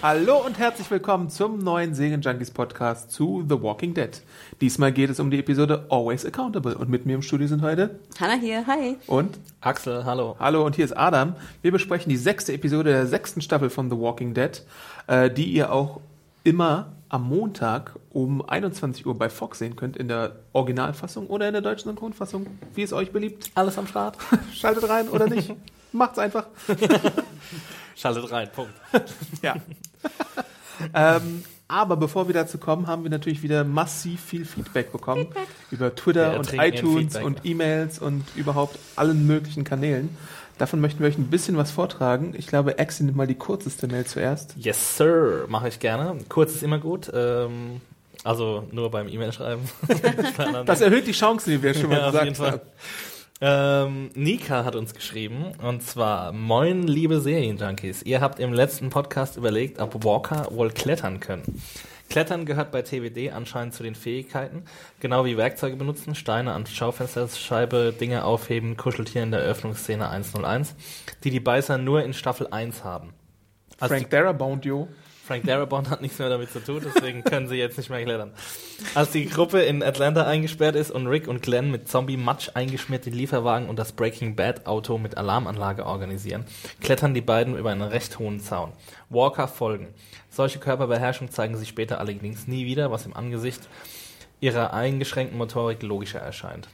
[0.00, 4.22] Hallo und herzlich willkommen zum neuen Serien Junkies Podcast zu The Walking Dead.
[4.60, 7.98] Diesmal geht es um die Episode Always Accountable und mit mir im Studio sind heute
[8.20, 8.96] Hanna hier, hi.
[9.08, 10.36] und Axel, hallo.
[10.38, 11.34] Hallo und hier ist Adam.
[11.62, 14.62] Wir besprechen die sechste Episode der sechsten Staffel von The Walking Dead,
[15.08, 16.00] äh, die ihr auch
[16.44, 21.54] immer am Montag um 21 Uhr bei Fox sehen könnt, in der Originalfassung oder in
[21.54, 23.50] der deutschen Synchronfassung, wie es euch beliebt.
[23.56, 24.16] Alles am Start?
[24.54, 25.52] Schaltet rein oder nicht.
[25.92, 26.46] Macht's einfach.
[27.98, 28.72] Schaltet rein, Punkt.
[29.42, 29.56] Ja.
[30.94, 35.26] ähm, aber bevor wir dazu kommen, haben wir natürlich wieder massiv viel Feedback bekommen
[35.70, 37.24] über Twitter Wir und iTunes Feedback.
[37.24, 40.16] und E-Mails und überhaupt allen möglichen Kanälen.
[40.56, 42.34] Davon möchten wir euch ein bisschen was vortragen.
[42.36, 44.54] Ich glaube, Axel nimmt mal die kürzeste Mail zuerst.
[44.56, 45.44] Yes, sir.
[45.48, 46.16] Mache ich gerne.
[46.28, 47.10] Kurz ist immer gut.
[47.12, 47.80] Ähm,
[48.24, 49.68] also nur beim E-Mail schreiben.
[50.66, 52.70] Das erhöht die Chancen, wie wir schon mal ja, auf jeden gesagt haben.
[53.40, 59.36] Ähm, Nika hat uns geschrieben und zwar Moin liebe Serienjunkies, ihr habt im letzten Podcast
[59.36, 61.62] überlegt, ob Walker wohl klettern können.
[62.10, 64.64] Klettern gehört bei TWD anscheinend zu den Fähigkeiten,
[64.98, 70.74] genau wie Werkzeuge benutzen, Steine an Schaufensterscheibe, Dinge aufheben, Kuscheltier in der Eröffnungsszene 101,
[71.22, 73.12] die die Beißer nur in Staffel 1 haben.
[73.78, 74.88] Also Frank Darabont, yo.
[75.28, 78.32] Frank Darabont hat nichts mehr damit zu tun, deswegen können sie jetzt nicht mehr klettern.
[78.94, 83.12] Als die Gruppe in Atlanta eingesperrt ist und Rick und Glenn mit Zombie-Matsch eingeschmiert den
[83.12, 86.46] Lieferwagen und das Breaking Bad-Auto mit Alarmanlage organisieren,
[86.80, 88.72] klettern die beiden über einen recht hohen Zaun.
[89.10, 89.88] Walker folgen.
[90.30, 93.68] Solche Körperbeherrschung zeigen sich später allerdings nie wieder, was im Angesicht
[94.40, 96.68] ihrer eingeschränkten Motorik logischer erscheint.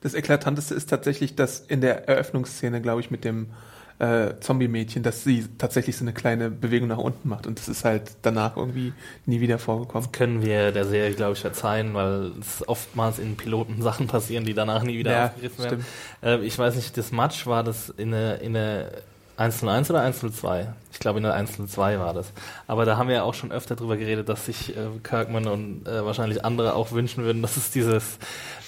[0.00, 3.52] Das Eklatanteste ist tatsächlich, dass in der Eröffnungsszene, glaube ich, mit dem
[3.98, 7.46] äh, Zombie-Mädchen, dass sie tatsächlich so eine kleine Bewegung nach unten macht.
[7.46, 8.92] Und das ist halt danach irgendwie
[9.26, 10.10] nie wieder vorgekommen.
[10.12, 14.54] Können wir der Serie, glaube ich, verzeihen, weil es oftmals in Piloten Sachen passieren, die
[14.54, 15.86] danach nie wieder Ja, aufgegriffen werden.
[16.22, 18.90] Äh, ich weiß nicht, das Match war das in der, in der
[19.36, 20.72] 101 oder 102?
[20.92, 22.32] Ich glaube in der 102 war das.
[22.66, 25.88] Aber da haben wir ja auch schon öfter drüber geredet, dass sich äh, Kirkman und
[25.88, 28.18] äh, wahrscheinlich andere auch wünschen würden, dass es dieses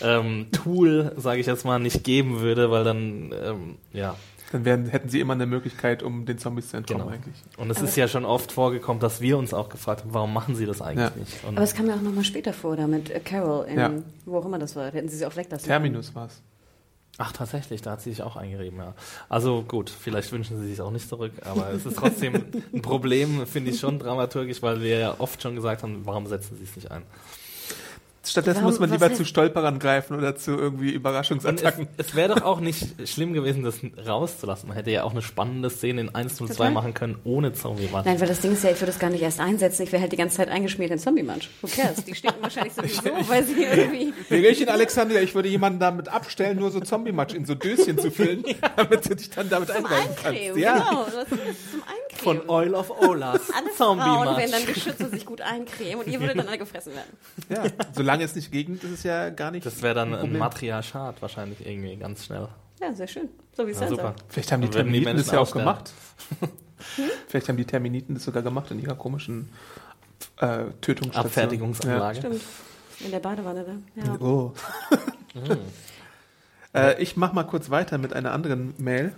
[0.00, 4.16] ähm, Tool, sage ich jetzt mal, nicht geben würde, weil dann, ähm, ja,
[4.54, 7.12] Dann wären, hätten sie immer eine Möglichkeit, um den Zombies zu entkommen genau.
[7.12, 7.34] eigentlich.
[7.56, 10.54] Und es ist ja schon oft vorgekommen, dass wir uns auch gefragt haben, warum machen
[10.54, 11.16] sie das eigentlich Ja.
[11.18, 11.42] nicht?
[11.44, 13.90] Und Aber es kam ja auch nochmal später vor, da mit äh, Carol, in, Ja.
[14.26, 14.92] wo auch immer das war.
[14.92, 16.40] Da hätten sie sie auch weglassen Terminus war's.
[17.18, 18.94] Ach, tatsächlich, da hat sie sich auch eingerieben, ja.
[19.28, 22.34] Also gut, vielleicht wünschen sie sich auch nicht zurück, aber es ist trotzdem
[22.72, 26.56] ein Problem, finde ich schon dramaturgisch, weil wir ja oft schon gesagt haben, warum setzen
[26.56, 27.02] sie es nicht ein?
[28.26, 31.88] Stattdessen Warum- muss man lieber heißt- zu Stolperern greifen oder zu irgendwie Und es, Überraschungsattacken.
[31.96, 33.76] es wäre doch auch nicht schlimm gewesen, das
[34.06, 34.68] rauszulassen.
[34.68, 36.70] Man hätte ja auch eine spannende Szene in 102 Total.
[36.70, 38.04] machen können, ohne zombie -Match.
[38.04, 39.82] Nein, weil das Ding ist ja, ich würde es gar nicht erst einsetzen.
[39.82, 41.48] Ich wäre halt die ganze Zeit eingeschmiert in Zombie-Munch.
[41.62, 42.04] Who cares?
[42.04, 44.12] Die stinken wahrscheinlich sowieso, weil sie irgendwie...
[44.30, 48.42] Regelchen, Alexander, ich würde jemanden damit abstellen, nur so Zombie-Matsch in so Döschen zu füllen,
[48.76, 50.40] damit du dich dann damit einreiben kannst.
[50.56, 50.74] Ja.
[50.78, 51.04] genau.
[51.04, 52.03] Das ist zum Eincremen.
[52.16, 53.40] Von Oil of Olas.
[53.56, 56.92] Alle Frauen werden dann geschützt und sich gut eincremen und ihr würdet dann alle gefressen
[56.94, 57.16] werden.
[57.48, 57.64] ja.
[57.92, 59.66] Solange es nicht regnet, ist es ja gar nicht.
[59.66, 60.38] Das wäre dann ein Problem.
[60.38, 62.48] Matriarchat wahrscheinlich irgendwie ganz schnell.
[62.80, 63.28] Ja, sehr schön.
[63.56, 64.02] So wie es Ja, sein super.
[64.02, 64.14] soll.
[64.28, 65.66] Vielleicht haben die würden die Terminiten das ja auch aussterben.
[65.66, 65.92] gemacht.
[67.28, 69.48] Vielleicht haben die Terminiten das sogar gemacht in ihrer komischen
[70.38, 71.24] äh, Tötungsstation.
[71.26, 72.18] Abfertigungsanlage.
[72.18, 72.42] Stimmt.
[73.00, 74.02] In der Badewanne da.
[74.02, 74.12] Ja.
[74.14, 74.20] Ja.
[74.20, 74.52] Oh.
[76.74, 79.14] äh, ich mache mal kurz weiter mit einer anderen Mail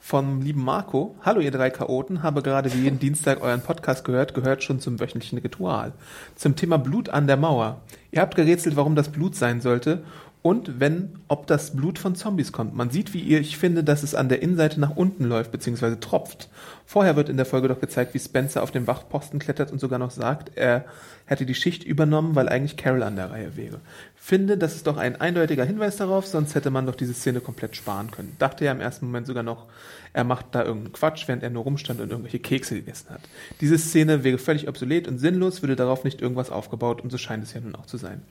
[0.00, 1.16] vom lieben Marco.
[1.22, 5.00] Hallo ihr drei Chaoten, habe gerade wie jeden Dienstag euren Podcast gehört, gehört schon zum
[5.00, 5.92] wöchentlichen Ritual.
[6.36, 7.80] Zum Thema Blut an der Mauer.
[8.10, 10.02] Ihr habt gerätselt, warum das Blut sein sollte
[10.42, 12.74] und wenn, ob das Blut von Zombies kommt.
[12.74, 15.98] Man sieht, wie ihr, ich finde, dass es an der Innenseite nach unten läuft, beziehungsweise
[15.98, 16.48] tropft.
[16.86, 19.98] Vorher wird in der Folge doch gezeigt, wie Spencer auf den Wachposten klettert und sogar
[19.98, 20.84] noch sagt, er
[21.26, 23.80] hätte die Schicht übernommen, weil eigentlich Carol an der Reihe wäre.
[24.14, 27.76] Finde, das ist doch ein eindeutiger Hinweis darauf, sonst hätte man doch diese Szene komplett
[27.76, 28.36] sparen können.
[28.38, 29.66] Dachte ja im ersten Moment sogar noch,
[30.12, 33.20] er macht da irgendeinen Quatsch, während er nur rumstand und irgendwelche Kekse gegessen hat.
[33.60, 37.44] Diese Szene wäre völlig obsolet und sinnlos, würde darauf nicht irgendwas aufgebaut und so scheint
[37.44, 38.22] es ja nun auch zu sein.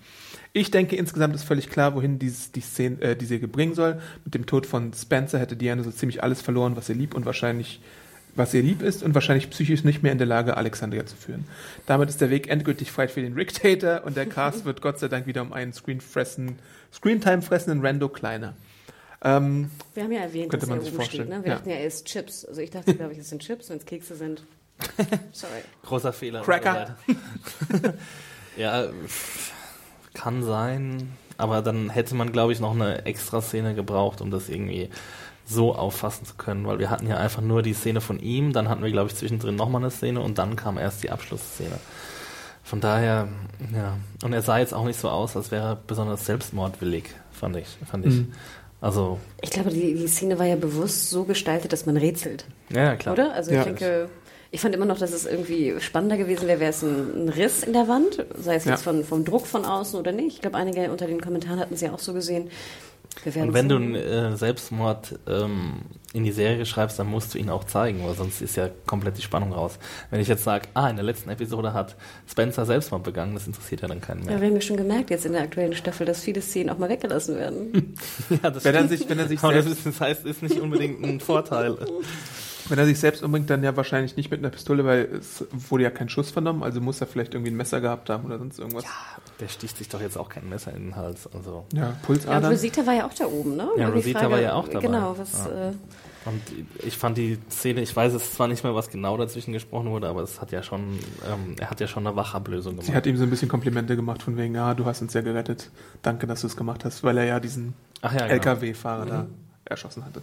[0.53, 4.01] Ich denke, insgesamt ist völlig klar, wohin dieses, die, Szene, äh, die Serie bringen soll.
[4.25, 7.25] Mit dem Tod von Spencer hätte Diana so ziemlich alles verloren, was ihr lieb und
[7.25, 7.79] wahrscheinlich
[8.37, 11.45] was ihr lieb ist und wahrscheinlich psychisch nicht mehr in der Lage, Alexandria zu führen.
[11.87, 15.07] Damit ist der Weg endgültig frei für den Rick-Tater und der Cast wird Gott sei
[15.07, 16.59] Dank wieder um einen Screen fressen,
[16.93, 18.53] Screentime fressenden Rando kleiner.
[19.23, 21.29] Ähm, Wir haben ja erwähnt, Könnte dass man er sich oben steht.
[21.29, 21.43] Ne?
[21.43, 21.55] Wir Ja.
[21.55, 22.45] dachten ja, er ist Chips.
[22.45, 24.43] Also ich dachte, glaube ich, es sind Chips, wenn es Kekse sind.
[25.31, 25.51] Sorry.
[25.83, 26.41] Großer Fehler.
[26.41, 26.95] Cracker.
[28.57, 28.87] ja,
[30.13, 31.11] kann sein.
[31.37, 34.89] Aber dann hätte man, glaube ich, noch eine extra Szene gebraucht, um das irgendwie
[35.45, 38.67] so auffassen zu können, weil wir hatten ja einfach nur die Szene von ihm, dann
[38.67, 41.79] hatten wir, glaube ich, zwischendrin nochmal eine Szene und dann kam erst die Abschlussszene.
[42.63, 43.29] Von daher,
[43.73, 43.95] ja.
[44.25, 47.77] Und er sah jetzt auch nicht so aus, als wäre er besonders selbstmordwillig, fand ich.
[47.89, 48.15] Fand ich.
[48.15, 48.33] Mhm.
[48.81, 52.45] Also, Ich glaube, die, die Szene war ja bewusst so gestaltet, dass man rätselt.
[52.69, 53.13] ja, klar.
[53.13, 53.33] Oder?
[53.33, 53.59] Also Ja.
[53.59, 54.09] ich denke,
[54.51, 57.63] ich fand immer noch, dass es irgendwie spannender gewesen wäre, wäre es ein, ein Riss
[57.63, 58.71] in der Wand, sei es Ja.
[58.71, 60.35] jetzt von, vom Druck von außen oder nicht.
[60.35, 62.49] Ich glaube, einige unter den Kommentaren hatten es ja auch so gesehen.
[63.25, 65.81] Und wenn du einen äh, Selbstmord ähm,
[66.13, 69.17] in die Serie schreibst, dann musst du ihn auch zeigen, weil sonst ist ja komplett
[69.17, 69.77] die Spannung raus.
[70.09, 71.95] Wenn ich jetzt sage, ah, in der letzten Episode hat
[72.29, 74.41] Spencer Selbstmord begangen, das interessiert ja dann keinen ja, mehr.
[74.41, 76.89] wir haben ja schon gemerkt jetzt in der aktuellen Staffel, dass viele Szenen auch mal
[76.89, 77.95] weggelassen werden.
[78.29, 81.03] Ja, das Wenn er sich, wenn er sich selbst, ist, das heißt, ist nicht unbedingt
[81.03, 81.77] ein Vorteil.
[82.69, 85.83] wenn er sich selbst umbringt, dann ja wahrscheinlich nicht mit einer Pistole, weil es wurde
[85.83, 88.59] ja kein Schuss vernommen, also muss er vielleicht irgendwie ein Messer gehabt haben oder sonst
[88.59, 88.85] irgendwas.
[89.39, 91.27] Der sticht sich doch jetzt auch kein Messer in den Hals.
[91.33, 91.65] Also.
[91.73, 92.51] Ja, Ja, und Pulsadern.
[92.51, 93.67] Rosita war ja auch da oben, ne?
[93.77, 94.79] Ja, Rosita war ja auch dabei.
[94.87, 95.69] Genau, was, Ja.
[95.69, 95.73] äh,
[96.25, 96.41] Und
[96.83, 100.09] ich fand die Szene, ich weiß es zwar nicht mehr, was genau dazwischen gesprochen wurde,
[100.09, 102.87] aber es hat ja schon, ähm, er hat ja schon eine Wachablösung gemacht.
[102.87, 105.21] Sie hat ihm so ein bisschen Komplimente gemacht von wegen, ja, du hast uns ja
[105.21, 105.69] gerettet.
[106.01, 108.25] Danke, dass du es gemacht hast, weil er ja diesen ja, genau.
[108.25, 109.27] LKW-Fahrer da
[109.65, 110.21] erschossen hatte.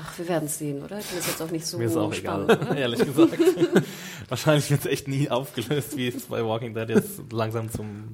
[0.00, 0.98] Ach, wir werden es sehen, oder?
[0.98, 2.76] Ich finde das jetzt auch nicht so Mir ist auch spannend, egal, oder?
[2.76, 3.32] ehrlich gesagt.
[4.28, 8.04] Wahrscheinlich wird es echt nie aufgelöst, wie es bei Walking Dead jetzt langsam zum,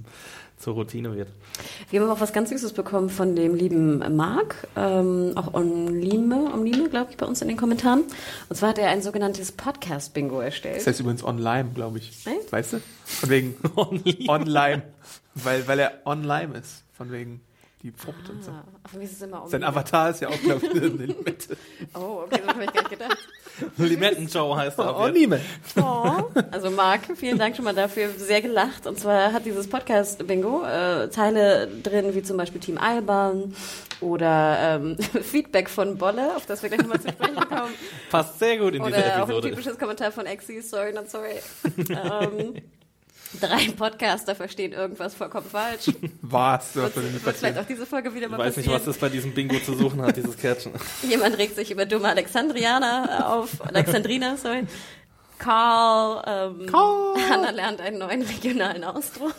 [0.56, 1.28] zur Routine wird.
[1.90, 6.88] Wir haben auch was ganz Süßes bekommen von dem lieben Marc, ähm, auch Onlime, Onlime,
[6.88, 8.02] glaube ich, bei uns in den Kommentaren.
[8.48, 10.78] Und zwar hat er ein sogenanntes Podcast-Bingo erstellt.
[10.78, 12.26] Das heißt übrigens online, glaube ich.
[12.26, 12.50] Echt?
[12.50, 12.80] Weißt du?
[13.04, 13.56] Von wegen
[14.28, 14.82] online.
[15.34, 16.82] Weil, weil er online ist.
[16.94, 17.40] Von wegen
[17.82, 18.50] die Frucht und so.
[18.50, 19.62] Ah, aber mir ist es immer Sein.
[19.62, 21.56] Avatar ist ja auch, glaube ich, eine Limette.
[21.94, 23.18] Oh, okay, das habe ich gar nicht gedacht.
[23.76, 24.84] Limetten-Joe heißt er.
[24.86, 24.96] jetzt.
[24.96, 25.40] Online.
[25.76, 26.24] Oh.
[26.50, 28.10] Also Marc, vielen Dank schon mal dafür.
[28.16, 28.86] Sehr gelacht.
[28.86, 33.54] Und zwar hat dieses Podcast-Bingo äh, Teile drin, wie zum Beispiel Team Alban
[34.00, 37.74] oder ähm, Feedback von Bolle, auf das wir gleich nochmal zu sprechen kommen.
[38.10, 39.50] Passt sehr gut in dieser Oder auch ein Episode.
[39.50, 41.40] typisches Kommentar von Exi, sorry, not sorry.
[41.90, 42.54] ähm,
[43.40, 45.90] drei Podcaster verstehen irgendwas vollkommen falsch.
[46.22, 46.74] Was?
[46.74, 47.34] Wird, denn wird passieren?
[47.36, 48.80] vielleicht auch diese Folge wieder Ich mal weiß nicht, passieren.
[48.80, 50.72] was das bei diesem Bingo zu suchen hat, dieses Kärtchen.
[51.08, 54.66] Jemand regt sich über dumme Alexandrianer auf, Alexandrina, sorry.
[55.38, 56.66] Karl, ähm,
[57.30, 59.34] Hannah lernt einen neuen regionalen Ausdruck.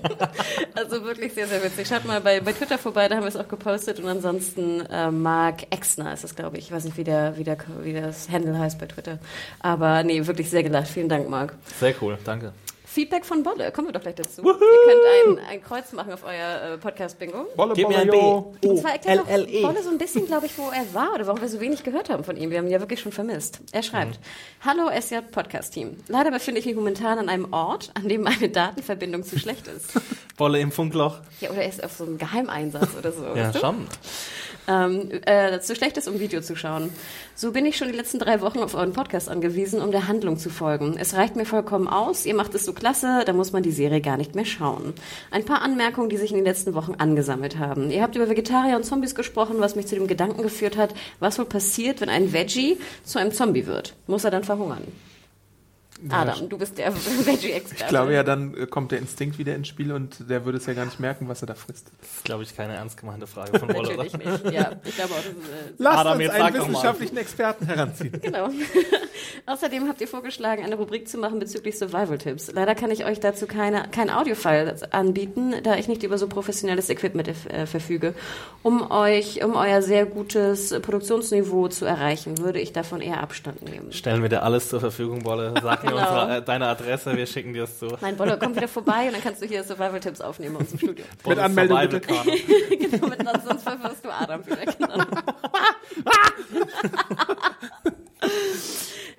[0.74, 1.86] also wirklich sehr, sehr witzig.
[1.86, 4.00] Schaut mal bei, bei Twitter vorbei, da haben wir es auch gepostet.
[4.00, 6.66] Und ansonsten äh, Mark Exner ist es, glaube ich.
[6.66, 9.18] Ich weiß nicht, wie, der, wie, der, wie das Handle heißt bei Twitter.
[9.60, 10.88] Aber nee, wirklich sehr gelacht.
[10.88, 11.52] Vielen Dank, Marc.
[11.78, 12.52] Sehr cool, danke.
[12.96, 14.42] Feedback von Bolle, kommen wir doch gleich dazu.
[14.42, 17.44] Ihr könnt ein, ein Kreuz machen auf euer äh, Podcast-Bingo.
[17.54, 18.16] Bolle, Gib mir Bolle, ein B.
[18.16, 18.70] jo.
[18.70, 19.60] Und zwar erklärt doch LLE.
[19.60, 22.08] Bolle so ein bisschen, glaube ich, wo er war oder warum wir so wenig gehört
[22.08, 22.48] haben von ihm.
[22.50, 23.60] Wir haben ihn ja wirklich schon vermisst.
[23.70, 24.18] Er schreibt,
[24.64, 25.98] Hallo SJ Podcast Team.
[26.08, 29.92] Leider befinde ich mich momentan an einem Ort, an dem meine Datenverbindung zu schlecht ist.
[30.38, 31.18] Bolle im Funkloch.
[31.42, 33.24] Ja, oder er ist auf so einem Geheimeinsatz oder so.
[33.24, 33.74] Ja, weißt du?
[34.68, 36.90] Ähm, äh, zu schlecht ist, um Video zu schauen.
[37.34, 40.38] So bin ich schon die letzten drei Wochen auf euren Podcast angewiesen, um der Handlung
[40.38, 40.96] zu folgen.
[40.98, 44.00] Es reicht mir vollkommen aus, ihr macht es so klasse, da muss man die Serie
[44.00, 44.94] gar nicht mehr schauen.
[45.30, 47.90] Ein paar Anmerkungen, die sich in den letzten Wochen angesammelt haben.
[47.90, 51.38] Ihr habt über Vegetarier und Zombies gesprochen, was mich zu dem Gedanken geführt hat, was
[51.38, 53.94] wohl passiert, wenn ein Veggie zu einem Zombie wird.
[54.06, 54.82] Muss er dann verhungern?
[56.10, 57.84] Adam, du bist der Veggie-Experte.
[57.84, 60.66] Ich glaube ja, dann äh, kommt der Instinkt wieder ins Spiel und der würde es
[60.66, 61.90] ja gar nicht merken, was er da frisst.
[62.00, 63.96] Das ist, glaube ich, keine ernst gemeinte Frage von Bolle.
[63.96, 64.30] Natürlich oder?
[64.30, 64.52] nicht.
[64.52, 68.12] Ja, ich glaube auch, das ist, äh, Lasst Adam, uns einen wissenschaftlichen Experten heranziehen.
[68.26, 68.48] Genau.
[69.46, 72.50] Außerdem habt ihr vorgeschlagen, eine Rubrik zu machen bezüglich Survival-Tipps.
[72.52, 76.90] Leider kann ich euch dazu keine, kein Audiofile anbieten, da ich nicht über so professionelles
[76.90, 78.14] Equipment äh, verfüge.
[78.62, 83.92] Um euch, um euer sehr gutes Produktionsniveau zu erreichen, würde ich davon eher Abstand nehmen.
[83.92, 85.54] Stellen wir dir alles zur Verfügung, Bolle.
[85.62, 86.22] Sag mir Genau.
[86.22, 87.88] unsere, äh, deine Adresse, wir schicken dir es zu.
[88.00, 90.78] Mein Bolle, komm wieder vorbei und dann kannst du hier Survival-Tipps aufnehmen bei uns im
[90.78, 91.04] Studio.
[91.22, 92.76] Bolles Anmeldung Survival bitte.
[92.90, 94.56] Genau, mit, sonst verwirrst du Adam wieder.
[94.64, 95.04] Genau.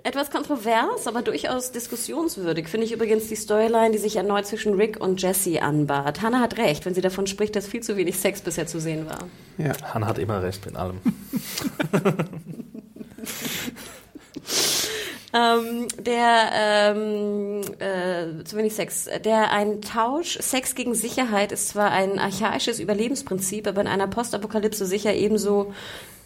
[0.04, 4.98] Etwas kontrovers, aber durchaus diskussionswürdig finde ich übrigens die Storyline, die sich erneut zwischen Rick
[5.00, 6.22] und Jesse anbahnt.
[6.22, 9.06] Hannah hat recht, wenn sie davon spricht, dass viel zu wenig Sex bisher zu sehen
[9.06, 9.18] war.
[9.58, 9.72] Ja.
[9.92, 10.98] Hannah hat immer recht mit allem.
[15.34, 19.08] Ähm, der, ähm, äh, zu wenig Sex.
[19.24, 24.86] Der ein Tausch, Sex gegen Sicherheit ist zwar ein archaisches Überlebensprinzip, aber in einer Postapokalypse
[24.86, 25.74] sicher ebenso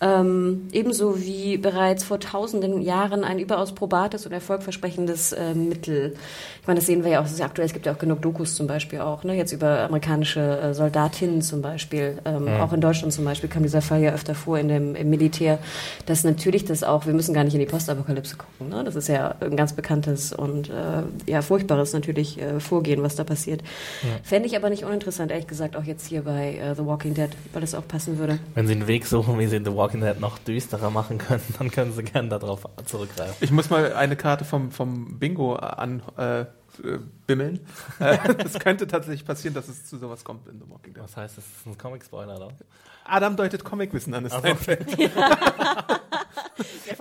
[0.02, 6.14] Ähm, ebenso wie bereits vor tausenden Jahren ein überaus probates und erfolgversprechendes äh, Mittel.
[6.61, 7.66] Ich meine, das sehen wir ja auch sehr aktuell.
[7.66, 9.35] Es gibt ja auch genug Dokus zum Beispiel auch, ne?
[9.37, 12.18] jetzt über amerikanische äh, Soldatinnen zum Beispiel.
[12.25, 12.61] Ähm, mhm.
[12.61, 15.61] Auch in Deutschland zum Beispiel kam dieser Fall ja öfter vor in dem, im Militär,
[16.06, 18.71] dass natürlich das auch, wir müssen gar nicht in die Postapokalypse gucken.
[18.71, 18.82] Ne?
[18.82, 23.23] Das ist ja ein ganz bekanntes und äh, ja furchtbares natürlich äh, Vorgehen, was da
[23.23, 23.62] passiert.
[24.02, 24.09] Ja.
[24.23, 27.30] Fände ich aber nicht uninteressant, ehrlich gesagt, auch jetzt hier bei uh, The Walking Dead,
[27.52, 28.38] weil das auch passen würde.
[28.54, 31.70] Wenn Sie einen Weg suchen, wie Sie The Walking Dead noch düsterer machen können, dann
[31.70, 33.37] können Sie gerne darauf zurückgreifen.
[33.40, 36.46] Ich muss mal eine Karte vom, vom Bingo an äh,
[37.26, 37.61] bimmeln.
[37.99, 41.02] Äh, es könnte tatsächlich passieren, dass es zu sowas kommt in The Walking Dead.
[41.02, 42.49] Was heißt, das ist ein Comic-Spoiler, oder?
[43.04, 44.49] Adam deutet Comicwissen an, ist also.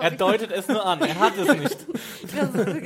[0.01, 1.77] er deutet es nur an, er hat es nicht.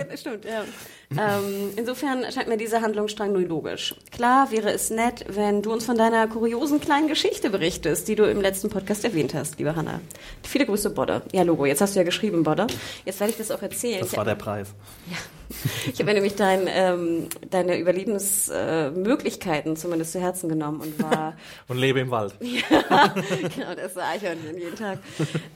[0.10, 0.64] Das stimmt, ja.
[1.12, 3.96] Ähm, insofern scheint mir dieser Handlungsstrang nur logisch.
[4.12, 8.24] Klar wäre es nett, wenn du uns von deiner kuriosen kleinen Geschichte berichtest, die du
[8.24, 10.02] im letzten Podcast erwähnt hast, liebe Hanna.
[10.44, 11.22] Viele Grüße, Bodde.
[11.32, 12.68] Ja, Logo, jetzt hast du ja geschrieben, Bodde.
[13.06, 14.00] Jetzt werde ich das auch erzählen.
[14.00, 14.70] Das war der Preis.
[15.10, 15.18] Ja.
[15.92, 21.38] Ich habe mir nämlich dein, ähm, deine Überlebensmöglichkeiten äh, zumindest zu Herzen genommen und war...
[21.68, 22.34] und lebe im Wald.
[22.42, 23.14] ja,
[23.56, 25.00] genau, das war Eichhörnchen jeden Tag.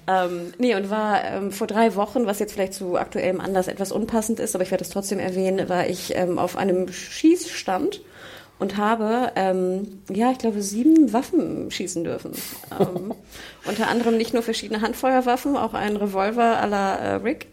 [0.07, 3.91] ähm, nee, und war ähm, vor drei Wochen, was jetzt vielleicht zu aktuellem Anlass etwas
[3.91, 8.01] unpassend ist, aber ich werde es trotzdem erwähnen, war ich ähm, auf einem Schießstand
[8.59, 12.31] und habe, ähm, ja, ich glaube, sieben Waffen schießen dürfen.
[12.77, 13.13] Ähm,
[13.65, 17.47] unter anderem nicht nur verschiedene Handfeuerwaffen, auch ein Revolver à la äh, Rick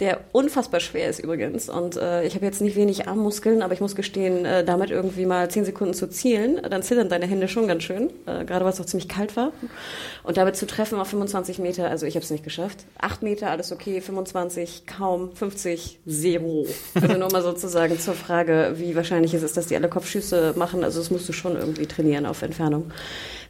[0.00, 1.70] der unfassbar schwer ist übrigens.
[1.70, 5.24] Und äh, ich habe jetzt nicht wenig Armmuskeln, aber ich muss gestehen, äh, damit irgendwie
[5.24, 8.72] mal zehn Sekunden zu zielen, dann zittern deine Hände schon ganz schön, äh, gerade weil
[8.72, 9.52] es auch ziemlich kalt war.
[10.22, 12.84] Und damit zu treffen auf 25 Meter, also ich habe es nicht geschafft.
[12.98, 16.66] Acht Meter, alles okay, 25, kaum, 50, zero.
[16.94, 20.84] Also nur mal sozusagen zur Frage, wie wahrscheinlich es ist, dass die alle Kopfschüsse machen.
[20.84, 22.90] Also das musst du schon irgendwie trainieren auf Entfernung.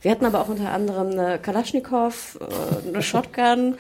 [0.02, 3.76] Wir hatten aber auch unter anderem eine Kalaschnikow, äh, eine Shotgun,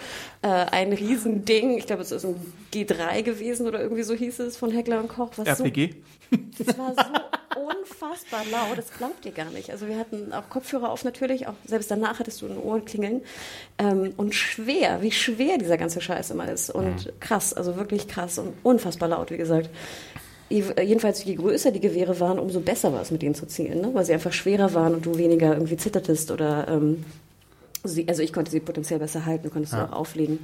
[0.46, 1.76] äh, ein Riesending.
[1.76, 2.36] Ich glaube, es ist ein
[2.72, 5.30] G3 gewesen oder irgendwie so hieß es von Heckler und Koch.
[5.36, 5.94] Was RPG?
[6.30, 9.70] So, das war so unfassbar laut, das glaubt ihr gar nicht.
[9.70, 13.22] Also wir hatten auch Kopfhörer auf natürlich, auch selbst danach hattest du ein Ohren klingeln.
[13.78, 16.70] Ähm, und schwer, wie schwer dieser ganze Scheiß immer ist.
[16.70, 17.20] Und mhm.
[17.20, 19.70] krass, also wirklich krass und unfassbar laut, wie gesagt
[20.48, 23.90] jedenfalls je größer die Gewehre waren, umso besser war es mit denen zu zielen, ne?
[23.94, 27.04] weil sie einfach schwerer waren und du weniger irgendwie zittertest oder ähm,
[27.86, 29.86] sie, also ich konnte sie potenziell besser halten, konntest ja.
[29.86, 30.40] du auch auflegen.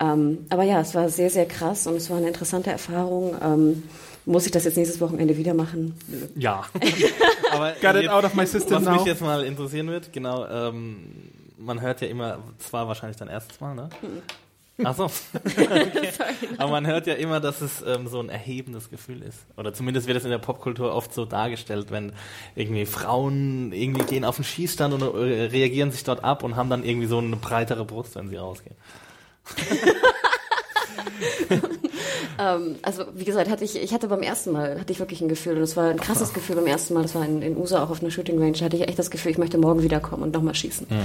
[0.00, 3.36] Ähm, aber ja, es war sehr, sehr krass und es war eine interessante Erfahrung.
[3.42, 3.82] Ähm,
[4.24, 5.94] muss ich das jetzt nächstes Wochenende wieder machen?
[6.36, 6.64] Ja.
[7.52, 8.92] aber Got it out of my system was now.
[8.94, 13.60] mich jetzt mal interessieren wird, genau, ähm, man hört ja immer, zwar wahrscheinlich dein erstes
[13.60, 13.90] Mal, ne?
[14.80, 14.86] Mhm.
[14.86, 15.04] Ach so.
[15.44, 16.10] okay.
[16.58, 19.38] Aber man hört ja immer, dass es ähm, so ein erhebendes Gefühl ist.
[19.56, 22.12] Oder zumindest wird es in der Popkultur oft so dargestellt, wenn
[22.54, 26.70] irgendwie Frauen irgendwie gehen auf den Schießstand und äh, reagieren sich dort ab und haben
[26.70, 28.76] dann irgendwie so eine breitere Brust, wenn sie rausgehen.
[32.40, 35.28] ähm, also wie gesagt, hatte ich, ich hatte beim ersten Mal, hatte ich wirklich ein
[35.28, 37.84] Gefühl, und es war ein krasses Gefühl beim ersten Mal, das war in, in USA
[37.84, 40.32] auch auf einer Shooting Range, hatte ich echt das Gefühl, ich möchte morgen wiederkommen und
[40.32, 40.86] nochmal schießen.
[40.88, 40.96] Ja.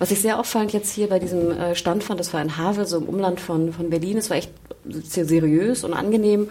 [0.00, 2.86] Was ich sehr auffallend jetzt hier bei diesem äh, Stand fand, das war in Havel,
[2.86, 4.50] so im Umland von, von Berlin, es war echt
[4.84, 6.48] sehr seriös und angenehm,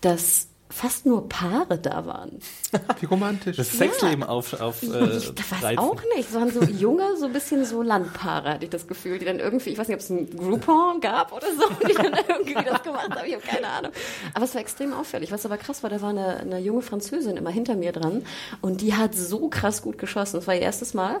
[0.00, 2.38] dass fast nur Paare da waren.
[3.00, 3.56] Wie romantisch.
[3.56, 4.28] Das Sexleben ja.
[4.28, 6.28] auf, auf äh, Ich weiß auch nicht.
[6.28, 9.40] Es waren so junge, so ein bisschen so Landpaare, hatte ich das Gefühl, die dann
[9.40, 12.82] irgendwie, ich weiß nicht, ob es ein Groupon gab oder so, die dann irgendwie das
[12.82, 13.26] gemacht haben.
[13.26, 13.92] Ich habe keine Ahnung.
[14.34, 15.32] Aber es war extrem auffällig.
[15.32, 18.24] Was aber krass war, da war eine, eine junge Französin immer hinter mir dran
[18.60, 20.36] und die hat so krass gut geschossen.
[20.36, 21.20] Das war ihr erstes Mal.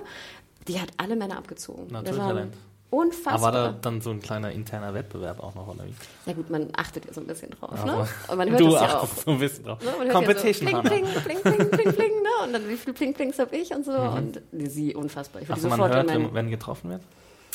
[0.68, 1.88] Die hat alle Männer abgezogen.
[1.90, 2.54] Naturtalent.
[2.90, 3.34] Unfassbar.
[3.34, 5.94] Aber war da dann so ein kleiner interner Wettbewerb auch noch, oder wie?
[6.26, 8.08] Ja gut, man achtet ja so ein bisschen drauf, ja, ne?
[8.26, 9.08] Und man hört du das ja auch.
[9.08, 9.78] so ein bisschen drauf.
[9.80, 10.08] Ne?
[10.10, 12.44] Competition ja so, pling, pling, pling, pling, pling, pling, ne?
[12.44, 13.92] Und dann wie viele Pling, Plings habe ich und so.
[13.92, 14.16] Mhm.
[14.16, 15.40] Und sie, unfassbar.
[15.40, 17.02] Ich würde die sofort hört, in mein, wenn getroffen wird?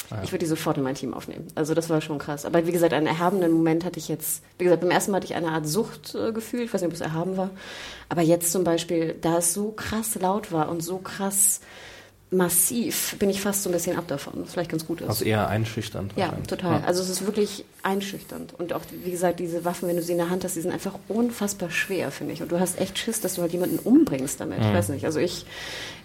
[0.09, 0.23] Ah, ja.
[0.23, 1.47] Ich würde die sofort in mein Team aufnehmen.
[1.55, 2.45] Also das war schon krass.
[2.45, 5.25] Aber wie gesagt, einen erhabenen Moment hatte ich jetzt, wie gesagt, beim ersten Mal hatte
[5.25, 6.61] ich eine Art Suchtgefühl.
[6.61, 7.49] Ich weiß nicht, ob es erhaben war.
[8.07, 11.59] Aber jetzt zum Beispiel, da es so krass laut war und so krass
[12.31, 15.07] massiv, bin ich fast so ein bisschen ab davon, was vielleicht ganz gut ist.
[15.07, 16.13] Also eher einschüchternd.
[16.15, 16.81] Ja, total.
[16.81, 16.85] Ja.
[16.85, 18.53] Also es ist wirklich einschüchternd.
[18.57, 20.71] Und auch, wie gesagt, diese Waffen, wenn du sie in der Hand hast, die sind
[20.71, 22.41] einfach unfassbar schwer, finde ich.
[22.41, 24.59] Und du hast echt Schiss, dass du halt jemanden umbringst damit.
[24.59, 24.65] Mhm.
[24.65, 25.05] Ich weiß nicht.
[25.05, 25.45] Also ich,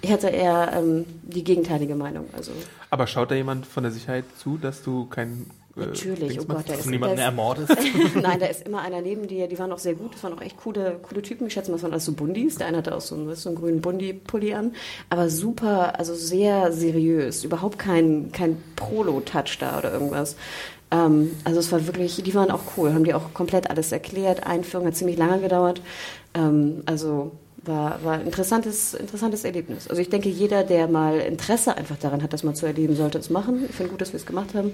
[0.02, 2.26] ich hatte eher ähm, die gegenteilige Meinung.
[2.36, 2.52] Also
[2.90, 5.46] Aber schaut da jemand von der Sicherheit zu, dass du kein
[5.86, 7.68] Natürlich, oh Gott, da ist niemanden ermordet.
[8.14, 9.48] Nein, da ist immer einer neben dir.
[9.48, 10.14] Die waren auch sehr gut.
[10.14, 11.46] Das waren auch echt coole, coole Typen.
[11.46, 12.56] Ich schätze mal, das waren alles so Bundis.
[12.56, 14.72] Der eine hatte auch so einen, so einen grünen Bundi-Pulli an.
[15.08, 17.44] Aber super, also sehr seriös.
[17.44, 20.36] Überhaupt kein, kein Prolo-Touch da oder irgendwas.
[20.90, 22.92] Ähm, also es war wirklich, die waren auch cool.
[22.92, 24.46] Haben die auch komplett alles erklärt.
[24.46, 25.82] Einführung hat ziemlich lange gedauert.
[26.34, 27.32] Ähm, also
[27.64, 29.88] war, war ein interessantes, interessantes Erlebnis.
[29.88, 33.18] Also ich denke, jeder, der mal Interesse einfach daran hat, das mal zu erleben, sollte
[33.18, 33.64] es machen.
[33.68, 34.72] Ich finde gut, dass wir es gemacht haben.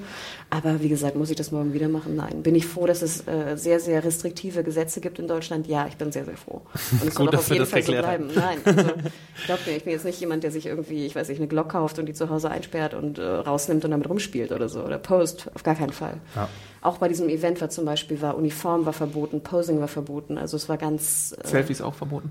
[0.51, 2.17] Aber wie gesagt, muss ich das morgen wieder machen?
[2.17, 2.43] Nein.
[2.43, 5.67] Bin ich froh, dass es äh, sehr, sehr restriktive Gesetze gibt in Deutschland?
[5.67, 6.63] Ja, ich bin sehr, sehr froh.
[7.01, 8.31] Und es soll auch auf jeden Fall so bleiben.
[8.35, 8.83] Nein, also
[9.47, 11.71] glaub mir, ich bin jetzt nicht jemand, der sich irgendwie, ich weiß nicht, eine Glock
[11.71, 14.83] kauft und die zu Hause einsperrt und äh, rausnimmt und damit rumspielt oder so.
[14.83, 16.21] Oder Post, auf gar keinen Fall.
[16.35, 16.49] Ja.
[16.83, 20.39] Auch bei diesem Event war zum Beispiel, war Uniform war verboten, Posing war verboten.
[20.39, 21.35] Also es war ganz...
[21.43, 22.31] Äh, Selfies auch verboten?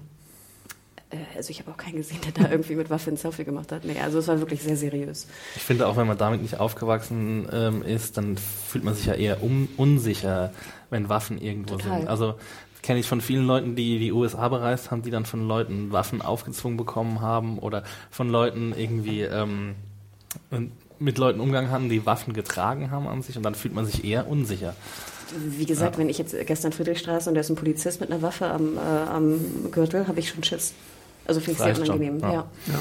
[1.10, 3.72] Äh, also ich habe auch keinen gesehen, der da irgendwie mit Waffe ein Selfie gemacht
[3.72, 3.86] hat.
[3.86, 5.28] Nee, also es war wirklich sehr seriös.
[5.56, 9.14] Ich finde auch, wenn man damit nicht aufgewachsen ähm, ist, dann fühlt man sich ja
[9.14, 10.52] eher un unsicher,
[10.90, 12.00] wenn Waffen irgendwo Total.
[12.00, 12.10] sind.
[12.10, 12.36] Also
[12.82, 16.22] kenne ich von vielen Leuten, die die USA bereist haben, die dann von Leuten Waffen
[16.22, 19.74] aufgezwungen bekommen haben oder von Leuten irgendwie ähm,
[21.00, 24.06] mit Leuten Umgang hatten, die Waffen getragen haben an sich und dann fühlt man sich
[24.06, 24.76] eher unsicher.
[25.36, 26.00] Wie gesagt, ja.
[26.00, 28.80] wenn ich jetzt gestern Friedrichstraße und da ist ein Polizist mit einer Waffe am, äh,
[28.80, 30.74] am Gürtel, habe ich schon Schiss.
[31.28, 32.20] Also finde ich sehr unangenehm.
[32.20, 32.32] Ja.
[32.32, 32.50] ja.
[32.68, 32.80] ja.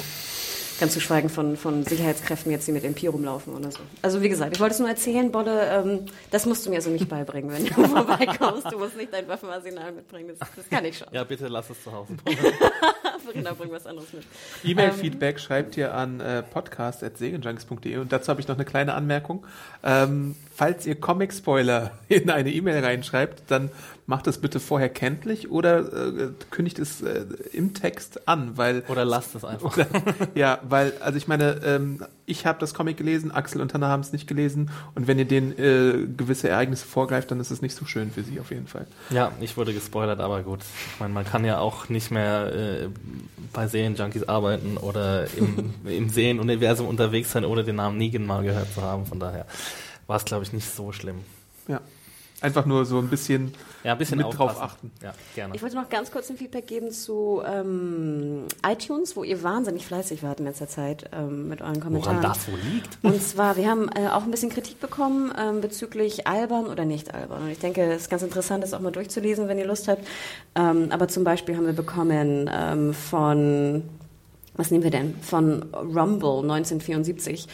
[0.81, 3.79] Ganz zu schweigen von, von Sicherheitskräften jetzt, die mit MP rumlaufen oder so.
[4.03, 6.91] Also wie gesagt, ich wollte es nur erzählen, Bolle, ähm, das musst du mir also
[6.91, 8.73] nicht beibringen, wenn du vorbeikommst.
[8.73, 11.07] Du musst nicht dein Waffenarsenal mitbringen, das, das kann ich schon.
[11.13, 12.15] Ja, bitte lass es zu Hause.
[13.25, 14.25] Verena, bring was anderes mit.
[14.65, 19.47] E-Mail-Feedback ähm, schreibt ihr an äh, podcast.segenjunks.de und dazu habe ich noch eine kleine Anmerkung.
[19.83, 23.71] Ähm, falls ihr Comic-Spoiler in eine E-Mail reinschreibt, dann
[24.07, 29.05] macht es bitte vorher kenntlich oder äh, kündigt es äh, im Text an, weil oder
[29.05, 29.75] lasst es einfach.
[29.75, 29.87] Oder,
[30.35, 34.01] ja, weil also ich meine, ähm, ich habe das Comic gelesen, Axel und Hannah haben
[34.01, 37.75] es nicht gelesen und wenn ihr denen äh, gewisse Ereignisse vorgreift, dann ist es nicht
[37.75, 38.87] so schön für sie auf jeden Fall.
[39.09, 40.61] Ja, ich wurde gespoilert, aber gut.
[40.61, 42.89] Ich meine, man kann ja auch nicht mehr äh,
[43.55, 48.73] bei Serienjunkies arbeiten oder im, im Serienuniversum unterwegs sein, ohne den Namen Negan mal gehört
[48.75, 49.07] zu haben.
[49.07, 49.47] Von daher
[50.07, 51.21] war es, glaube ich, nicht so schlimm.
[51.69, 51.81] Ja.
[52.41, 54.91] Einfach nur so ein bisschen, ja, ein bisschen mit drauf achten.
[55.03, 55.55] Ja, gerne.
[55.55, 60.23] Ich wollte noch ganz kurz ein Feedback geben zu ähm, iTunes, wo ihr wahnsinnig fleißig
[60.23, 62.19] wart in letzter Zeit ähm, mit euren Kommentaren.
[62.19, 62.99] Woran das wohl liegt?
[63.03, 67.15] Und zwar, wir haben äh, auch ein bisschen Kritik bekommen ähm, bezüglich albern oder nicht
[67.15, 67.45] albern.
[67.45, 70.07] Und ich denke, es ist ganz interessant, das auch mal durchzulesen, wenn ihr Lust habt.
[70.55, 73.85] Ähm, aber zum Beispiel haben wir bekommen ähm, von
[74.57, 75.17] was nehmen wir denn?
[75.21, 77.47] Von Rumble 1974.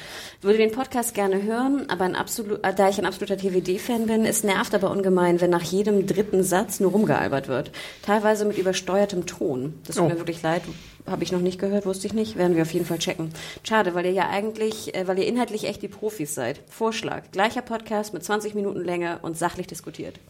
[0.43, 4.27] Würde den Podcast gerne hören, aber ein absolut, äh, da ich ein absoluter TWD-Fan bin,
[4.27, 7.71] es nervt aber ungemein, wenn nach jedem dritten Satz nur rumgealbert wird.
[8.03, 9.75] Teilweise mit übersteuertem Ton.
[9.87, 10.09] Das tut oh.
[10.09, 10.63] mir wirklich leid.
[11.07, 12.37] Habe ich noch nicht gehört, wusste ich nicht.
[12.37, 13.33] Werden wir auf jeden Fall checken.
[13.65, 16.61] Schade, weil ihr ja eigentlich, äh, weil ihr inhaltlich echt die Profis seid.
[16.69, 17.31] Vorschlag.
[17.33, 20.21] Gleicher Podcast mit 20 Minuten Länge und sachlich diskutiert.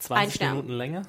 [0.00, 0.56] 20 Ein Stern.
[0.56, 1.02] Minuten länger?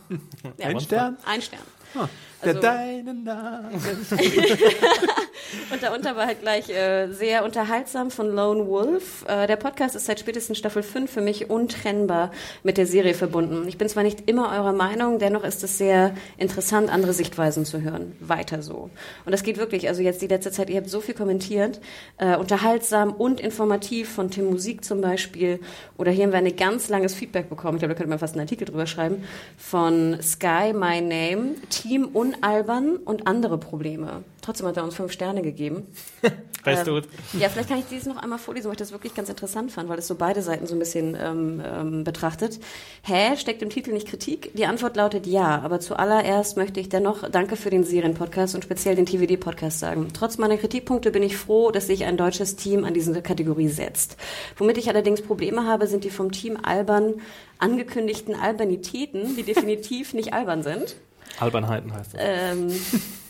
[0.58, 1.18] Ja, Ein Stern?
[1.26, 1.62] Ein Stern.
[1.96, 2.08] Ah,
[2.44, 3.72] der also, deinen Namen.
[5.72, 9.26] und darunter war halt gleich äh, sehr unterhaltsam von Lone Wolf.
[9.28, 12.32] Äh, der Podcast ist seit spätestens Staffel 5 für mich untrennbar
[12.64, 13.68] mit der Serie verbunden.
[13.68, 17.82] Ich bin zwar nicht immer eurer Meinung, dennoch ist es sehr interessant, andere Sichtweisen zu
[17.82, 18.16] hören.
[18.20, 18.92] Weiter so.
[19.26, 21.82] Und das geht wirklich, also jetzt die letzte Zeit, ihr habt so viel kommentiert,
[22.18, 25.60] äh, unterhaltsam und informativ von Tim Musik zum Beispiel.
[25.98, 28.36] Oder hier haben wir ein ganz langes Feedback bekommen, ich glaube, da könnte man fast
[28.36, 29.24] einen Artikel drüber schreiben,
[29.58, 34.24] von Sky My Name, Team Unalbern und andere Probleme.
[34.42, 35.88] Trotzdem hat er uns fünf Sterne gegeben.
[36.64, 37.38] weißt ähm, du?
[37.38, 39.90] Ja, vielleicht kann ich dies noch einmal vorlesen, weil ich das wirklich ganz interessant fand,
[39.90, 42.60] weil es so beide Seiten so ein bisschen ähm, ähm, betrachtet.
[43.04, 44.52] Hä, steckt im Titel nicht Kritik?
[44.56, 48.96] Die Antwort lautet ja, aber zuallererst möchte ich dennoch Danke für den Serienpodcast und speziell
[48.96, 50.08] den TVD-Podcast sagen.
[50.14, 54.18] Trotz meiner Kritikpunkte bin ich froh, dass sich ein deutsches Team an diese Kategorie setzt.
[54.58, 57.16] Womit ich allerdings Probleme habe, sind die vom Team Albern
[57.60, 60.96] angekündigten Albanitäten, die definitiv nicht albern sind.
[61.40, 62.22] Albernheiten heißt das.
[62.24, 62.72] Ähm,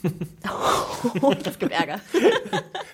[1.22, 2.00] oh, das gibt Ärger.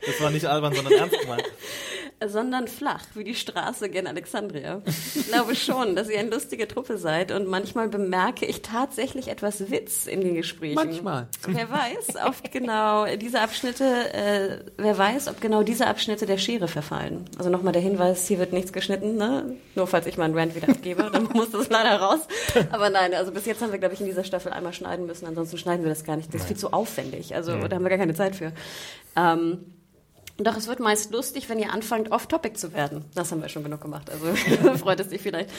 [0.05, 1.43] Das war nicht albern, sondern ernst gemeint
[2.29, 4.81] sondern flach, wie die Straße gen Alexandria.
[4.85, 9.71] Ich glaube schon, dass ihr eine lustige Truppe seid und manchmal bemerke ich tatsächlich etwas
[9.71, 10.75] Witz in den Gesprächen.
[10.75, 11.27] Manchmal.
[11.47, 13.83] Wer weiß, oft genau diese Abschnitte,
[14.13, 17.25] äh, wer weiß, ob genau diese Abschnitte der Schere verfallen.
[17.37, 19.55] Also nochmal der Hinweis, hier wird nichts geschnitten, ne?
[19.75, 22.21] Nur falls ich meinen Rant wieder abgebe, dann muss das leider raus.
[22.71, 25.25] Aber nein, also bis jetzt haben wir, glaube ich, in dieser Staffel einmal schneiden müssen,
[25.25, 26.33] ansonsten schneiden wir das gar nicht.
[26.33, 27.35] Das ist viel zu aufwendig.
[27.35, 28.51] Also da haben wir gar keine Zeit für.
[29.15, 29.72] Ähm,
[30.43, 33.05] doch es wird meist lustig, wenn ihr anfangt, off-topic zu werden.
[33.15, 35.49] Das haben wir schon genug gemacht, also freut es dich vielleicht.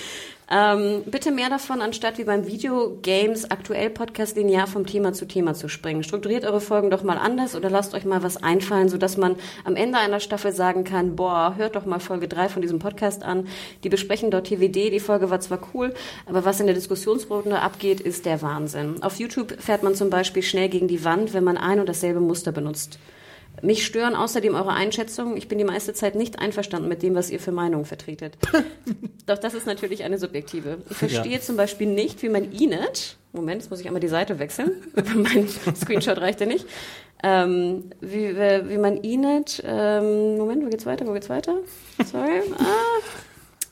[0.51, 5.55] Ähm, bitte mehr davon, anstatt wie beim Videogames aktuell Podcast linear vom Thema zu Thema
[5.55, 6.03] zu springen.
[6.03, 9.77] Strukturiert eure Folgen doch mal anders oder lasst euch mal was einfallen, sodass man am
[9.77, 13.49] Ende einer Staffel sagen kann, boah, hört doch mal Folge 3 von diesem Podcast an.
[13.85, 15.95] Die besprechen dort TWD, die Folge war zwar cool,
[16.27, 19.03] aber was in der Diskussionsrunde abgeht, ist der Wahnsinn.
[19.03, 22.21] Auf YouTube fährt man zum Beispiel schnell gegen die Wand, wenn man ein und dasselbe
[22.21, 22.99] Muster benutzt
[23.65, 25.37] Mich stören außerdem eure Einschätzungen.
[25.37, 28.37] Ich bin die meiste Zeit nicht einverstanden mit dem, was ihr für Meinungen vertretet.
[29.27, 30.79] Doch das ist natürlich eine subjektive.
[30.91, 31.41] Ich verstehe Ja.
[31.41, 34.71] zum Beispiel nicht, wie man Inet, Moment, jetzt muss ich einmal die Seite wechseln,
[35.15, 36.67] mein Screenshot reicht ja nicht,
[37.23, 41.57] ähm, wie, wie man Inet, ähm, Moment, wo geht's weiter, wo geht's weiter?
[42.05, 42.65] Sorry, ah,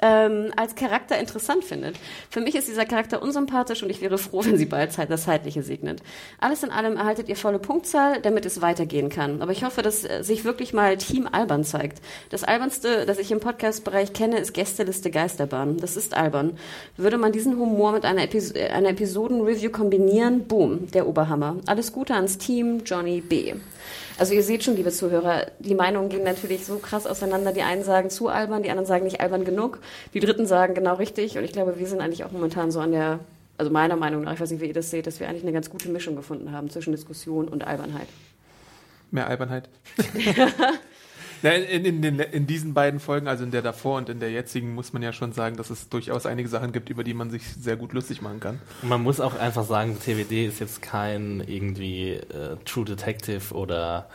[0.02, 1.96] ähm, als Charakter interessant findet.
[2.28, 5.24] Für mich ist dieser Charakter unsympathisch und ich wäre froh, wenn sie bald Zeit das
[5.24, 6.02] Zeitliche segnet.
[6.40, 9.40] Alles in allem erhaltet ihr volle Punktzahl, damit es weitergehen kann.
[9.40, 12.02] Aber ich hoffe, dass äh, sich wirklich mal Team Albern zeigt.
[12.30, 15.78] Das Albernste, das ich im Podcast-Bereich kenne, ist Gästeliste Geisterbahn.
[15.78, 16.58] Das ist albern.
[16.96, 21.56] Würde man diesen Humor mit einer, Epis äh, einer Episoden-Review kombinieren, boom, der Oberhammer.
[21.66, 23.54] Alles Gute ans Team, Johnny B.
[24.18, 27.52] Also ihr seht schon, liebe Zuhörer, die Meinungen gehen natürlich so krass auseinander.
[27.52, 29.78] Die einen sagen zu albern, die anderen sagen nicht albern genug.
[30.14, 31.38] Die Dritten sagen genau richtig.
[31.38, 33.20] Und ich glaube, wir sind eigentlich auch momentan so an der,
[33.58, 35.52] also meiner Meinung nach, ich weiß nicht, wie ihr das seht, dass wir eigentlich eine
[35.52, 38.08] ganz gute Mischung gefunden haben zwischen Diskussion und Albernheit.
[39.10, 39.68] Mehr Albernheit.
[41.42, 44.74] In, in, in, in diesen beiden Folgen, also in der davor und in der jetzigen,
[44.74, 47.42] muss man ja schon sagen, dass es durchaus einige Sachen gibt, über die man sich
[47.60, 48.60] sehr gut lustig machen kann.
[48.82, 54.06] Und man muss auch einfach sagen, TWD ist jetzt kein irgendwie äh, True Detective oder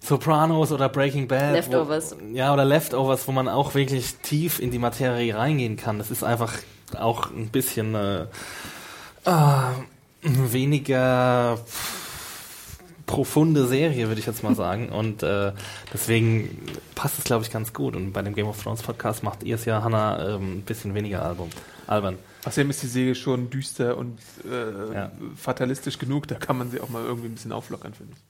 [0.00, 1.54] Sopranos oder Breaking Bad.
[1.54, 2.14] Leftovers.
[2.18, 5.98] Wo, ja, oder Leftovers, wo man auch wirklich tief in die Materie reingehen kann.
[5.98, 6.54] Das ist einfach
[6.96, 8.26] auch ein bisschen äh,
[9.24, 9.72] äh,
[10.22, 11.58] weniger
[13.08, 14.90] profunde Serie, würde ich jetzt mal sagen.
[14.90, 15.50] Und äh,
[15.92, 16.56] deswegen
[16.94, 17.96] passt es, glaube ich, ganz gut.
[17.96, 20.94] Und bei dem Game of Thrones Podcast macht ihr es ja, Hannah, ähm, ein bisschen
[20.94, 21.50] weniger Album.
[21.88, 22.18] Albern.
[22.44, 24.18] Außerdem ist die Serie schon düster und
[24.48, 25.12] äh, Ja.
[25.34, 28.20] fatalistisch genug, da kann man sie auch mal irgendwie ein bisschen auflockern, finde ich.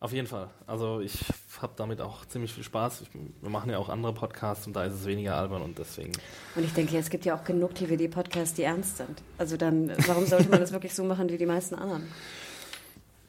[0.00, 0.48] Auf jeden Fall.
[0.66, 1.18] Also ich
[1.60, 3.00] habe damit auch ziemlich viel Spaß.
[3.00, 3.08] Ich,
[3.40, 6.12] wir machen ja auch andere Podcasts und da ist es weniger albern und deswegen.
[6.54, 9.20] Und ich denke, es gibt ja auch genug TVD-Podcasts, die ernst sind.
[9.38, 12.06] Also dann, warum sollte man das wirklich so machen wie die meisten anderen?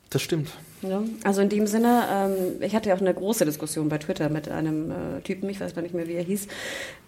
[0.09, 0.51] Das stimmt.
[0.81, 4.29] Ja, also in dem Sinne, ähm, ich hatte ja auch eine große Diskussion bei Twitter
[4.29, 6.47] mit einem äh, Typen, ich weiß gar nicht mehr, wie er hieß,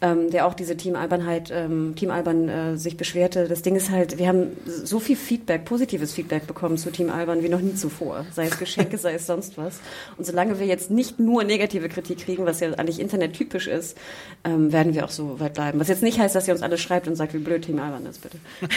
[0.02, 3.48] ähm, der auch diese Team Albernheit, ähm, Team Albern äh, sich beschwerte.
[3.48, 7.44] Das Ding ist halt, wir haben so viel Feedback, positives Feedback bekommen zu Team Albern
[7.44, 8.26] wie noch nie zuvor.
[8.34, 9.80] Sei es Geschenke, sei es sonst was.
[10.18, 13.98] Und solange wir jetzt nicht nur negative Kritik kriegen, was ja eigentlich internettypisch ist,
[14.44, 15.80] ähm, werden wir auch so weit bleiben.
[15.80, 18.06] Was jetzt nicht heißt, dass ihr uns alle schreibt und sagt, wie blöd Team Albern
[18.06, 18.38] ist, bitte.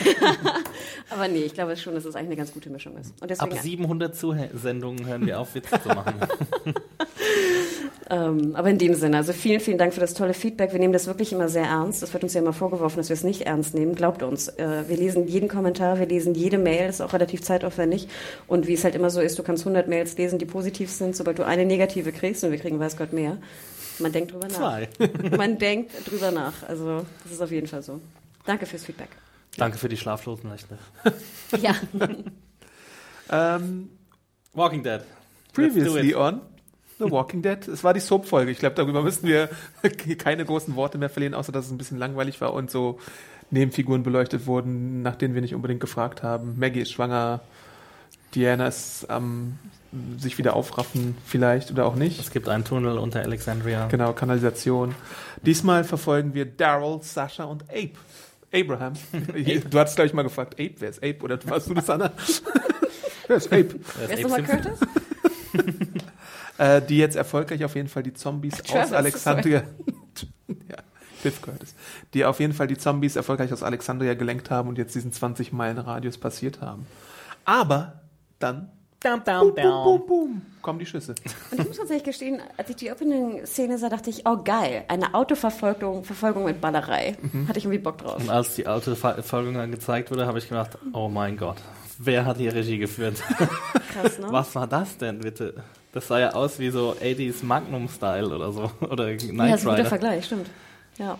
[1.11, 3.13] Aber nee, ich glaube schon, dass es eigentlich eine ganz gute Mischung ist.
[3.21, 6.15] Und deswegen Ab 700 Zuhendungen hören wir auf, Witze zu machen.
[8.11, 10.73] Ähm, aber in dem Sinne, also vielen, vielen Dank für das tolle Feedback.
[10.73, 12.03] Wir nehmen das wirklich immer sehr ernst.
[12.03, 13.95] Das wird uns ja immer vorgeworfen, dass wir es nicht ernst nehmen.
[13.95, 14.49] Glaubt uns.
[14.49, 16.87] Äh, wir lesen jeden Kommentar, wir lesen jede Mail.
[16.87, 18.09] Das ist auch relativ zeitaufwendig.
[18.47, 21.17] Und wie es halt immer so ist, du kannst 100 Mails lesen, die positiv sind.
[21.17, 23.39] Sobald du eine negative kriegst, und wir kriegen weiß Gott mehr,
[23.99, 24.57] man denkt drüber nach.
[24.57, 24.89] Zwei.
[25.37, 26.69] Man denkt drüber nach.
[26.69, 28.01] Also das ist auf jeden Fall so.
[28.45, 29.09] Danke fürs Feedback.
[29.57, 30.79] Danke für die schlaflosen Nächte.
[31.61, 31.75] Ja.
[33.31, 33.89] Ähm,
[34.55, 35.01] Walking Dead.
[35.53, 36.41] Previously on
[36.99, 37.67] The Walking Dead.
[37.69, 38.51] Es war die Soap-Folge.
[38.51, 39.49] Ich glaube, darüber müssen wir
[40.19, 42.99] keine großen Worte mehr verlieren, außer dass es ein bisschen langweilig war und so
[43.51, 46.59] Nebenfiguren beleuchtet wurden, nach denen wir nicht unbedingt gefragt haben.
[46.59, 47.41] Maggie ist schwanger,
[48.35, 49.59] Diana ist am
[50.19, 52.19] sich wieder aufraffen, vielleicht oder auch nicht.
[52.19, 53.87] Es gibt einen Tunnel unter Alexandria.
[53.87, 54.95] Genau, Kanalisation.
[55.43, 57.93] Diesmal verfolgen wir Daryl, Sascha und Abe.
[58.53, 58.95] Abraham.
[59.71, 61.19] Du hattest, glaube ich, mal gefragt, Abe, wer ist Abe?
[61.23, 62.13] Oder warst du das, Anna?
[63.37, 63.75] Ist Abe?
[64.07, 64.43] Wer ist nochmal?
[64.43, 64.79] Curtis?
[66.57, 69.65] Äh, die jetzt erfolgreich auf jeden Fall die Zombies Travis, aus Alexandria.
[70.49, 70.77] ja,
[71.21, 71.75] Cliff Curtis.
[72.13, 75.53] Die auf jeden Fall die Zombies erfolgreich aus Alexandria gelenkt haben und jetzt diesen 20
[75.53, 76.87] Meilen Radius passiert haben.
[77.45, 78.03] Aber
[78.39, 78.71] dann
[79.05, 81.15] Down, boom, down, boom, boom, boom, kommen die Schüsse.
[81.51, 85.13] Und ich muss tatsächlich gestehen, als ich die Opening-Szene sah, dachte ich, oh geil, eine
[85.15, 87.17] Autoverfolgung Verfolgung mit Ballerei.
[87.47, 88.17] Hatte ich irgendwie Bock drauf.
[88.17, 91.59] Und als die Autofolgung dann gezeigt wurde, habe ich gedacht, oh mein Gott,
[91.99, 93.23] wer hat hier Regie geführt?
[93.93, 94.27] Krass, ne?
[94.31, 95.55] Was war das denn, bitte?
[95.93, 98.71] Das sah ja aus wie so 80s Magnum-Style oder so.
[98.81, 99.85] Oder Ja, Knight ist ein guter.
[99.85, 100.49] Vergleich, stimmt.
[100.99, 101.19] Ja.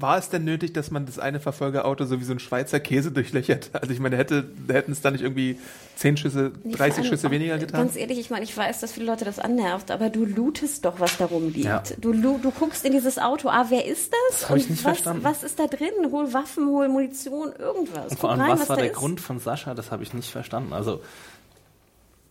[0.00, 3.12] War es denn nötig, dass man das eine Verfolgerauto so wie so ein Schweizer Käse
[3.12, 3.70] durchlöchert?
[3.72, 5.58] Also ich meine, hätte, hätten es da nicht irgendwie
[5.96, 7.82] 10 Schüsse, Nee, 30 vor allem Schüsse weniger getan?
[7.82, 11.00] Ganz ehrlich, ich meine, ich weiß, dass viele Leute das annervt, aber du lootest doch,
[11.00, 11.66] was da rumliegt.
[11.66, 11.82] Ja.
[11.98, 14.40] Du, du guckst in dieses Auto, ah, wer ist das?
[14.40, 15.24] Das hab ich Und nicht was, verstanden.
[15.24, 15.90] Was ist da drin?
[16.10, 18.12] Hol Waffen, hol Munition, irgendwas.
[18.12, 18.96] Und vor Guck allem, rein, was war da der ist.
[18.96, 19.74] Grund von Sascha?
[19.74, 20.72] Das habe ich nicht verstanden.
[20.72, 21.02] Also,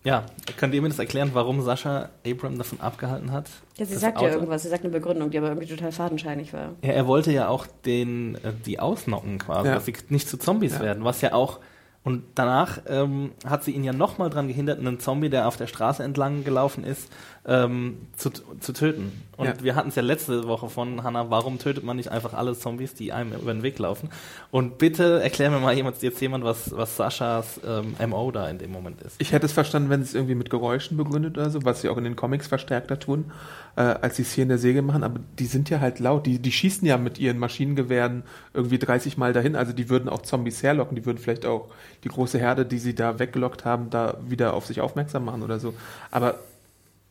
[0.03, 0.23] ja,
[0.57, 3.49] könnt ihr mir das erklären, warum Sascha Abram davon abgehalten hat?
[3.77, 4.35] Ja, sie sagt ja Auto?
[4.35, 6.69] irgendwas, sie sagt eine Begründung, die aber irgendwie total fadenscheinig war.
[6.81, 9.75] Ja, er wollte ja auch den, äh, die ausnocken quasi, Ja.
[9.75, 10.79] dass sie nicht zu Zombies Ja.
[10.81, 11.59] werden, was ja auch
[12.01, 15.67] Und danach ähm, hat sie ihn ja nochmal dran gehindert, einen Zombie, der auf der
[15.67, 17.11] Straße entlang gelaufen ist,
[17.45, 19.11] ähm, zu, zu töten.
[19.37, 19.53] Und Ja.
[19.63, 22.93] wir hatten es ja letzte Woche von Hannah, warum tötet man nicht einfach alle Zombies,
[22.93, 24.09] die einem über den Weg laufen?
[24.51, 28.57] Und bitte erklär mir mal jemand, jetzt jemand, was, was Saschas ähm, MO da in
[28.57, 29.15] dem Moment ist.
[29.19, 31.89] Ich hätte es verstanden, wenn sie es irgendwie mit Geräuschen begründet oder so, was sie
[31.89, 33.31] auch in den Comics verstärkter tun,
[33.77, 35.03] äh, als sie es hier in der Säge machen.
[35.03, 36.25] Aber die sind ja halt laut.
[36.25, 38.23] Die, die schießen ja mit ihren Maschinengewehren
[38.53, 39.55] irgendwie 30 Mal dahin.
[39.55, 40.95] Also die würden auch Zombies herlocken.
[40.95, 41.69] Die würden vielleicht auch
[42.03, 45.59] die große Herde, die sie da weggelockt haben, da wieder auf sich aufmerksam machen oder
[45.59, 45.73] so.
[46.11, 46.39] Aber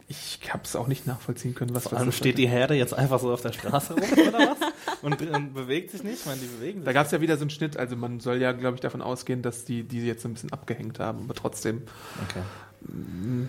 [0.09, 2.17] ich habe es auch nicht nachvollziehen können, was Vor allem ist.
[2.17, 4.59] steht die Herde jetzt einfach so auf der Straße rum oder was?
[5.03, 6.21] Und, und bewegt sich nicht?
[6.21, 6.95] Ich meine, die bewegen Da sich.
[6.95, 7.77] gab es ja wieder so einen Schnitt.
[7.77, 10.53] Also man soll ja, glaube ich, davon ausgehen, dass die die jetzt so ein bisschen
[10.53, 11.25] abgehängt haben.
[11.25, 11.83] Aber trotzdem.
[12.29, 12.43] Okay.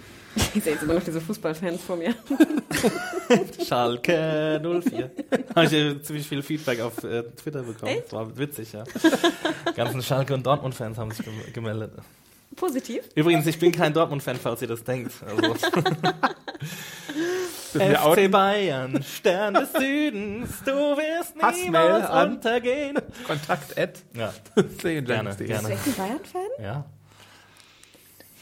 [0.55, 2.13] Ich sehe jetzt immer noch diese Fußballfans vor mir.
[3.67, 5.11] Schalke 04.
[5.55, 7.95] Habe ich äh, ziemlich viel Feedback auf äh, Twitter bekommen.
[8.03, 8.83] Das war witzig, ja.
[8.83, 11.93] Die ganzen Schalke- und Dortmund-Fans haben sich gem- gemeldet.
[12.59, 13.03] Positiv.
[13.15, 15.13] Übrigens, ich bin kein Dortmund-Fan, falls ihr das denkt.
[15.25, 15.55] Also?
[17.71, 22.97] FC Bayern, Stern des Südens, du wirst niemals an- untergehen.
[23.25, 24.33] Kontakt at Ja,
[24.81, 25.69] Segen Gerne, gerne.
[25.69, 26.63] Bist du ein Bayern-Fan?
[26.63, 26.85] ja.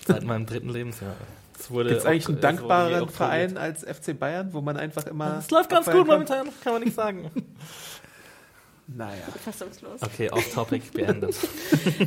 [0.07, 1.15] Seit meinem dritten Lebensjahr.
[1.59, 3.11] Es wurde Gibt es eigentlich einen geoktroyiert.
[3.11, 5.39] Verein als FC Bayern, wo man einfach immer.
[5.39, 6.07] Es läuft ganz gut kann?
[6.07, 7.29] momentan, kann man nicht sagen.
[8.87, 9.23] Naja.
[9.43, 10.01] Fassungslos.
[10.01, 11.35] Okay, off-topic beendet.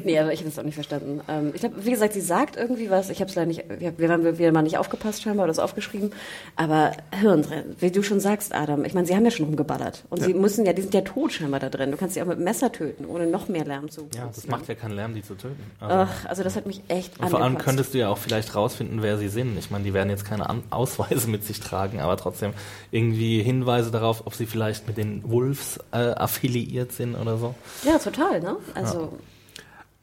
[0.04, 1.20] Nee, aber ich habe es auch nicht verstanden.
[1.28, 3.10] Ähm, ich glaube, wie gesagt, sie sagt irgendwie was.
[3.10, 5.58] Ich habe es leider nicht, wir, wir haben wieder mal nicht aufgepasst scheinbar oder das
[5.58, 6.12] aufgeschrieben.
[6.56, 8.84] Aber Hirn drin, wie du schon sagst, Adam.
[8.84, 10.04] Ich meine, sie haben ja schon rumgeballert.
[10.10, 11.90] Und sie müssen ja, die sind ja tot scheinbar da drin.
[11.90, 14.46] Du kannst sie auch mit dem Messer töten, ohne noch mehr Lärm zu Ja, das
[14.46, 15.62] macht ja keinen Lärm, die zu töten.
[15.80, 18.54] Also, Ach, also das hat mich echt und vor allem könntest du ja auch vielleicht
[18.54, 19.58] rausfinden, wer sie sind.
[19.58, 22.52] Ich meine, die werden jetzt keine An Ausweise mit sich tragen, aber trotzdem
[22.90, 27.54] irgendwie Hinweise darauf, ob sie vielleicht mit den Wolves äh, affiliiert sind oder so.
[27.84, 28.56] Ja, total, ne?
[28.74, 29.18] Also,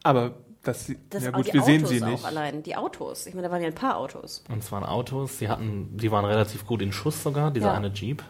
[0.03, 2.25] Aber das, das ja gut, wir sehen Autos sie auch nicht.
[2.25, 2.63] allein.
[2.63, 3.25] Die Autos.
[3.25, 4.43] Ich meine, da waren ja ein paar Autos.
[4.49, 7.73] Und es waren Autos, die hatten, die waren relativ gut in Schuss sogar, dieser Ja.
[7.75, 8.21] eine Jeep.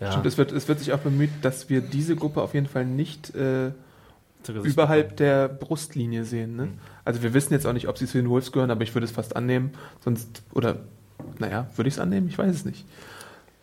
[0.00, 2.66] Ja, Stimmt, es wird, es wird sich auch bemüht, dass wir diese Gruppe auf jeden
[2.66, 3.70] Fall nicht äh,
[4.48, 6.56] überhalb der Brustlinie sehen.
[6.56, 6.68] Ne?
[7.04, 9.04] Also wir wissen jetzt auch nicht, ob sie zu den Wolves gehören, aber ich würde
[9.06, 9.72] es fast annehmen.
[10.00, 10.78] Sonst, oder,
[11.38, 12.28] naja, würde ich es annehmen?
[12.28, 12.84] Ich weiß es nicht.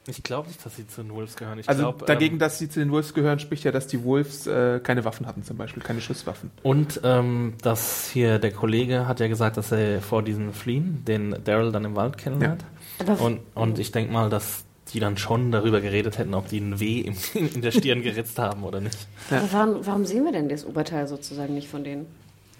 [0.07, 1.59] Ich glaube nicht, dass sie zu den Wolves gehören.
[1.59, 4.03] Ich also glaub, dagegen, ähm, dass sie zu den Wolves gehören, spricht ja, dass die
[4.03, 6.49] Wolves äh, keine Waffen hatten zum Beispiel, keine Schusswaffen.
[6.63, 11.35] Und ähm, dass hier der Kollege hat ja gesagt, dass er vor diesen fliehen, den
[11.43, 12.65] Daryl dann im Wald kennenlernt.
[12.99, 16.59] Aber Und, und ich denke mal, dass die dann schon darüber geredet hätten, ob die
[16.59, 17.15] ein W im,
[17.53, 19.07] in der Stirn geritzt haben oder nicht.
[19.29, 19.37] Ja.
[19.37, 22.07] Aber warum, warum sehen wir denn das Oberteil sozusagen nicht von denen?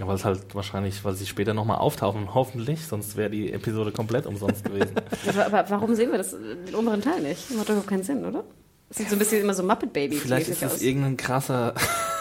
[0.02, 3.92] Ja, weil es halt wahrscheinlich, weil sie später nochmal auftauchen, hoffentlich, sonst wäre die Episode
[3.92, 4.96] komplett umsonst gewesen.
[5.30, 7.52] Aber, aber warum sehen wir das, den oberen Teil nicht?
[7.52, 8.44] Macht doch keinen Sinn, oder?
[8.90, 10.82] Das sieht so ein bisschen immer so Muppet Baby Vielleicht ist es aus.
[10.82, 11.76] irgendein krasser,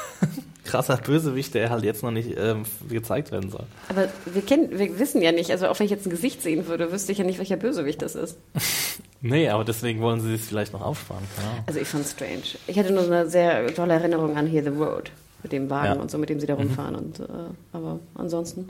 [0.65, 3.65] krasser Bösewicht, der halt jetzt noch nicht ähm, gezeigt werden soll.
[3.89, 6.67] Aber wir kennen, wir wissen ja nicht, also auch wenn ich jetzt ein Gesicht sehen
[6.67, 8.37] würde, wüsste ich ja nicht, welcher Bösewicht das ist.
[9.23, 11.23] Nee, aber deswegen wollen sie es vielleicht noch aufsparen.
[11.39, 11.65] Ahnung.
[11.67, 12.41] Also ich fand's strange.
[12.67, 15.11] Ich hatte nur so eine sehr tolle Erinnerung an Here the Road.
[15.43, 15.95] Mit dem Wagen Ja.
[15.95, 16.01] Mhm.
[16.03, 16.95] und so, mit dem sie da rumfahren.
[16.95, 17.25] Und, äh,
[17.73, 18.69] aber ansonsten.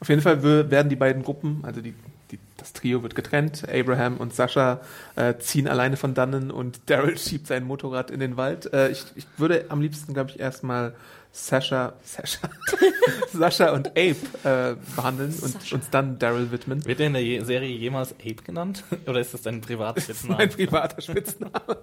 [0.00, 1.94] Auf jeden Fall werden die beiden Gruppen, also die,
[2.32, 3.62] die, das Trio wird getrennt.
[3.68, 4.80] Abraham und Sascha
[5.14, 8.72] äh, ziehen alleine von dannen und Daryl schiebt sein Motorrad in den Wald.
[8.72, 10.94] Äh, ich, ich würde am liebsten, glaube ich, erstmal
[11.34, 12.50] Sascha, Sascha,
[13.32, 15.76] Sascha und Abe äh, behandeln und Sascha.
[15.76, 16.84] uns dann Daryl widmen.
[16.84, 18.84] Wird der in der Je Serie jemals Ape genannt?
[19.06, 21.78] Oder ist das dein privates Mein privater Spitzname.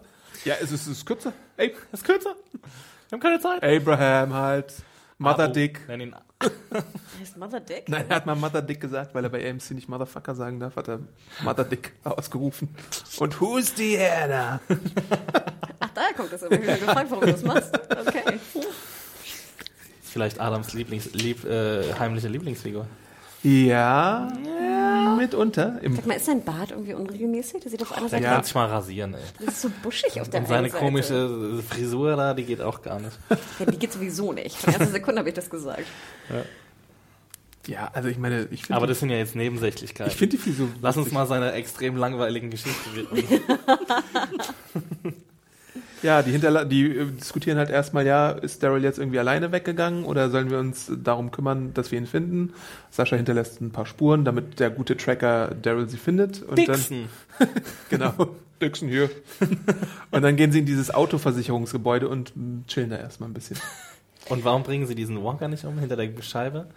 [0.45, 1.34] ja, es ist, es ist kürzer.
[1.58, 2.36] Abe ist kürzer.
[3.10, 3.63] Wir haben keine Zeit.
[3.63, 4.72] Abraham halt.
[5.17, 5.54] Mother Abo.
[5.54, 5.88] Dick.
[5.88, 6.15] Nenn ihn
[7.19, 7.89] Heißt Mother Dick?
[7.89, 10.76] Nein, er hat mal Mother Dick gesagt, weil er bei AMC nicht Motherfucker sagen darf,
[10.76, 11.00] hat er
[11.43, 12.69] Mother Dick ausgerufen.
[13.17, 14.62] Und who's the Anna?
[15.80, 16.43] Ach, daher kommt das.
[16.43, 17.76] Ich habe mich gefragt, warum du das machst.
[17.76, 18.39] Okay.
[20.04, 22.86] vielleicht Adams Lieblings, lieb, äh, heimliche Lieblingsfigur.
[23.41, 24.28] Ja,
[25.19, 25.79] mitunter.
[25.82, 27.62] Im, Sag mal, ist sein Bart irgendwie unregelmäßig?
[27.63, 29.19] Das sieht auf einer Der Seite kann sich mal rasieren, ey.
[29.45, 30.84] Das ist so buschig auf der Und seine Seite.
[30.84, 33.17] komische Frisur da, die geht auch gar nicht.
[33.60, 34.55] Ja, die geht sowieso nicht.
[34.58, 35.86] Von erster Sekunde habe ich das gesagt.
[37.67, 40.12] ja, also ich meine, ich finde Aber das sind ja jetzt Nebensächlichkeiten.
[40.12, 40.67] ich find die viel so.
[40.82, 43.23] Lass uns mal seiner extrem langweiligen Geschichte widmen.
[46.01, 50.05] Ja, die, Hinterla die äh, diskutieren halt erstmal, ja, ist Daryl jetzt irgendwie alleine weggegangen
[50.05, 52.53] oder sollen wir uns darum kümmern, dass wir ihn finden?
[52.89, 56.41] Sascha hinterlässt ein paar Spuren, damit der gute Tracker Daryl sie findet.
[56.43, 57.10] Und Dixon.
[57.38, 57.49] Dann,
[57.89, 58.13] genau,
[58.62, 59.10] Dixon hier.
[60.12, 62.34] und dann gehen sie in dieses Autoversicherungsgebäude und
[62.67, 63.58] chillen da erstmal ein bisschen.
[64.29, 66.67] Und warum bringen sie diesen Walker nicht um hinter der Scheibe?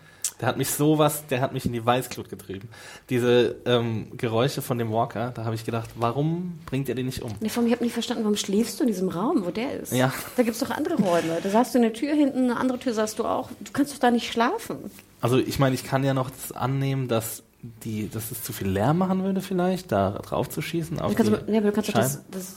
[0.42, 2.68] Der hat mich sowas, der hat mich in die Weißglut getrieben.
[3.10, 7.22] Diese ähm, Geräusche von dem Walker, da habe ich gedacht, warum bringt er den nicht
[7.22, 7.32] um?
[7.40, 9.80] Nee, vor allem, ich habe nicht verstanden, warum schläfst du in diesem Raum, wo der
[9.80, 9.92] ist?
[9.92, 10.12] Ja.
[10.36, 11.38] Da gibt es doch andere Räume.
[11.40, 13.50] Da saßt du eine Tür hinten, eine andere Tür saßt du auch.
[13.60, 14.78] Du kannst doch da nicht schlafen.
[15.20, 17.44] Also ich meine, ich kann ja noch das annehmen, dass
[17.84, 20.98] die, dass es zu viel Lärm machen würde vielleicht, da drauf zu schießen.
[21.00, 22.56] Auf Du kannst, die ja, aber du kannst doch das, das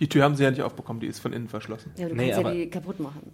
[0.00, 1.92] Die Tür haben sie ja nicht aufbekommen, die ist von innen verschlossen.
[1.96, 3.32] ja, du Nee, kannst ja die kaputt machen.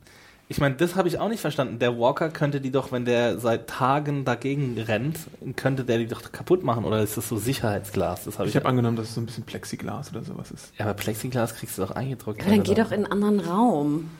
[0.48, 1.80] Ich meine, das habe ich auch nicht verstanden.
[1.80, 5.18] Der Walker könnte die doch, wenn der seit Tagen dagegen rennt,
[5.56, 6.84] könnte der die doch kaputt machen.
[6.84, 8.24] Oder ist das so Sicherheitsglas?
[8.24, 8.54] Das habe ich.
[8.54, 10.72] Ich habe angenommen, dass es so ein bisschen Plexiglas oder sowas ist.
[10.78, 12.42] ja, aber Plexiglas kriegst du doch eingedrückt.
[12.42, 14.10] Aber dann du geh doch in einen anderen Raum.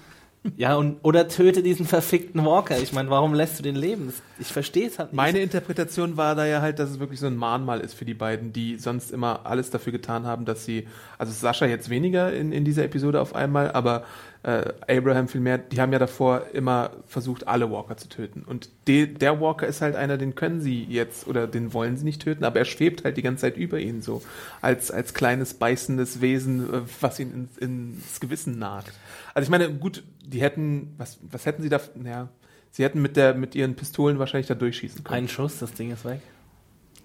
[0.57, 2.79] Ja, und, oder töte diesen verfickten Walker.
[2.79, 4.07] Ich meine, warum lässt du den leben?
[4.07, 5.17] Das, ich verstehe es halt nicht.
[5.17, 8.15] Meine Interpretation war da ja halt, dass es wirklich so ein Mahnmal ist für die
[8.15, 10.87] beiden, die sonst immer alles dafür getan haben, dass sie,
[11.19, 14.05] also Sascha jetzt weniger in, in dieser Episode auf einmal, aber
[14.47, 18.43] äh, Abraham vielmehr, die haben ja davor immer versucht, alle Walker zu töten.
[18.43, 22.05] Und de, der Walker ist halt einer, den können sie jetzt oder den wollen sie
[22.05, 24.23] nicht töten, aber er schwebt halt die ganze Zeit über ihnen so,
[24.63, 28.93] als, als kleines beißendes Wesen, äh, was ihn ins, ins Gewissen nagt.
[29.35, 32.29] Also ich meine, gut, die hätten, was, was hätten sie da, naja,
[32.71, 35.25] sie hätten mit der, mit ihren Pistolen wahrscheinlich da durchschießen können.
[35.25, 36.21] Ein Schuss, das Ding ist weg.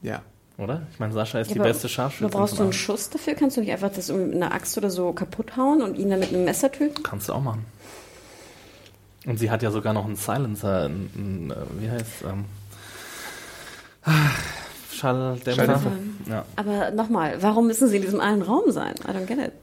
[0.03, 0.21] Ja.
[0.57, 0.83] Oder?
[0.93, 2.27] Ich meine, Sascha ist Ja, die aber- beste Scharfschützin.
[2.27, 2.73] Aber brauchst du von einen.
[2.73, 3.33] Schuss dafür?
[3.35, 6.19] Kannst du nicht einfach das mit einer Axt oder so kaputt hauen und ihn dann
[6.19, 7.01] mit einem Messer töten?
[7.03, 7.65] Kannst du auch machen.
[9.25, 12.45] Und sie hat ja sogar noch einen Silencer, einen, einen, äh, wie heißt ähm,
[14.93, 15.53] Schalldämpfer.
[15.65, 15.91] Schalldämpfer.
[16.29, 16.45] Ja.
[16.55, 18.93] Aber nochmal, warum müssen sie in diesem einen Raum sein?
[19.07, 19.53] I don't get it.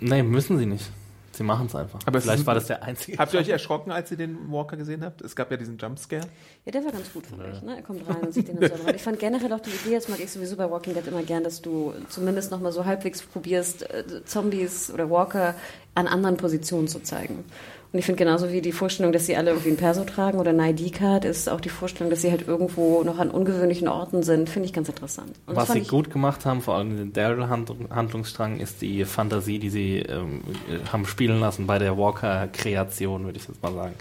[0.00, 0.90] Nee, müssen sie nicht.
[1.32, 2.00] Sie machen es einfach.
[2.04, 3.18] Aber Vielleicht war das der einzige.
[3.18, 5.22] Habt ihr euch erschrocken, als ihr den Walker gesehen habt?
[5.22, 6.26] Es gab ja diesen Jumpscare.
[6.64, 7.62] Ja, der war ganz gut, fand ich.
[7.62, 7.76] Ne?
[7.76, 8.88] Er kommt rein und sieht den dann so.
[8.94, 11.42] Ich fand generell auch die Idee, das mag ich sowieso bei Walking Dead immer gern,
[11.42, 15.54] dass du zumindest nochmal so halbwegs probierst, äh, Zombies oder Walker
[15.94, 17.44] an anderen Positionen zu zeigen.
[17.92, 20.50] Und ich finde genauso wie die Vorstellung, dass sie alle irgendwie ein Perso tragen oder
[20.50, 24.48] eine ID-Card, ist auch die Vorstellung, dass sie halt irgendwo noch an ungewöhnlichen Orten sind,
[24.48, 25.32] finde ich ganz interessant.
[25.46, 29.98] Und Was sie gut gemacht haben, vor allem den Daryl-Handlungsstrang, ist die Fantasie, die sie
[29.98, 33.94] ähm, äh, haben spielen lassen bei der Walker-Kreation, würde ich jetzt mal sagen.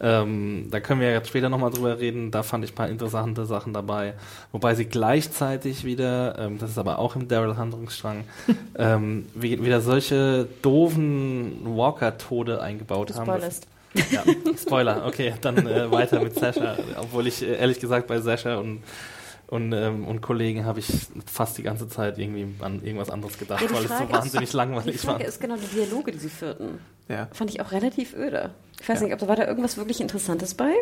[0.00, 2.30] Ähm, da können wir jetzt später nochmal drüber reden.
[2.30, 4.14] Da fand ich ein paar interessante Sachen dabei.
[4.52, 8.24] Wobei sie gleichzeitig wieder, ähm, das ist aber auch im Daryl-Handlungsstrang,
[8.78, 13.26] ähm, wie, wieder solche doofen Walker-Tode eingebaut haben.
[13.26, 13.66] spoilerst.
[14.10, 14.22] Ja,
[14.60, 16.76] Spoiler, okay, dann äh, weiter mit Sascha.
[17.00, 18.82] Obwohl ich äh, ehrlich gesagt bei Sascha und,
[19.48, 20.86] und, ähm, und Kollegen habe ich
[21.26, 24.12] fast die ganze Zeit irgendwie an irgendwas anderes gedacht, Ja, die weil es so Frage
[24.12, 25.14] wahnsinnig ist, langweilig Die war.
[25.14, 26.78] Frage ist genau die Dialoge, die sie führten.
[27.08, 27.28] Ja.
[27.32, 28.50] Fand ich auch relativ öde.
[28.80, 29.04] Ich weiß Ja.
[29.06, 30.72] nicht, ob da war da irgendwas wirklich Interessantes bei?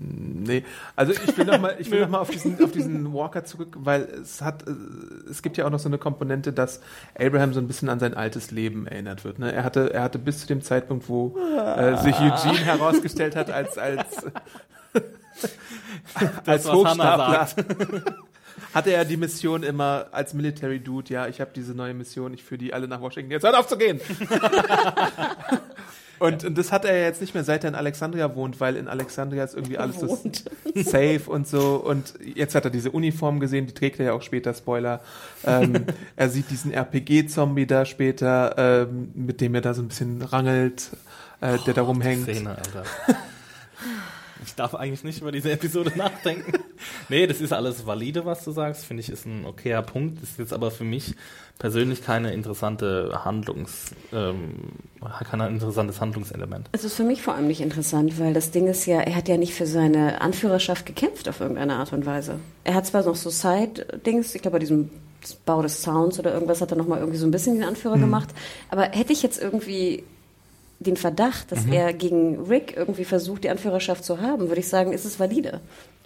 [0.00, 0.64] Nee,
[0.96, 4.02] also ich will nochmal ich will noch mal auf, diesen, auf diesen Walker zurück, weil
[4.20, 4.72] es hat, äh,
[5.30, 6.80] es gibt ja auch noch so eine Komponente, dass
[7.16, 9.38] Abraham so ein bisschen an sein altes Leben erinnert wird.
[9.38, 9.52] Ne?
[9.52, 13.78] Er hatte, er hatte bis zu dem Zeitpunkt, wo äh, sich Eugene herausgestellt hat als,
[13.78, 14.26] als,
[16.46, 17.48] als Hochstapler,
[18.74, 22.42] hatte er die Mission immer als Military Dude, ja, ich habe diese neue Mission, ich
[22.42, 24.00] führe die alle nach Washington, jetzt hört auf zu gehen!
[26.18, 28.88] Und, und das hat er jetzt nicht mehr, seit er in Alexandria wohnt, weil in
[28.88, 30.18] Alexandria ist irgendwie alles so
[30.74, 31.76] safe und so.
[31.76, 35.00] Und jetzt hat er diese Uniform gesehen, die trägt er ja auch später, Spoiler.
[35.44, 35.84] Ähm,
[36.16, 40.90] er sieht diesen RPG-Zombie da später, ähm, mit dem er da so ein bisschen rangelt,
[41.40, 42.22] äh, der da rumhängt.
[42.22, 42.84] Szene, Alter.
[44.46, 46.52] Ich darf eigentlich nicht über diese Episode nachdenken.
[47.08, 48.84] Nee, das ist alles valide, was du sagst.
[48.84, 50.22] Finde ich, ist ein okayer Punkt.
[50.22, 51.14] Das ist jetzt aber für mich
[51.58, 54.72] persönlich keine interessante Handlungs, ähm,
[55.30, 56.68] kein interessantes Handlungselement.
[56.72, 59.28] Es ist für mich vor allem nicht interessant, weil das Ding ist ja, er hat
[59.28, 62.40] ja nicht für seine Anführerschaft gekämpft auf irgendeine Art und Weise.
[62.64, 64.90] Er hat zwar noch so Side-Dings, ich glaube bei diesem
[65.44, 68.28] Bau des Sounds oder irgendwas hat er nochmal irgendwie so ein bisschen den Anführer gemacht,
[68.68, 70.04] aber hätte ich jetzt irgendwie
[70.78, 74.92] den Verdacht, dass er gegen Rick irgendwie versucht, die Anführerschaft zu haben, würde ich sagen,
[74.92, 75.60] ist es valide,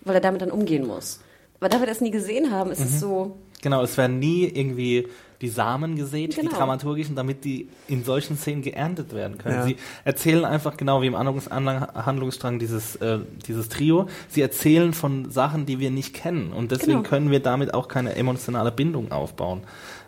[0.04, 1.20] weil er damit dann umgehen muss.
[1.60, 5.06] Aber da wir das nie gesehen haben, ist es so, Genau, es werden nie irgendwie
[5.42, 6.56] die Samen gesät, die Genau.
[6.56, 9.56] dramaturgischen, damit die in solchen Szenen geerntet werden können.
[9.56, 9.64] Ja.
[9.64, 15.66] Sie erzählen einfach genau wie im Handlungsstrang dieses, äh, dieses Trio, sie erzählen von Sachen,
[15.66, 17.08] die wir nicht kennen und deswegen Genau.
[17.08, 19.62] können wir damit auch keine emotionale Bindung aufbauen.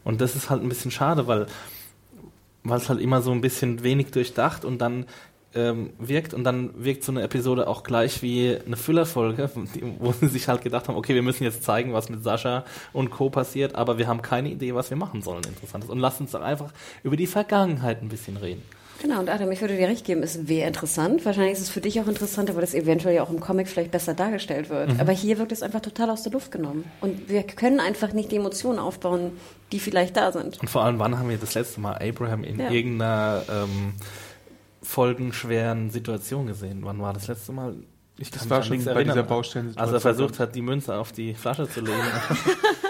[0.04, 1.46] Und das ist halt ein bisschen schade, weil
[2.64, 5.06] weil es halt immer so ein bisschen wenig durchdacht und dann
[5.54, 9.50] ähm, wirkt und dann wirkt so eine Episode auch gleich wie eine Füllerfolge,
[9.98, 13.10] wo sie sich halt gedacht haben, okay, wir müssen jetzt zeigen, was mit Sascha und
[13.10, 13.30] Co.
[13.30, 15.90] passiert, aber wir haben keine Idee, was wir machen sollen, interessantes.
[15.90, 16.72] Und lass uns doch einfach
[17.02, 18.62] über die Vergangenheit ein bisschen reden.
[19.00, 21.24] Genau, und Adam, ich würde dir recht geben, es wäre interessant.
[21.24, 23.90] Wahrscheinlich ist es für dich auch interessanter, weil das eventuell ja auch im Comic vielleicht
[23.90, 25.00] besser dargestellt wird.
[25.00, 26.84] Aber hier wirkt es einfach total aus der Luft genommen.
[27.00, 29.32] Und wir können einfach nicht die Emotionen aufbauen,
[29.72, 30.60] die vielleicht da sind.
[30.60, 32.70] Und vor allem, wann haben wir das letzte Mal Abraham in Ja.
[32.70, 33.94] irgendeiner ähm,
[34.82, 36.80] folgenschweren Situation gesehen?
[36.82, 37.74] Wann war das letzte Mal?
[38.18, 39.14] Ich Das kann war mich an schon bei erinnern.
[39.16, 39.94] dieser Baustellensituation.
[39.94, 41.96] Als er versucht hat, die Münze auf die Flasche zu legen.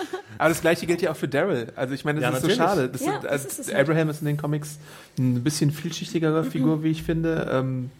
[0.42, 1.68] Aber das gleiche gilt ja auch für Daryl.
[1.76, 2.56] Also ich meine, das Ja, ist natürlich.
[2.58, 2.88] so schade.
[2.88, 3.72] Das Ja, sind, das also ist es.
[3.74, 4.78] Abraham ist in den Comics
[5.18, 7.90] ein bisschen vielschichtigere Figur, wie ich finde, ähm,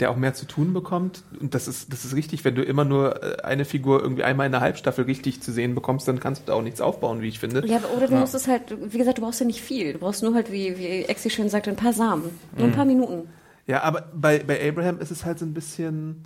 [0.00, 1.22] der auch mehr zu tun bekommt.
[1.38, 4.46] Und das ist, das ist richtig, wenn du immer nur äh, eine Figur irgendwie einmal
[4.46, 7.28] in der Halbstaffel richtig zu sehen bekommst, dann kannst du da auch nichts aufbauen, wie
[7.28, 7.64] ich finde.
[7.66, 9.92] Ja, oder du musst es halt, wie gesagt, du brauchst ja nicht viel.
[9.92, 12.30] Du brauchst nur halt, wie, wie Exi schön sagt, ein paar Samen.
[12.56, 13.28] Nur ein paar Minuten.
[13.66, 16.24] Ja, aber bei, bei Abraham ist es halt so ein bisschen.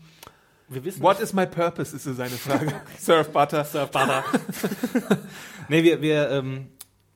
[0.69, 2.73] Wir wissen What is my purpose, ist so seine Frage.
[2.99, 3.65] Surf Butter.
[3.65, 4.25] Surf Butter.
[5.69, 6.69] nee, wir, wir, ähm,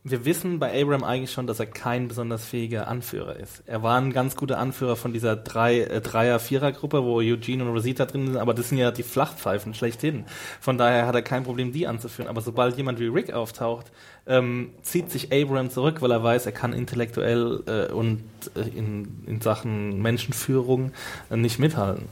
[0.03, 3.63] wir wissen bei Abraham eigentlich schon, dass er kein besonders fähiger Anführer ist.
[3.67, 8.07] Er war ein ganz guter Anführer von dieser drei, äh, Dreier-Vierer-Gruppe, wo Eugene und Rosita
[8.07, 10.25] drin sind, aber das sind ja die Flachpfeifen schlechthin.
[10.59, 12.29] Von daher hat er kein Problem, die anzuführen.
[12.29, 13.93] Aber sobald jemand wie Rick auftaucht,
[14.27, 18.23] ähm, zieht sich Abraham zurück, weil er weiß, er kann intellektuell äh, und
[18.55, 20.93] äh, in, in Sachen Menschenführung
[21.31, 22.09] äh, nicht mithalten.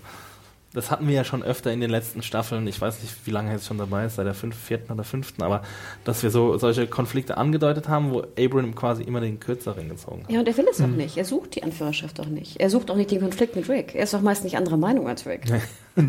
[0.75, 2.67] Das hatten wir ja schon öfter in den letzten Staffeln.
[2.67, 5.03] Ich weiß nicht, wie lange er jetzt schon dabei ist, seit der fünf, vierten oder
[5.03, 5.63] fünften, aber
[6.05, 10.31] dass wir so solche Konflikte angedeutet haben, wo Abraham quasi immer den Kürzeren gezogen hat.
[10.31, 11.17] Ja, und er will es auch nicht.
[11.17, 12.61] Er sucht die Anführerschaft auch nicht.
[12.61, 13.95] Er sucht auch nicht den Konflikt mit Rick.
[13.95, 15.45] Er ist auch meist nicht anderer Meinung als Rick.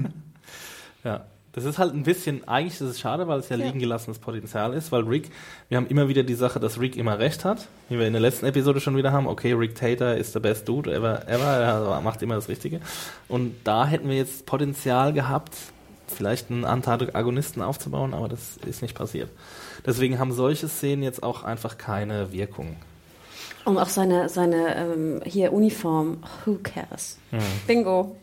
[1.05, 1.25] Ja.
[1.51, 3.65] Das ist halt ein bisschen, eigentlich ist es schade, weil es ja, Ja.
[3.65, 5.31] liegen gelassenes Potenzial ist, weil Rick,
[5.67, 8.21] wir haben immer wieder die Sache, dass Rick immer recht hat, wie wir in der
[8.21, 12.01] letzten Episode schon wieder haben, okay, Rick Tater ist der best dude ever, ever, er
[12.01, 12.81] macht immer das Richtige.
[13.27, 15.55] Und da hätten wir jetzt Potenzial gehabt,
[16.07, 19.29] vielleicht einen Antagonisten aufzubauen, aber das ist nicht passiert.
[19.85, 22.75] Deswegen haben solche Szenen jetzt auch einfach keine Wirkung.
[23.65, 26.17] Und auch seine, seine ähm, hier Uniform.
[26.45, 27.17] Who cares?
[27.67, 28.15] Bingo.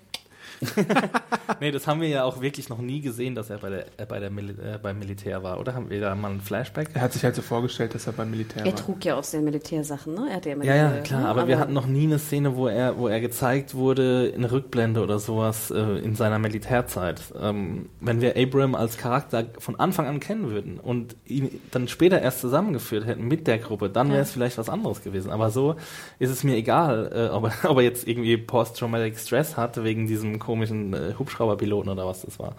[1.61, 4.07] Nee, das haben wir ja auch wirklich noch nie gesehen, dass er bei der, äh,
[4.07, 5.74] bei der Mil äh, beim Militär war, oder?
[5.74, 6.88] Haben wir da mal ein Flashback?
[6.94, 8.76] Er hat sich halt so vorgestellt, dass er beim Militär Er war.
[8.76, 10.26] trug ja aus den Militärsachen, ne?
[10.28, 11.28] Er hatte ja immer Ja, ja, klar, ne?
[11.28, 15.02] aber, wir hatten noch nie eine Szene, wo er, wo er gezeigt wurde, in Rückblende
[15.02, 17.22] oder sowas, äh, in seiner Militärzeit.
[17.40, 22.20] Ähm, wenn wir Abram als Charakter von Anfang an kennen würden und ihn dann später
[22.20, 25.30] erst zusammengeführt hätten mit der Gruppe, dann wäre es vielleicht was anderes gewesen.
[25.30, 25.76] Aber so
[26.18, 30.07] ist es mir egal, äh, ob, er, ob er jetzt irgendwie Post-Traumatic Stress hat, wegen
[30.07, 32.55] diesem komischen äh, Hubschrauberpiloten oder was das war.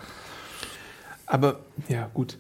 [1.26, 2.38] Aber, ja, gut.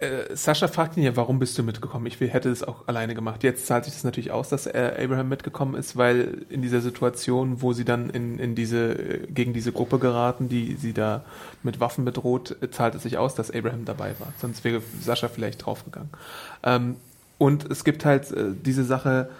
[0.00, 2.06] Äh, Sascha fragt ihn ja, warum bist du mitgekommen?
[2.06, 3.42] Ich will, hätte es auch alleine gemacht.
[3.42, 7.62] Jetzt zahlt sich das natürlich aus, dass äh, Abraham mitgekommen ist, weil in dieser Situation,
[7.62, 11.24] wo sie dann in, in diese, äh, gegen diese Gruppe geraten, die sie da
[11.64, 14.32] mit Waffen bedroht, äh, zahlt es sich aus, dass Abraham dabei war.
[14.40, 16.10] Sonst wäre Sascha vielleicht draufgegangen.
[16.62, 16.96] Ähm,
[17.38, 19.30] und es gibt halt äh, diese Sache,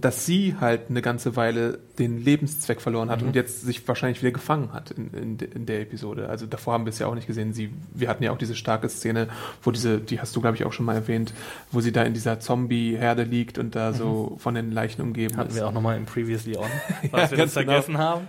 [0.00, 4.30] dass sie halt eine ganze Weile den Lebenszweck verloren hat und jetzt sich wahrscheinlich wieder
[4.30, 6.28] gefangen hat in, in, in der Episode.
[6.28, 7.52] Also davor haben wir es ja auch nicht gesehen.
[7.52, 9.26] Sie, wir hatten ja auch diese starke Szene,
[9.64, 11.34] wo diese, die hast du glaube ich auch schon mal erwähnt,
[11.72, 15.48] wo sie da in dieser Zombie-Herde liegt und da so von den Leichen umgeben Hatten
[15.50, 15.56] ist.
[15.56, 16.64] wir auch nochmal im Previously On,
[17.02, 17.72] Ja, was wir ganz genau.
[17.72, 18.28] vergessen haben.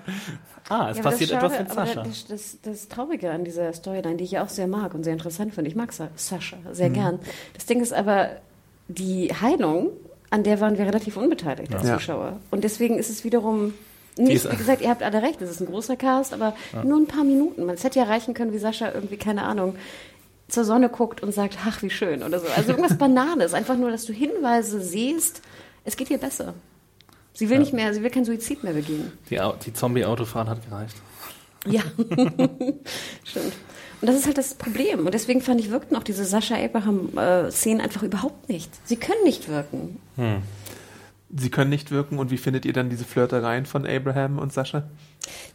[0.68, 2.04] Ah, es Ja, passiert das etwas Schade- mit Sascha.
[2.04, 5.14] Das, das, das Traurige an dieser Storyline, die ich ja auch sehr mag und sehr
[5.14, 6.94] interessant finde, ich mag Sa Sascha sehr Mhm.
[6.94, 7.20] gern.
[7.54, 8.30] Das Ding ist aber,
[8.88, 9.90] die Heilung,
[10.36, 11.96] an der waren wir relativ unbeteiligt als Ja.
[11.98, 12.40] Zuschauer.
[12.52, 13.74] Und deswegen ist es wiederum
[14.18, 17.08] nicht, wie gesagt, ihr habt alle recht, es ist ein großer Cast, aber nur ein
[17.08, 17.66] paar Minuten.
[17.66, 19.76] Man- Es hätte ja reichen können, wie Sascha irgendwie, keine Ahnung,
[20.48, 22.46] zur Sonne guckt und sagt, ach, wie schön oder so.
[22.56, 23.54] Also irgendwas Bananes.
[23.54, 25.42] Einfach nur, dass du Hinweise siehst,
[25.84, 26.54] es geht ihr besser.
[27.34, 29.12] Sie will nicht mehr, sie will kein Suizid mehr begehen.
[29.30, 30.96] Die, die Zombie-Autofahrt hat gereicht.
[31.66, 31.82] Ja,
[33.26, 33.54] stimmt.
[34.02, 35.06] Und das ist halt das Problem.
[35.06, 38.72] Und deswegen fand ich, wirkten auch diese Sascha Abraham-Szenen einfach überhaupt nicht.
[38.86, 39.98] Sie können nicht wirken.
[41.36, 44.84] Sie können nicht wirken und wie findet ihr dann diese Flirtereien von Abraham und Sascha?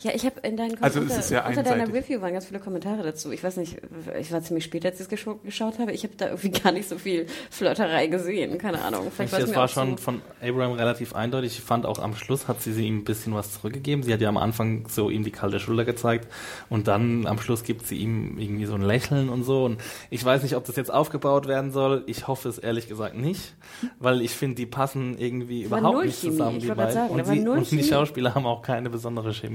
[0.03, 1.93] Ja, ich habe in deinen Also es unter, ist ja unter deiner.
[1.93, 3.31] Review waren ganz viele Kommentare dazu.
[3.33, 3.77] Ich weiß nicht,
[4.19, 5.93] ich war ziemlich spät, als ich es geschaut, geschaut habe.
[5.93, 8.59] Ich habe da irgendwie gar nicht so viel Flirterei gesehen.
[8.59, 9.13] Keine Ahnung.
[9.15, 10.03] Vielleicht Das es mir war schon so.
[10.03, 11.59] von Abraham relativ eindeutig.
[11.59, 14.03] Ich fand auch am Schluss hat sie, sie ihm ein bisschen was zurückgegeben.
[14.03, 16.27] Sie hat ja am Anfang so ihm die kalte Schulter gezeigt
[16.69, 19.65] und dann am Schluss gibt sie ihm irgendwie so ein Lächeln und so.
[19.67, 22.03] Und ich weiß nicht, ob das jetzt aufgebaut werden soll.
[22.07, 23.55] Ich hoffe es ehrlich gesagt nicht,
[23.99, 26.33] weil ich finde, die passen irgendwie war überhaupt null nicht Chemie.
[26.33, 26.93] zusammen, Ich die beiden.
[26.95, 27.89] sagen, und, war sie, null und die Chemie.
[27.89, 29.50] Schauspieler haben auch keine besondere Chemie.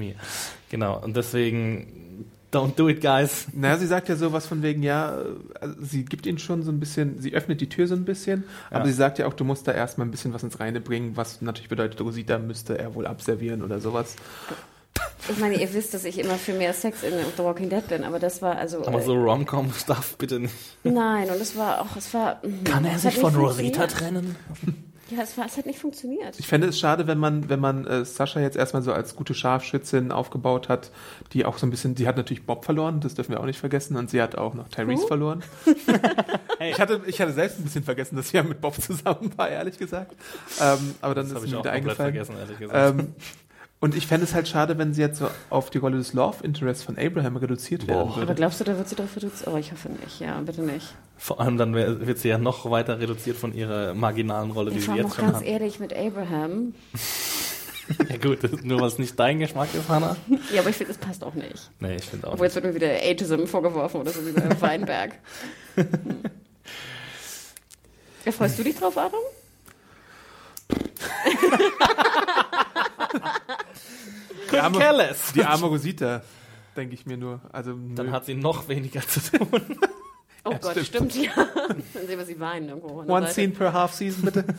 [0.69, 0.99] Genau.
[1.01, 3.47] Und deswegen, don't do it, guys.
[3.53, 5.17] Naja, sie sagt ja sowas von wegen, ja,
[5.59, 8.43] also sie gibt ihn schon so ein bisschen, sie öffnet die Tür so ein bisschen,
[8.69, 8.85] aber Ja.
[8.87, 11.41] sie sagt ja auch, du musst da erstmal ein bisschen was ins Reine bringen, was
[11.41, 14.15] natürlich bedeutet, Rosita müsste er wohl abservieren oder sowas.
[15.29, 18.03] Ich meine, ihr wisst, dass ich immer für mehr Sex in The Walking Dead bin,
[18.03, 18.85] aber das war also.
[18.85, 20.53] Aber äh, so Rom-Com-Stuff bitte nicht.
[20.83, 22.39] Nein, und es war auch, es war.
[22.63, 24.35] Kann er es sich von Rosita trennen?
[25.11, 26.39] Ja, es, war, es hat nicht funktioniert.
[26.39, 29.35] Ich fände es schade, wenn man, wenn man äh, Sascha jetzt erstmal so als gute
[29.35, 30.91] Scharfschützin aufgebaut hat,
[31.33, 33.59] die auch so ein bisschen, sie hat natürlich Bob verloren, das dürfen wir auch nicht
[33.59, 35.07] vergessen, und sie hat auch noch Tyrese Who?
[35.07, 35.43] verloren.
[36.59, 39.47] ich, hatte, ich hatte selbst ein bisschen vergessen, dass sie ja mit Bob zusammen war,
[39.49, 40.15] ehrlich gesagt.
[40.59, 42.13] Ähm, aber dann Das ist habe ich mir auch wieder komplett eingefallen.
[42.15, 42.99] vergessen, ehrlich gesagt.
[42.99, 43.13] Ähm,
[43.81, 46.43] Und ich fände es halt schade, wenn sie jetzt so auf die Rolle des Love
[46.43, 48.33] Interest von Abraham reduziert werden Aber würde.
[48.33, 49.47] glaubst du, da wird sie drauf reduziert?
[49.53, 50.19] Oh, ich hoffe nicht.
[50.19, 50.95] Ja, bitte nicht.
[51.17, 54.83] Vor allem dann wird sie ja noch weiter reduziert von ihrer marginalen Rolle, die Ich
[54.85, 55.45] sie war jetzt auch schon ganz hat.
[55.45, 56.73] ehrlich mit Abraham.
[58.09, 60.15] Ja gut, das ist nur es nicht dein Geschmack ist, Hannah.
[60.51, 61.69] Ja, aber ich finde, das passt auch nicht.
[61.79, 62.55] Nee, ich finde auch Obwohl nicht.
[62.55, 65.11] jetzt wird mir wieder Ageism vorgeworfen oder so wie bei Weinberg.
[65.75, 65.87] Hm.
[68.25, 69.19] Ja, freust du dich drauf, Adam?
[74.51, 75.33] Die arme, Careless.
[75.33, 76.21] die arme Rosita,
[76.75, 77.41] denke ich mir nur.
[77.51, 79.47] Also, Dann hat sie noch weniger zu tun.
[80.43, 81.11] Oh Ja, Gott, stimmt.
[81.11, 81.31] stimmt, ja.
[81.93, 82.99] Dann sehen wir sie weinen irgendwo.
[83.01, 83.33] One Seite.
[83.33, 84.45] Scene per Half Season, bitte.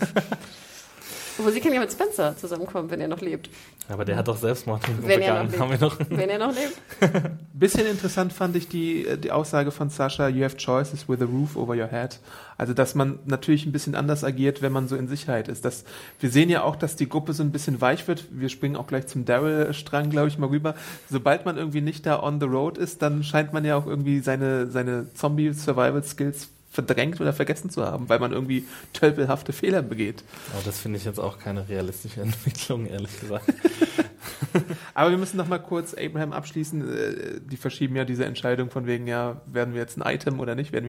[1.38, 3.50] Obwohl sie kann ja mit Spencer zusammenkommen, wenn er noch lebt.
[3.88, 5.58] Aber der hat doch Selbstmord Wenn er noch.
[5.58, 6.80] Haben wir noch Wenn er noch lebt.
[7.52, 11.56] Bisschen interessant fand ich die, die Aussage von Sascha, you have choices with a roof
[11.56, 12.18] over your head.
[12.58, 15.64] Also, dass man natürlich ein bisschen anders agiert, wenn man so in Sicherheit ist.
[15.64, 15.84] Das,
[16.20, 18.24] wir sehen ja auch, dass die Gruppe so ein bisschen weich wird.
[18.30, 20.74] Wir springen auch gleich zum Daryl-Strang, glaube ich, mal rüber.
[21.10, 24.20] Sobald man irgendwie nicht da on the road ist, dann scheint man ja auch irgendwie
[24.20, 30.22] seine, seine Zombie-Survival-Skills verdrängt oder vergessen zu haben, weil man irgendwie tölpelhafte Fehler begeht.
[30.52, 33.46] Aber das finde ich jetzt auch keine realistische Entwicklung, ehrlich gesagt.
[34.94, 36.88] Aber wir müssen noch mal kurz Abraham abschließen.
[36.88, 40.54] Äh, Die verschieben ja diese Entscheidung von wegen, ja, werden wir jetzt ein Item oder
[40.54, 40.72] nicht?
[40.72, 40.86] Werden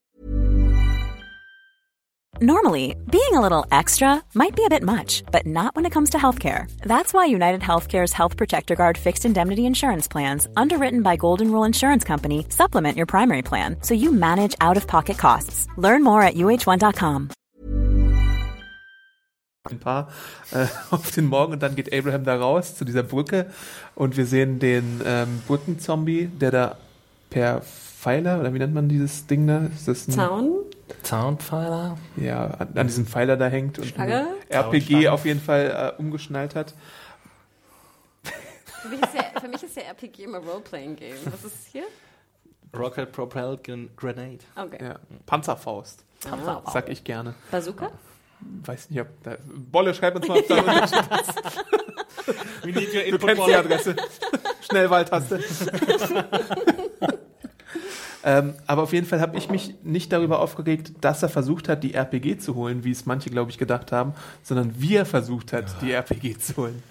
[2.39, 6.11] Normally, being a little extra might be a bit much, but not when it comes
[6.11, 6.69] to healthcare.
[6.81, 11.63] That's why United Healthcare's Health Protector Guard fixed indemnity insurance plans, underwritten by Golden Rule
[11.63, 15.67] Insurance Company, supplement your primary plan so you manage out of pocket costs.
[15.77, 17.29] Learn more at uh1.com.
[19.69, 20.07] ein paar
[20.51, 23.47] äh, auf den Morgen und dann geht Abraham da raus zu dieser Brücke
[23.95, 26.77] und wir sehen den ähm, Brückenzombie, der da
[27.29, 29.69] per Pfeiler oder wie nennt man dieses Ding da?
[29.75, 30.51] Ist das ein, Zaun?
[31.03, 31.97] Soundpfeiler?
[32.15, 34.27] Ja, an, an diesem Pfeiler da hängt und Schlange?
[34.49, 36.73] eine RPG auf jeden Fall äh, umgeschnallt hat.
[38.81, 41.15] Für mich, ist ja, für mich ist ja RPG immer Role-Playing-Game.
[41.25, 41.83] Was ist hier?
[42.77, 44.39] Rocket Propelled Gren- Grenade.
[44.55, 44.77] Okay.
[44.83, 46.61] Ja, Panzerfaust, Ah.
[46.71, 47.33] sag ich gerne.
[47.51, 47.91] Bazooka?
[48.39, 50.65] Weiß nicht, ob da, Bolle, schreib uns mal auf deine
[52.63, 53.03] We need your
[53.47, 53.95] die Adresse.
[54.69, 55.39] Schnellwahltaste.
[58.23, 61.83] ähm, aber auf jeden Fall habe ich mich nicht darüber aufgeregt, dass er versucht hat,
[61.83, 64.13] die RPG zu holen, wie es manche, glaube ich, gedacht haben,
[64.43, 66.81] sondern wie er versucht hat, die RPG zu holen.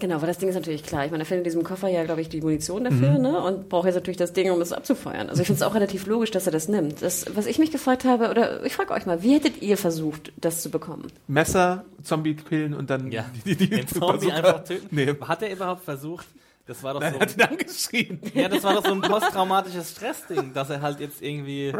[0.00, 1.04] Genau, weil das Ding ist natürlich klar.
[1.06, 3.20] Ich meine, er findet in diesem Koffer ja, glaube ich, die Munition dafür, Mhm.
[3.22, 3.42] ne?
[3.42, 5.28] Und braucht jetzt natürlich das Ding, um es abzufeuern.
[5.28, 7.02] Also ich finde es auch relativ logisch, dass er das nimmt.
[7.02, 10.32] Das, was ich mich gefragt habe, oder ich frage euch mal, wie hättet ihr versucht,
[10.36, 11.08] das zu bekommen?
[11.26, 14.86] Messer, Zombie killen und dann Ja, die, die, die den Zombie einfach töten.
[14.92, 15.14] Nee.
[15.20, 16.28] Hat er überhaupt versucht?
[16.68, 17.18] Das war doch Nein, so.
[17.18, 18.20] er hat ihn angeschrien.
[18.34, 21.72] Ja, das war doch so ein posttraumatisches Stressding, dass er halt jetzt irgendwie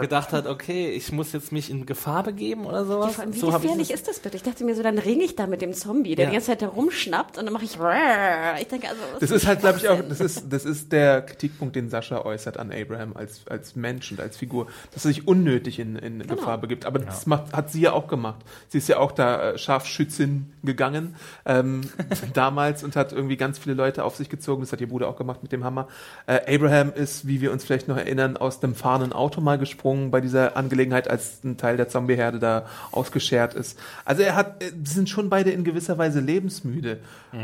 [0.00, 3.20] gedacht hat, okay, ich muss jetzt mich in Gefahr begeben oder sowas.
[3.20, 4.36] Allem, wie so gefährlich ist das bitte?
[4.38, 6.30] Ich dachte mir so, dann ringe ich da mit dem Zombie, der Ja.
[6.30, 9.78] die ganze Zeit herumschnappt und dann mache ich Ich denke also, Das ist halt, glaube
[9.78, 13.76] ich, auch, das ist, das ist der Kritikpunkt, den Sascha äußert an Abraham als, als
[13.76, 16.36] Mensch und als Figur, dass er sich unnötig in, in Genau.
[16.36, 16.86] Gefahr begibt.
[16.86, 18.40] Aber das macht, hat sie ja auch gemacht.
[18.68, 21.82] Sie ist ja auch da äh, Scharfschützin gegangen, ähm,
[22.32, 24.62] damals und hat irgendwie ganz viele Leute auf sich gezogen.
[24.62, 25.88] Das hat ihr Bruder auch gemacht mit dem Hammer.
[26.26, 30.10] Äh, Abraham ist, wie wir uns vielleicht noch erinnern, aus dem fahrenden Auto mal gesprungen
[30.10, 33.78] bei dieser Angelegenheit, als ein Teil der Zombieherde da ausgeschert ist.
[34.04, 36.98] Also er hat, äh, sie sind schon beide in gewisser Weise lebensmüde.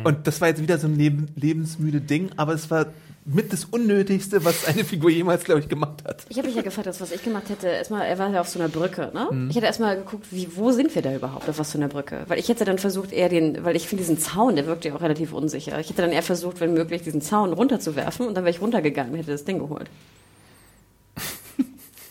[0.05, 2.87] Und das war jetzt wieder so ein Leben, lebensmüde Ding, aber es war
[3.29, 6.24] mit das Unnötigste, was eine Figur jemals, glaube ich, gemacht hat.
[6.29, 8.59] Ich habe mich ja gefragt, was ich gemacht hätte, erstmal, er war ja auf so
[8.59, 9.29] einer Brücke, ne?
[9.31, 9.51] Mhm.
[9.51, 12.24] Ich hätte erstmal geguckt, wie, wo sind wir da überhaupt, auf was für einer Brücke?
[12.26, 14.95] Weil ich hätte dann versucht, eher den, weil ich finde diesen Zaun, der wirkt ja
[14.95, 15.79] auch relativ unsicher.
[15.79, 19.12] Ich hätte dann eher versucht, wenn möglich, diesen Zaun runterzuwerfen und dann wäre ich runtergegangen
[19.12, 19.91] und hätte das Ding geholt.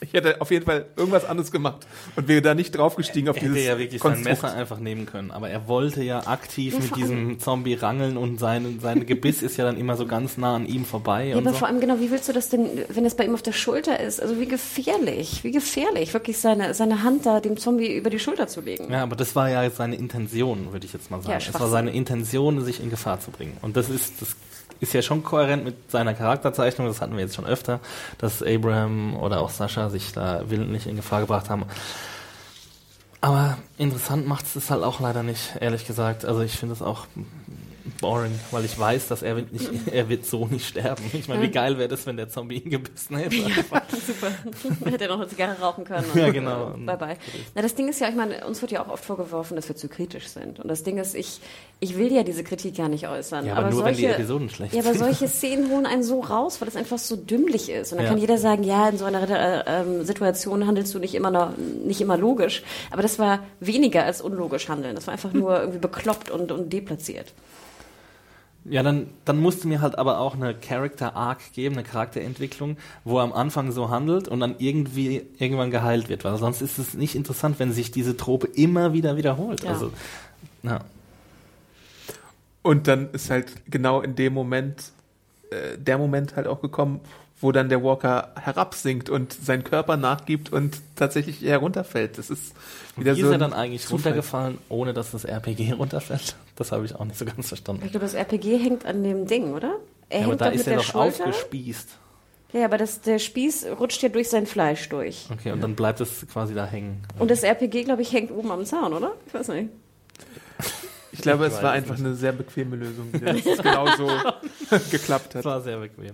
[0.08, 1.86] Ich hätte auf jeden Fall irgendwas anderes gemacht
[2.16, 4.44] und wäre da nicht draufgestiegen auf Er hätte dieses ja wirklich sein Konstrukt.
[4.44, 8.40] Messer einfach nehmen können, aber er wollte ja aktiv Ja, mit diesem Zombie rangeln und
[8.40, 11.28] sein, sein Gebiss ist ja dann immer so ganz nah an ihm vorbei.
[11.28, 11.60] Ja, und aber so.
[11.60, 14.00] vor allem genau, wie willst du das denn, wenn es bei ihm auf der Schulter
[14.00, 14.22] ist?
[14.22, 18.48] Also wie gefährlich, wie gefährlich, wirklich seine, seine Hand da dem Zombie über die Schulter
[18.48, 18.92] zu legen.
[18.92, 21.40] Ja, aber das war ja seine Intention, würde ich jetzt mal sagen.
[21.40, 23.58] Ja, es war seine Intention, sich in Gefahr zu bringen.
[23.62, 24.36] Und das ist, das
[24.80, 27.80] ist ja schon kohärent mit seiner Charakterzeichnung, das hatten wir jetzt schon öfter,
[28.18, 31.66] dass Abraham oder auch Sascha sich da willentlich in Gefahr gebracht haben.
[33.22, 36.26] Aber interessant macht es halt auch leider nicht, ehrlich gesagt.
[36.26, 37.08] Also ich finde es auch
[38.02, 41.04] boring, weil ich weiß, dass er wird, nicht, er wird so nicht sterben.
[41.14, 43.36] Ich meine, wie geil wäre das, wenn der Zombie ihn gebissen hätte?
[44.06, 44.32] Super.
[44.90, 46.06] Hätte er noch eine Zigarre rauchen können.
[46.16, 46.72] Ja, genau.
[46.76, 47.18] äh, Bye bye.
[47.56, 49.76] Na, das Ding ist ja, ich meine, uns wird ja auch oft vorgeworfen, dass wir
[49.76, 50.60] zu kritisch sind.
[50.60, 51.40] Und das Ding ist, ich,
[51.80, 53.46] ich will ja diese Kritik gar nicht äußern.
[53.46, 55.00] Ja, aber nur, wenn solche, die Episoden schlecht Ja, aber sind.
[55.04, 57.92] solche Szenen holen einen so raus, weil das einfach so dümmlich ist.
[57.92, 58.12] Und dann Ja.
[58.12, 61.52] kann jeder sagen, ja, in so einer äh, ähm, Situation handelst du nicht immer, noch,
[61.58, 62.64] nicht immer logisch.
[62.92, 64.96] Aber das war weniger als unlogisch handeln.
[64.96, 67.34] Das war einfach nur irgendwie bekloppt und, und deplatziert.
[68.70, 72.78] Ja, dann, dann musst du mir halt aber auch eine Character Arc geben, eine Charakterentwicklung,
[73.06, 76.78] wo er am Anfang so handelt und dann irgendwie irgendwann geheilt wird, weil sonst ist
[76.78, 79.64] es nicht interessant, wenn sich diese Trope immer wieder wiederholt.
[79.64, 79.72] Ja.
[79.72, 79.92] Also,
[80.64, 80.82] ja.
[82.62, 84.92] Und dann ist halt genau in dem Moment,
[85.52, 87.00] äh, der Moment halt auch gekommen,
[87.40, 92.18] wo dann der Walker herabsinkt und sein Körper nachgibt und tatsächlich herunterfällt.
[92.18, 92.54] Das ist
[92.96, 93.28] wieder Wie so.
[93.28, 93.98] ist er dann eigentlich Zufall.
[93.98, 96.36] runtergefallen, ohne dass das RPG runterfällt?
[96.56, 97.84] Das habe ich auch nicht so ganz verstanden.
[97.86, 99.76] Ich glaube, das RPG hängt an dem Ding, oder?
[100.10, 101.26] Er Ja, aber hängt da doch mit ist er der doch Schulter.
[101.28, 101.90] aufgespießt.
[102.54, 105.28] Ja, aber das, der Spieß rutscht ja durch sein Fleisch durch.
[105.32, 107.04] Okay, und dann bleibt es quasi da hängen.
[107.20, 109.12] Und das RPG, glaube ich, hängt oben am Zaun, oder?
[109.28, 109.70] Ich weiß nicht.
[111.12, 112.06] Ich glaube, Ich es war einfach nicht.
[112.06, 114.08] eine sehr bequeme Lösung, die das genauso
[114.92, 115.46] geklappt Das hat.
[115.46, 116.06] war sehr bequem.
[116.06, 116.14] Ja.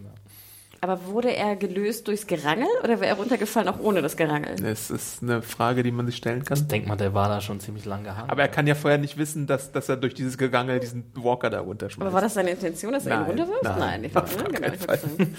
[0.84, 4.62] Aber wurde er gelöst durchs Gerangel oder wäre er runtergefallen auch ohne das Gerangel?
[4.66, 6.58] Es ist eine Frage, die man sich stellen kann.
[6.58, 8.30] Ich denke mal, der war da schon ziemlich lang gehangen.
[8.30, 11.50] Aber er kann ja vorher nicht wissen, dass, dass er durch dieses Gegangel diesen Walker
[11.50, 12.06] da runterschmeißt.
[12.06, 13.64] Aber war das seine Intention, dass er ihn runterwirft?
[13.64, 14.10] nein, Nein, nicht.
[14.14, 15.38] ich wollte sagen.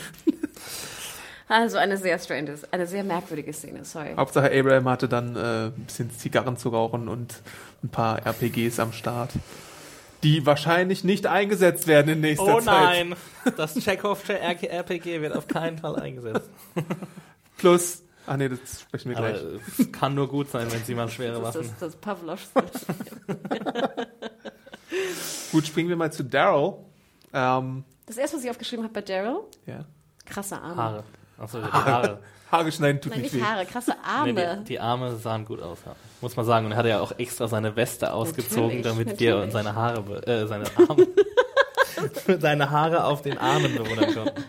[1.46, 4.14] Also eine sehr strange, eine sehr merkwürdige Szene, sorry.
[4.16, 7.42] Hauptsache Abraham hatte dann äh, ein bisschen Zigarren zu rauchen und
[7.82, 9.30] ein paar RPGs am Start,
[10.24, 13.06] die wahrscheinlich nicht eingesetzt werden in nächster Oh Zeit.
[13.08, 13.14] nein,
[13.56, 16.50] das Chekhovsche RPG wird auf keinen Fall eingesetzt.
[17.58, 19.44] Plus, ah nee, das sprechen wir Aber gleich.
[19.78, 21.60] es kann nur gut sein, wenn sie mal schwere Das Waffen.
[21.62, 22.50] ist das, das Pavlovs.
[25.52, 26.74] Gut, springen wir mal zu Daryl.
[27.32, 29.84] Ähm, Das erste, was ich aufgeschrieben habe bei Daryl, ja.
[30.24, 30.76] krasse Arme.
[30.76, 31.04] Haare.
[31.38, 32.18] Achso, die Haare.
[32.52, 33.46] Haare schneiden tut Nein, nicht nicht weh.
[33.46, 33.92] Haare, krasse
[34.24, 34.58] Nee, Arme.
[34.60, 35.96] die, die Arme sahen gut aus, ja.
[36.20, 36.66] muss man sagen.
[36.66, 39.52] Und er hatte ja auch extra seine Weste ausgezogen, Natürlich, damit wir natürlich.
[39.52, 41.06] seine Haare, äh, seine Arme,
[42.40, 44.44] seine Haare auf den Armen bewundern konnten.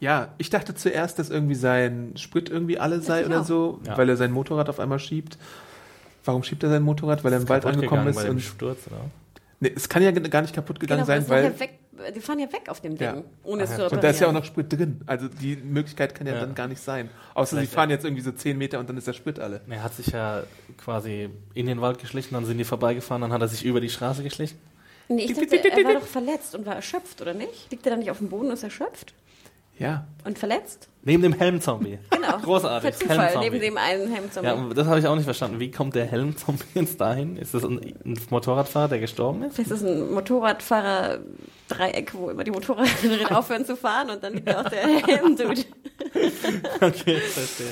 [0.00, 3.44] Ja, ich dachte zuerst, dass irgendwie sein Sprit irgendwie alle sei oder auch.
[3.44, 3.96] so, Ja.
[3.96, 5.38] weil er sein Motorrad auf einmal schiebt.
[6.24, 7.22] Warum schiebt er sein Motorrad?
[7.24, 8.96] Weil er im Wald angekommen gegangen ist bei dem Sturz, oder?
[9.60, 11.78] nee, es kann ja gar nicht kaputt gegangen Genau, sein, weil weg,
[12.14, 13.22] die fahren ja weg auf dem Ding, Ja.
[13.44, 13.86] ohne es Ach zu ja.
[13.86, 13.96] reparieren.
[13.98, 15.00] und da ist ja auch noch Sprit drin.
[15.06, 16.40] Also die Möglichkeit kann ja, Ja.
[16.40, 17.10] dann gar nicht sein.
[17.34, 19.60] Außer sie Vielleicht fahren jetzt irgendwie so 10 Meter und dann ist der Sprit alle.
[19.68, 20.42] Er hat sich ja
[20.78, 23.90] quasi in den Wald geschlichen, dann sind die vorbeigefahren, dann hat er sich über die
[23.90, 24.58] Straße geschlichen.
[25.08, 27.70] Nee, ich dachte, er war doch verletzt und war erschöpft, oder nicht?
[27.70, 29.12] Liegt er dann nicht auf dem Boden und ist erschöpft?
[29.78, 30.06] Ja.
[30.24, 30.88] Und verletzt?
[31.02, 31.98] Neben dem Helmzombie.
[32.24, 32.38] Genau.
[32.38, 32.98] Großartig.
[33.00, 34.48] Per Zufall, neben dem einen Helmzombie.
[34.48, 35.60] Ja, das habe ich auch nicht verstanden.
[35.60, 37.36] Wie kommt der Helmzombie jetzt dahin?
[37.36, 39.58] Ist das ein, ein Motorradfahrer, der gestorben ist?
[39.58, 44.62] Das ist ein Motorradfahrer-Dreieck, wo immer die Motorräder aufhören zu fahren und dann liegt da
[44.62, 45.64] auch der Helm-Dude.
[46.80, 47.66] Okay, verstehe.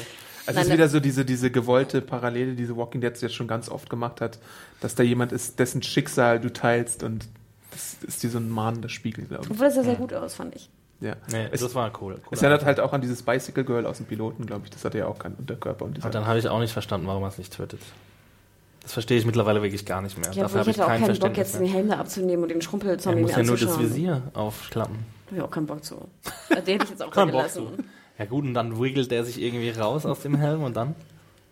[0.44, 3.48] Es Nein, ist wieder so diese, diese gewollte Parallele, die The Walking Dead jetzt schon
[3.48, 4.38] ganz oft gemacht hat,
[4.80, 7.26] dass da jemand ist, dessen Schicksal du teilst und
[7.70, 9.50] das ist dir so ein mahnender Spiegel, glaube ich.
[9.50, 10.68] Obwohl das sah sehr gut aus, fand ich.
[11.02, 11.16] Ja.
[11.32, 12.20] Nee, es, das war cool.
[12.30, 14.70] es erinnert halt auch an dieses Bicycle Girl aus dem Piloten, glaube ich.
[14.70, 15.84] Das hatte ja auch keinen Unterkörper.
[15.84, 17.80] Und Aber dann habe ich auch nicht verstanden, warum er es nicht tötet.
[18.82, 20.32] Das verstehe ich mittlerweile wirklich gar nicht mehr.
[20.32, 21.66] Ja, Dafür ich habe ich hätte auch kein keinen Bock, jetzt den.
[21.66, 23.90] Helm da abzunehmen und den Schrumpelzombie muss mir ja nur das anzuschauen.
[23.90, 24.96] Visier aufklappen.
[25.26, 25.96] Da habe ich auch keinen Bock zu.
[26.50, 27.84] Den hätte ich jetzt auch Kein drin Bock gelassen.
[28.18, 30.94] Ja gut, und dann wiggelt der sich irgendwie raus aus dem Helm und dann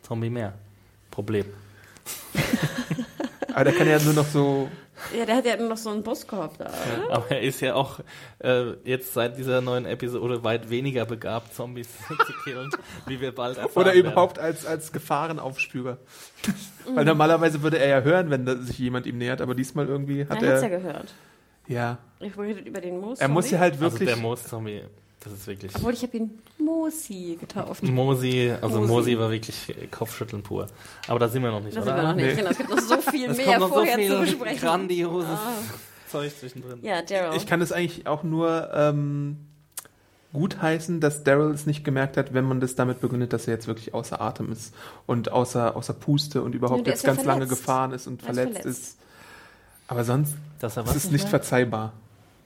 [0.03, 0.55] Zombie mehr.
[1.11, 1.47] Problem.
[3.55, 4.69] aber der kann ja nur noch so.
[5.17, 6.67] Ja, der hat ja noch so einen Brustkorb da.
[6.67, 7.15] oder?
[7.17, 8.01] Aber er ist ja auch
[8.39, 12.71] äh, jetzt seit dieser neuen Episode weit weniger begabt, Zombies zu killen,
[13.07, 14.07] wie wir bald erfahren Oder werden.
[14.13, 15.99] überhaupt als, als Gefahrenaufspürer.
[16.95, 20.43] Weil normalerweise würde er ja hören, wenn sich jemand ihm nähert, aber diesmal irgendwie hat
[20.43, 20.79] Er hat's ja er.
[20.79, 21.15] gehört.
[21.67, 21.99] Ja.
[22.19, 23.21] Ich redet über den Moos.
[23.21, 24.09] Er muss ja halt Also wirklich.
[24.09, 24.83] der Moos-Zombie,
[25.21, 25.75] das ist wirklich...
[25.77, 27.83] Obwohl ich habe ihn Mosi getauft.
[27.83, 28.89] Mosi, also Mosi.
[28.93, 30.67] Mosi war wirklich Kopfschütteln pur.
[31.09, 31.95] Aber da sind wir noch nicht, Das oder?
[31.97, 32.27] sind wir noch nicht.
[32.27, 32.35] Nee.
[32.37, 34.61] Genau, es gibt noch so viel Es mehr noch so vorher viel zu besprechen.
[34.61, 35.53] grandioses Ah.
[36.11, 36.79] Zeug zwischendrin.
[36.83, 37.37] Ja, Daryl.
[37.37, 39.37] Ich kann es eigentlich auch nur ähm,
[40.33, 43.55] gut heißen, dass Daryl es nicht gemerkt hat, wenn man das damit begründet, dass er
[43.55, 44.75] jetzt wirklich außer Atem ist
[45.07, 47.61] und außer, außer Puste und überhaupt jetzt ganz lange verletzt.
[47.61, 48.67] gefahren ist und Er verletzt, verletzt.
[48.89, 48.97] ist.
[49.87, 51.31] Aber sonst Dass er ist es nicht nicht mehr?
[51.31, 51.93] verzeihbar.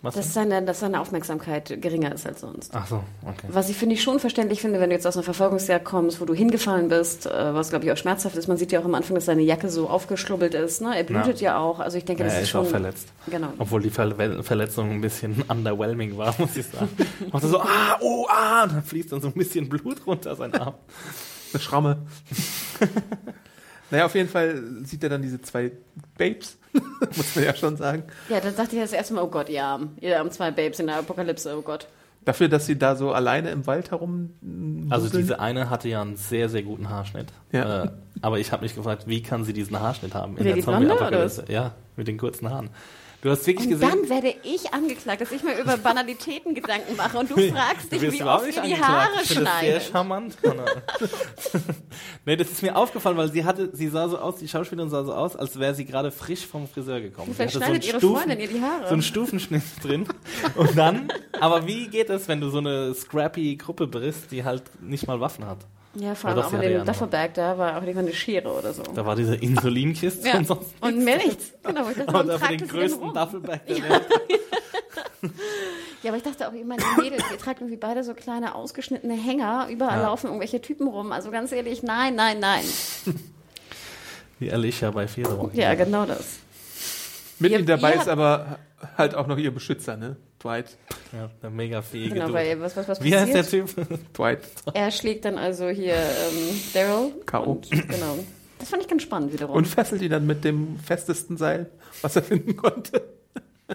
[0.05, 2.71] Was dass, seine, dass seine Aufmerksamkeit geringer ist als sonst.
[2.75, 3.47] Ach so, okay.
[3.49, 6.27] Was ich finde ich schon verständlich finde, wenn du jetzt aus einer Verfolgungsjagd kommst, wo
[6.27, 8.47] du hingefallen bist, äh, was glaube ich auch schmerzhaft ist.
[8.47, 10.83] Man sieht ja auch am Anfang, dass seine Jacke so aufgeschlubbelt ist.
[10.83, 10.95] Ne?
[10.95, 11.59] Er blutet ja.
[11.59, 11.81] auch.
[11.81, 13.09] Also ich denke, Ja, das er ist ist schon auch verletzt.
[13.29, 13.49] Genau.
[13.59, 16.91] Obwohl die Ver Verletzung ein bisschen underwhelming war, muss ich sagen.
[17.33, 20.37] Macht er so, ah, oh, ah, und dann fließt dann so ein bisschen Blut runter
[20.37, 20.75] sein Arm.
[21.53, 21.99] Eine Schramme.
[23.95, 25.71] naja, auf jeden Fall sieht er dann diese zwei
[26.19, 26.59] Babes,
[27.17, 28.03] muss man ja schon sagen.
[28.29, 29.91] Ja, dann dachte ich das erste Mal, oh Gott, ihr Arm.
[30.01, 31.87] Ihr haben zwei Babes in der Apokalypse, oh Gott.
[32.25, 34.31] Dafür, dass sie da so alleine im Wald herum.
[34.91, 37.29] Also diese eine hatte ja einen sehr, sehr guten Haarschnitt.
[37.53, 37.85] Ja.
[37.85, 37.91] Äh,
[38.21, 40.35] aber ich habe mich gefragt, wie kann sie diesen Haarschnitt haben?
[40.35, 41.45] Oder die Blonde, Zombie-Apokalypse?
[41.49, 42.71] Ja, mit den kurzen Haaren.
[43.25, 43.89] Du hast wirklich Und gesehen.
[43.89, 48.03] dann werde ich angeklagt, dass ich mir über Banalitäten Gedanken mache und du fragst dich,
[48.03, 48.77] wirst wie oft ihr die.
[48.77, 49.83] Haare finde das sehr schneidet.
[49.91, 50.37] charmant.
[50.47, 50.67] Hanna.
[52.27, 55.05] nee, das ist mir aufgefallen, weil sie hatte, sie sah so aus, die Schauspielerin sah
[55.05, 57.29] so aus, als wäre sie gerade frisch vom Friseur gekommen.
[57.29, 58.89] Sie Vielleicht hatte schneidet ihre Freundin ihr die Haare.
[58.89, 60.07] So einen Stufenschnitt drin.
[60.57, 61.11] Und dann,
[61.41, 65.19] aber wie geht es, wenn du so eine scrappy Gruppe bist, die halt nicht mal
[65.21, 65.61] Waffen hat?
[65.97, 66.87] Ja, vor Ja, allem auch ja dem noch.
[66.87, 68.83] Duffelbag, da war auch nicht mal eine Schere oder so.
[68.83, 70.39] Da war diese Insulinkiste Ja.
[70.39, 70.75] und sonst.
[70.81, 71.53] Und mehr nichts.
[71.63, 73.15] Genau, ich dachte, Aber warum dafür den größten rum?
[73.15, 74.03] Duffelbag der Welt.
[76.03, 79.15] Ja, aber ich dachte auch immer, die Mädels, ihr tragt irgendwie beide so kleine ausgeschnittene
[79.15, 80.09] Hänger, überall Ja.
[80.09, 81.13] laufen irgendwelche Typen rum.
[81.13, 82.65] Also ganz ehrlich, nein, nein, nein.
[84.39, 85.51] Wie Alicia bei Fedor.
[85.55, 86.25] Ja, genau das.
[87.39, 88.59] Mit Ihr- ihm dabei ihr ist aber
[88.99, 90.17] halt auch noch ihr Beschützer, ne?
[90.45, 90.77] Dwight.
[91.13, 93.75] Ja, der mega fähige Genau, weil was, was, was Wie heißt der passiert?
[93.75, 94.13] Typ?
[94.15, 94.41] Dwight.
[94.75, 97.13] Er schlägt dann also hier ähm, Daryl.
[97.25, 97.53] K.O..
[97.53, 98.19] Und- Genau.
[98.59, 99.57] Das fand ich ganz spannend wiederum.
[99.57, 101.71] Und fesselt ihn dann mit dem festesten Seil,
[102.03, 103.03] was er finden konnte.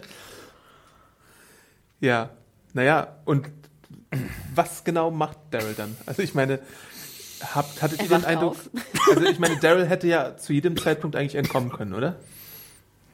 [2.00, 2.30] ja,
[2.74, 3.50] naja, und
[4.56, 5.96] was genau macht Daryl dann?
[6.06, 6.60] Also ich meine,
[7.54, 8.70] habt, hattet ihr den Eindruck, auf.
[9.12, 12.16] also ich meine, Daryl hätte ja zu jedem Zeitpunkt eigentlich entkommen können, oder?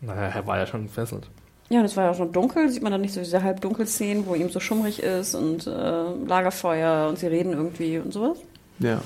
[0.01, 1.27] Naja, er war ja schon gefesselt.
[1.69, 2.69] Ja, das war ja auch schon dunkel.
[2.69, 5.71] Sieht man dann nicht so diese Halbdunkelszenen, wo ihm so schummrig ist und äh,
[6.27, 8.37] Lagerfeuer und sie reden irgendwie und sowas?
[8.79, 9.01] Ja.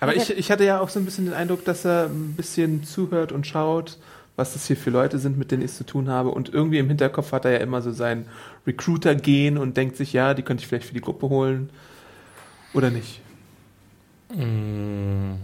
[0.00, 0.20] Aber Okay.
[0.22, 3.32] ich, ich hatte ja auch so ein bisschen den Eindruck, dass er ein bisschen zuhört
[3.32, 3.98] und schaut,
[4.36, 6.30] was das hier für Leute sind, mit denen ich es zu tun habe.
[6.30, 8.26] Und irgendwie im Hinterkopf hat er ja immer so sein
[8.66, 11.70] Recruiter-Gehen und denkt sich, ja, die könnte ich vielleicht für die Gruppe holen.
[12.74, 13.20] Oder nicht?
[14.34, 15.34] Mm,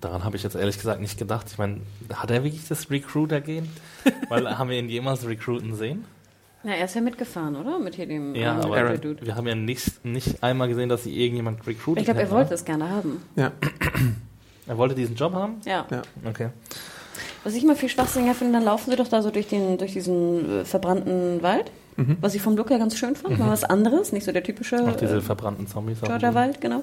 [0.00, 1.46] Daran habe ich jetzt ehrlich gesagt nicht gedacht.
[1.50, 1.80] Ich meine,
[2.14, 3.68] hat er wirklich das Recruiter-Gehen?
[4.28, 6.04] Weil haben wir ihn jemals recruiten sehen?
[6.62, 7.78] Ja, er ist ja mitgefahren, oder?
[7.78, 9.00] Mit hier dem Ja, ähm, aber Aaron.
[9.00, 9.24] Dude.
[9.26, 12.54] wir haben ja nicht, nicht einmal gesehen, dass sie irgendjemand recruitet Ich glaube, er wollte
[12.54, 13.22] es gerne haben.
[13.36, 13.52] Ja.
[14.66, 15.56] Er wollte diesen Job haben?
[15.64, 15.86] Ja.
[15.90, 16.02] Ja.
[16.24, 16.50] Okay.
[17.44, 19.92] Was ich mal viel schwachsinniger finde, dann laufen sie doch da so durch, den, durch
[19.92, 21.70] diesen äh, verbrannten Wald.
[22.22, 23.38] Was ich vom Look her ganz schön fand.
[23.38, 26.02] Mal was anderes, nicht so der typische Auch diese äh, verbrannten Zombies.
[26.02, 26.06] auch.
[26.06, 26.82] Georgia-Wald, genau.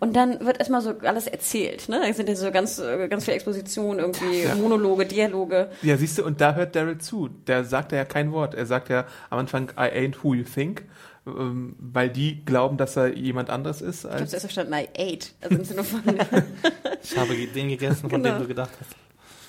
[0.00, 1.88] Und dann wird erstmal so alles erzählt.
[1.88, 1.98] Ne?
[2.06, 4.54] Da sind ja so ganz, äh, ganz viel Exposition, irgendwie Ja.
[4.56, 5.70] Monologe, Dialoge.
[5.80, 7.28] Ja, siehst du, und da hört Daryl zu.
[7.46, 8.54] Der sagt ja kein Wort.
[8.54, 10.84] Er sagt ja am Anfang, I ain't who you think,
[11.26, 14.04] ähm, weil die glauben, dass er jemand anderes ist.
[14.04, 15.28] Ich habe Als, zuerst verstanden, I ate.
[15.40, 16.02] Also im Sinne von.
[17.02, 18.34] Ich habe den gegessen, von Genau.
[18.34, 18.90] dem du gedacht hast.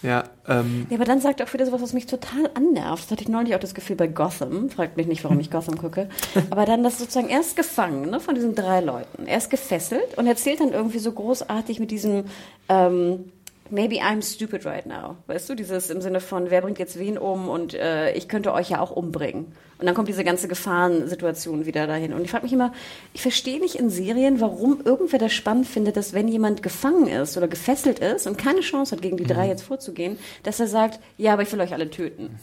[0.03, 3.03] Ja, ähm, Ja, aber dann sagt er auch wieder sowas, was mich total annervt.
[3.03, 4.69] Das hatte ich neulich auch das Gefühl bei Gotham.
[4.69, 6.09] Fragt mich nicht, warum ich Gotham gucke.
[6.49, 9.27] Aber dann das sozusagen erst gefangen, ne, von diesen drei Leuten.
[9.27, 12.25] Erst gefesselt und erzählt dann irgendwie so großartig mit diesem,
[12.69, 13.31] ähm,
[13.71, 15.17] maybe I'm stupid right now.
[15.27, 18.53] Weißt du, dieses im Sinne von, wer bringt jetzt wen um und äh, ich könnte
[18.53, 19.53] euch ja auch umbringen.
[19.79, 22.13] Und dann kommt diese ganze Gefahrensituation wieder dahin.
[22.13, 22.71] Und ich frage mich immer,
[23.13, 27.35] ich verstehe nicht in Serien, warum irgendwer das spannend findet, dass wenn jemand gefangen ist
[27.35, 29.29] oder gefesselt ist und keine Chance hat, gegen die Mhm.
[29.29, 32.37] drei jetzt vorzugehen, dass er sagt, ja, aber ich will euch alle töten.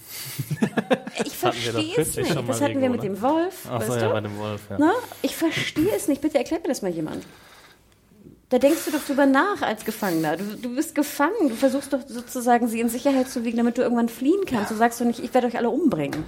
[1.24, 2.30] Ich verstehe es nicht.
[2.48, 3.08] Das hatten wir mit ne?
[3.08, 3.66] dem Wolf.
[3.68, 4.14] Ach so, weißt ja, du?
[4.14, 4.76] bei dem Wolf, ja.
[4.78, 6.20] Na, ich verstehe es nicht.
[6.20, 7.24] Bitte erklär mir das mal jemand.
[8.50, 10.36] Da denkst du doch drüber nach als Gefangener.
[10.38, 11.48] Du, du bist gefangen.
[11.50, 14.70] Du versuchst doch sozusagen, sie in Sicherheit zu wiegen, damit du irgendwann fliehen kannst.
[14.70, 16.24] Du sagst doch nicht, ich werde euch alle umbringen.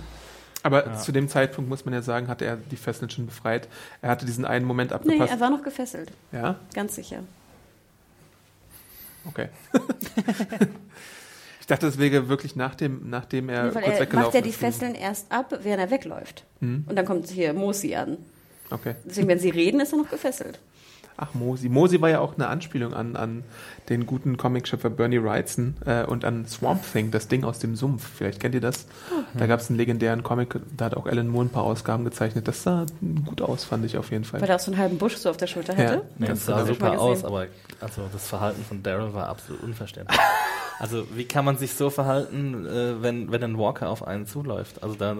[0.62, 3.68] aber zu dem Zeitpunkt, muss man ja sagen, hatte er die Fesseln schon befreit.
[4.03, 5.33] Er hatte diesen einen Moment Nee, abgepasst.
[5.33, 6.12] er war noch gefesselt.
[6.33, 7.21] ja, Ganz sicher.
[9.27, 9.49] okay.
[11.61, 14.51] ich dachte, das wäre wirklich nachdem, nachdem er Nee, kurz er weggelaufen macht ja die
[14.51, 14.59] ist.
[14.59, 16.45] Fesseln erst ab, während er wegläuft.
[16.61, 16.85] Hm.
[16.87, 18.18] Und dann kommt hier Mosi an.
[18.71, 18.95] Okay.
[19.05, 20.59] Deswegen, wenn sie reden, ist er noch gefesselt.
[21.23, 21.68] Ach, Mosi.
[21.68, 23.45] Mosi war ja auch eine Anspielung an, an
[23.91, 28.09] den guten Comicschöpfer Bernie Wrightson äh, und an Swamp Thing, das Ding aus dem Sumpf.
[28.16, 28.87] Vielleicht kennt ihr das.
[29.35, 32.49] Da gab es einen legendären Comic, da hat auch Alan Moore ein paar Ausgaben gezeichnet.
[32.49, 32.87] Das sah
[33.27, 34.41] gut aus, fand ich auf jeden Fall.
[34.41, 35.91] Weil er auch so einen halben Busch so auf der Schulter Ja.
[35.91, 36.03] hatte.
[36.16, 37.49] Nee, Ganz es sah super aus, aber
[37.81, 40.18] also das Verhalten von Daryl war absolut unverständlich.
[40.79, 44.83] also wie kann man sich so verhalten, äh, wenn, wenn ein Walker auf einen zuläuft?
[44.83, 45.14] Also da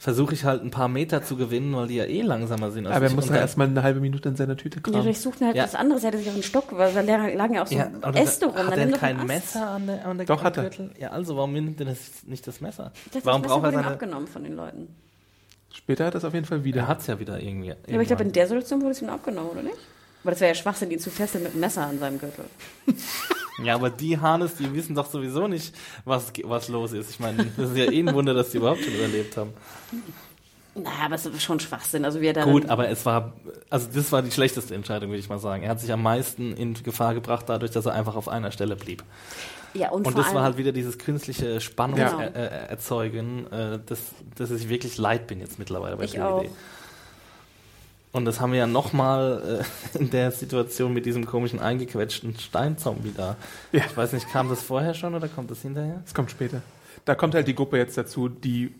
[0.00, 2.86] versuche ich halt ein paar Meter zu gewinnen, weil die ja eh langsamer sind.
[2.86, 5.04] als Aber er muss ja erstmal eine halbe Minute in seiner Tüte Ja, kramen.
[5.04, 5.64] durchsuchten halt Ja.
[5.64, 6.02] was anderes.
[6.02, 8.56] Er hatte sich auch einen Stock, weil da lagen ja auch so ja, Äste rum.
[8.56, 9.26] Hat er doch kein.
[9.26, 10.70] Messer an der, an der Doch, hat er.
[10.98, 12.92] Ja, also warum nimmt er das nicht das Messer?
[13.12, 13.92] Das, warum das Messer braucht er seine...
[13.92, 14.88] abgenommen von den Leuten.
[15.74, 16.80] Später hat er es auf jeden Fall wieder.
[16.80, 17.68] Er hat es ja wieder irgendwie.
[17.68, 19.76] Ja, aber ich glaube, in der Situation wurde es ihm abgenommen, oder nicht?
[20.22, 22.44] Aber das wäre ja Schwachsinn, ihn zu fesseln mit einem Messer an seinem Gürtel.
[23.62, 25.74] Ja, aber die Hannes, die wissen doch sowieso nicht,
[26.06, 27.10] was, was los ist.
[27.10, 29.52] Ich meine, das ist ja eh ein Wunder, dass die überhaupt schon überlebt haben.
[30.74, 32.04] Naja, aber es ist schon Schwachsinn.
[32.06, 33.34] Also da Gut, aber es war,
[33.68, 35.62] also das war die schlechteste Entscheidung, würde ich mal sagen.
[35.62, 38.76] Er hat sich am meisten in Gefahr gebracht, dadurch, dass er einfach auf einer Stelle
[38.76, 39.02] blieb.
[39.74, 42.18] ja, und, Und das war halt wieder dieses künstliche Spannung Genau.
[42.20, 43.98] äh, erzeugen, äh, dass,
[44.36, 46.44] dass ich wirklich leid bin jetzt mittlerweile bei Ich der auch.
[46.44, 46.50] Idee.
[48.12, 49.62] Und das haben wir ja nochmal
[49.94, 53.36] äh, in der Situation mit diesem komischen eingequetschten Steinzombie da.
[53.72, 53.84] Ja.
[53.86, 56.02] Ich weiß nicht, kam das vorher schon oder kommt das hinterher?
[56.04, 56.62] Es kommt später.
[57.04, 58.74] da kommt halt die Gruppe jetzt dazu, die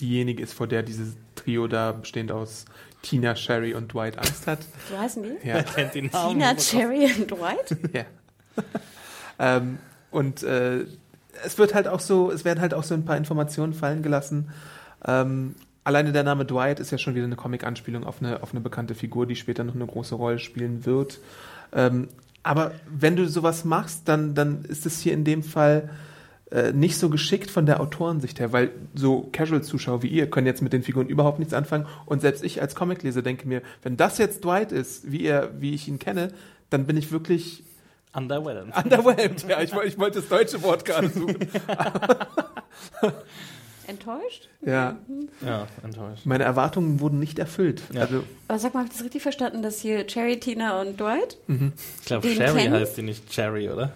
[0.00, 2.66] diejenige ist, vor der dieses Trio da bestehend aus
[3.02, 4.60] Tina, Sherry und Dwight Angst hat.
[4.88, 5.48] So heißen die?
[5.48, 5.62] Ja.
[5.62, 6.34] Kennt die Namen?
[6.34, 7.76] Tina, Cherry und Dwight?
[7.92, 8.04] ja.
[9.38, 9.78] ähm,
[10.10, 10.84] und äh,
[11.44, 14.50] es wird halt auch so, es werden halt auch so ein paar Informationen fallen gelassen.
[15.04, 15.54] Ähm,
[15.88, 18.94] alleine der Name Dwight ist ja schon wieder eine Comic-Anspielung auf eine, auf eine bekannte
[18.94, 21.18] Figur, die später noch eine große Rolle spielen wird.
[21.72, 22.08] Ähm,
[22.42, 25.88] aber wenn du sowas machst, dann, dann ist es hier in dem Fall
[26.50, 30.60] äh, nicht so geschickt von der Autorensicht her, weil so Casual-Zuschauer wie ihr können jetzt
[30.60, 31.86] mit den Figuren überhaupt nichts anfangen.
[32.04, 35.72] Und selbst ich als Comicleser denke mir, wenn das jetzt Dwight ist, wie er, wie
[35.72, 36.32] ich ihn kenne,
[36.68, 37.64] dann bin ich wirklich
[38.12, 38.76] Underwhelmed.
[38.76, 39.48] underwhelmed.
[39.48, 41.38] Ja, ich, ich wollte das deutsche Wort gerade suchen.
[43.88, 44.48] Enttäuscht?
[44.64, 44.98] Ja,
[45.44, 46.24] Ja, enttäuscht.
[46.26, 47.82] meine Erwartungen wurden nicht erfüllt.
[47.92, 48.02] Ja.
[48.02, 51.38] Also Aber sag mal, habe ich das richtig verstanden, dass hier Cherry, Tina und Dwight?
[51.48, 52.74] Ich glaube, Sherry kennen?
[52.74, 53.92] heißt die nicht Cherry, oder?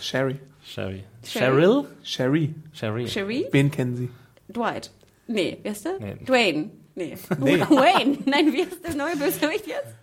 [0.00, 1.04] Sherry, Sherry.
[1.24, 1.48] Sherry.
[1.56, 1.84] Cheryl?
[2.02, 3.04] Sherry, Sherry.
[3.06, 3.46] Cherry?
[3.52, 4.08] wen kennen Sie?
[4.52, 4.90] Dwight.
[5.26, 5.98] Nee, wer ist der?
[5.98, 6.16] Nee.
[6.26, 6.70] Dwayne.
[6.94, 7.16] Nee.
[7.38, 7.60] Nee.
[7.70, 8.18] Wayne.
[8.26, 9.94] Nein, wie ist der neue Bösewicht jetzt?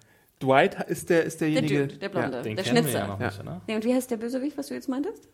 [0.41, 1.87] Dwight ist der ist Der derjenige.
[1.87, 2.41] Dude, der Blonde.
[2.41, 2.99] Den der Schnitzer.
[2.99, 3.27] ja noch Ja.
[3.27, 3.61] nicht, oder?
[3.67, 5.27] Nee, und wie heißt der Bösewicht, was du jetzt meintest?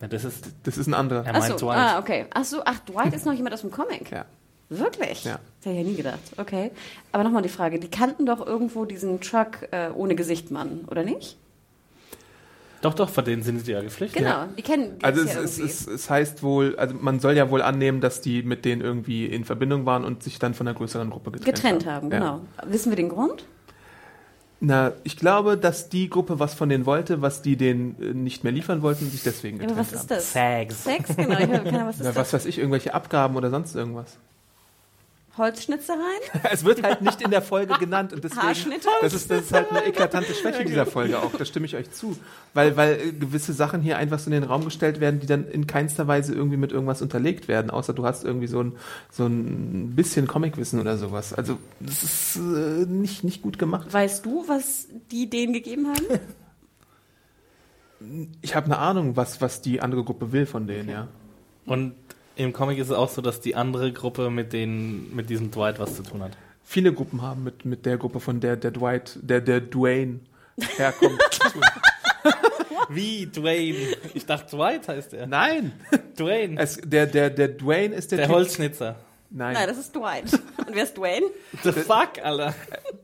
[0.00, 1.24] Ja, das ist, das ist ein anderer.
[1.24, 1.78] er Ach meint so, Dwight.
[1.78, 2.26] ah, okay.
[2.34, 4.10] Ach so, ach, Dwight ist noch jemand aus dem Comic.
[4.10, 4.24] Ja.
[4.68, 5.24] Wirklich?
[5.24, 5.38] Ja.
[5.60, 6.18] Das hätte ich ja nie gedacht.
[6.36, 6.70] Okay.
[7.12, 11.36] Aber nochmal die Frage, die kannten doch irgendwo diesen Truck äh, ohne Gesichtmann, oder nicht?
[12.82, 14.22] Doch, doch, von denen sind sie ja geflüchtet.
[14.22, 17.34] Genau, die kennen die Also es, ja es, es, es heißt wohl, also man soll
[17.34, 20.68] ja wohl annehmen, dass die mit denen irgendwie in Verbindung waren und sich dann von
[20.68, 22.18] einer größeren Gruppe getrennt, getrennt haben, Ja.
[22.18, 22.40] genau.
[22.66, 23.44] Wissen wir den Grund?
[24.60, 28.42] Na, ich glaube, dass die Gruppe was von denen wollte, was die denen äh, nicht
[28.42, 30.08] mehr liefern wollten und sich deswegen Ja, getrennt aber was ist haben.
[30.08, 30.32] das?
[30.32, 30.84] Sags.
[30.84, 31.38] Sex, genau.
[31.38, 32.16] Ich habe keine Ahnung, was ist Na, das?
[32.16, 34.18] was weiß ich, irgendwelche Abgaben oder sonst irgendwas.
[35.38, 36.02] Holzschnitzereien?
[36.50, 38.42] Es wird halt nicht in der Folge genannt und deswegen.
[38.42, 38.88] Haarschnitte?
[39.00, 41.90] Das ist, das ist halt eine eklatante Schwäche dieser Folge auch, da stimme ich euch
[41.90, 42.16] zu.
[42.54, 45.48] Weil, weil äh, gewisse Sachen hier einfach so in den Raum gestellt werden, die dann
[45.48, 48.72] in keinster Weise irgendwie mit irgendwas unterlegt werden, außer du hast irgendwie so ein,
[49.10, 51.32] so ein bisschen Comicwissen oder sowas.
[51.32, 53.92] Also, das ist äh, nicht, nicht gut gemacht.
[53.92, 56.20] Weißt du, was die denen gegeben haben?
[58.42, 61.08] Ich habe eine Ahnung, was, was die andere Gruppe will von denen, ja.
[61.64, 61.94] Und
[62.36, 65.78] im Comic ist es auch so, dass die andere Gruppe mit, den, mit diesem Dwight
[65.78, 66.32] was zu tun hat.
[66.64, 70.20] Viele Gruppen haben mit, mit der Gruppe, von der der Dwight, der, der Dwayne
[70.76, 71.62] herkommt, zu tun.
[72.88, 73.96] Wie Dwayne?
[74.14, 75.26] Ich dachte, Dwight heißt er.
[75.26, 75.72] Nein!
[76.18, 76.60] Dwayne.
[76.60, 78.36] Es, der, der, der Dwayne ist der, der Typ.
[78.36, 78.96] Holzschnitzer.
[79.30, 79.54] Nein.
[79.54, 80.32] Nein, das ist Dwight.
[80.32, 81.26] Und wer ist Dwayne?
[81.64, 82.54] The fuck, Alter.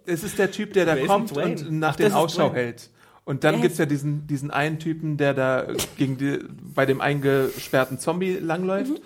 [0.06, 2.64] Es ist der Typ, der da Wer kommt und nach Ach, den Ausschau Dwayne.
[2.66, 2.90] hält.
[3.24, 5.66] Und dann Wer gibt's ja diesen, diesen einen Typen, der da
[5.96, 6.38] gegen die,
[6.74, 8.98] bei dem eingesperrten Zombie langläuft Mhm.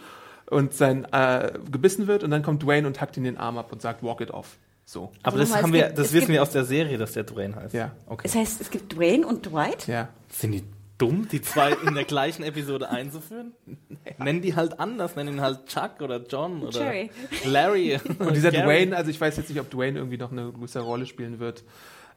[0.51, 3.73] Und sein äh, gebissen wird und dann kommt Dwayne und hackt ihn den Arm ab
[3.73, 4.59] und sagt, walk it off.
[4.85, 5.11] So.
[5.25, 7.25] Aber Also das, haben wir, gibt- das wissen gibt- wir aus der Serie, dass der
[7.25, 7.75] Dwayne heißt.
[7.75, 7.93] Ja.
[8.07, 8.23] Okay.
[8.25, 9.87] Das heißt, es gibt Dwayne und Dwight?
[9.89, 10.09] Ja.
[10.31, 10.63] Sind die
[10.99, 13.53] dumm, die zwei in der gleichen Episode einzuführen?
[14.19, 17.11] Nennen die halt anders, nennen ihn halt Chuck oder John oder Jerry.
[17.45, 17.99] Larry.
[18.21, 18.65] Und dieser Gary.
[18.65, 21.65] Dwayne, also ich weiß jetzt nicht, ob Dwayne irgendwie noch eine größere Rolle spielen wird,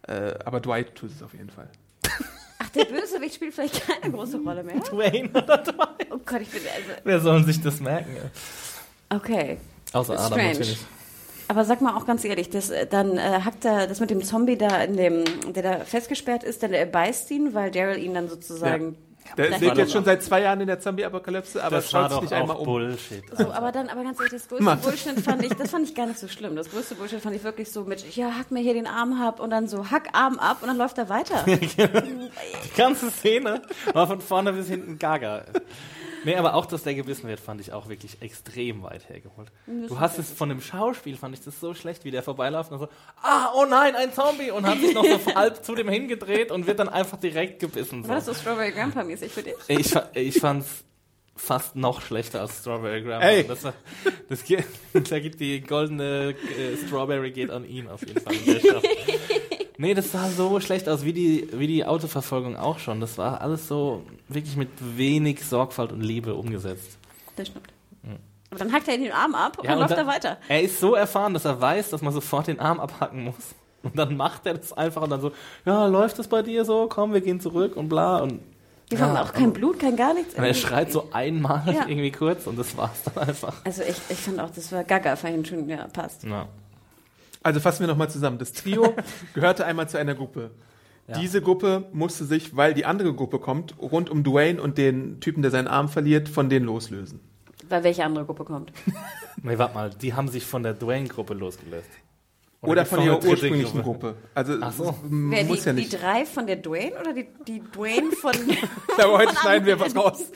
[0.08, 1.68] äh, aber Dwight tut es auf jeden Fall.
[2.70, 4.80] Ach, der Bösewicht spielt vielleicht keine große Rolle mehr?
[4.80, 6.08] Dwayne oder Dwight.
[6.12, 7.02] Oh Gott, ich bin also...
[7.04, 8.16] Wer soll sich das merken?
[9.10, 9.58] Okay.
[9.94, 10.50] Außer Adam Strange.
[10.50, 10.80] natürlich.
[11.48, 14.24] Aber sag mal auch ganz ehrlich, das, äh, dann äh, hackt er das mit dem
[14.24, 18.14] Zombie da, in dem, der da festgesperrt ist, dann er beißt ihn, weil Daryl ihn
[18.14, 18.98] dann sozusagen...
[19.38, 22.10] Der Das lebt jetzt schon seit zwei Jahren in der Zombie-Apokalypse, aber das war schaut
[22.10, 22.66] sich doch nicht einmal um.
[22.66, 23.24] Bullshit.
[23.38, 24.80] So, aber dann, aber ganz ehrlich, das größte Mann.
[24.82, 26.56] Bullshit fand ich, das fand ich gar nicht so schlimm.
[26.56, 29.40] Das größte Bullshit fand ich wirklich so mit, ja, hack mir hier den Arm ab
[29.40, 31.44] und dann so, hack Arm ab und dann läuft er weiter.
[31.46, 33.62] Die ganze Szene
[33.94, 35.44] war von vorne bis hinten gaga.
[36.26, 39.52] Nee, aber auch, dass der gebissen wird, fand ich auch wirklich extrem weit hergeholt.
[39.66, 42.80] Du hast es von dem Schauspiel, fand ich das so schlecht, wie der vorbeiläuft und
[42.80, 42.90] so,
[43.22, 46.68] ah, oh nein, ein Zombie und hat sich noch so halb zu dem hingedreht und
[46.68, 48.08] wird dann einfach direkt gebissen.
[48.08, 48.34] War das So.
[48.34, 49.56] so Strawberry Grandpa mäßig für dich?
[49.68, 50.84] Ich, ich fand's
[51.36, 53.28] fast noch schlechter als Strawberry Grandma.
[53.28, 53.48] Ey.
[53.48, 53.74] Das war,
[54.28, 54.66] das geht,
[55.10, 58.36] da geht die goldene äh, Strawberry geht an ihn auf jeden Fall.
[59.82, 63.00] Nee, das sah so schlecht aus, wie die, wie die Autoverfolgung auch schon.
[63.00, 64.68] Das war alles so wirklich mit
[64.98, 66.98] wenig Sorgfalt und Liebe umgesetzt.
[67.38, 67.68] Das stimmt.
[68.52, 70.38] Aber dann hackt er den Arm ab und Ja, dann läuft dann- er weiter.
[70.50, 73.36] Er ist so erfahren, dass er weiß, dass man sofort den Arm abhacken muss.
[73.84, 75.32] Und dann macht er das einfach und dann so,
[75.66, 76.88] ja, läuft das bei dir so?
[76.90, 78.18] Komm, wir gehen zurück und bla.
[78.18, 78.42] Und,
[78.92, 80.34] Die ja, haben auch kein Blut, kein gar nichts.
[80.36, 81.86] und er schreit so einmal Ja.
[81.88, 83.54] irgendwie kurz und das war's dann einfach.
[83.64, 86.24] Also ich, ich fand auch, das war gaga, ich schon, ja, passt.
[86.26, 86.48] Ja.
[87.50, 88.38] Also fassen wir nochmal zusammen.
[88.38, 88.94] Das Trio
[89.34, 90.52] gehörte einmal zu einer Gruppe.
[91.08, 91.18] Ja.
[91.18, 95.42] Diese Gruppe musste sich, weil die andere Gruppe kommt, rund um Dwayne und den Typen,
[95.42, 97.22] der seinen Arm verliert, von denen loslösen.
[97.68, 98.72] Weil welche andere Gruppe kommt?
[99.42, 101.88] Nee, warte mal, die haben sich von der Dwayne-Gruppe losgelöst.
[102.62, 104.16] Oder, gibt's von ihrer ursprünglichen Gruppe.
[104.36, 104.96] Also Ach so.
[105.04, 106.02] Wer, muss die, ja die nicht.
[106.02, 108.34] drei von der Dwayne oder die, die Dwayne von...
[108.50, 110.30] Ich glaube, heute schneiden wir was raus.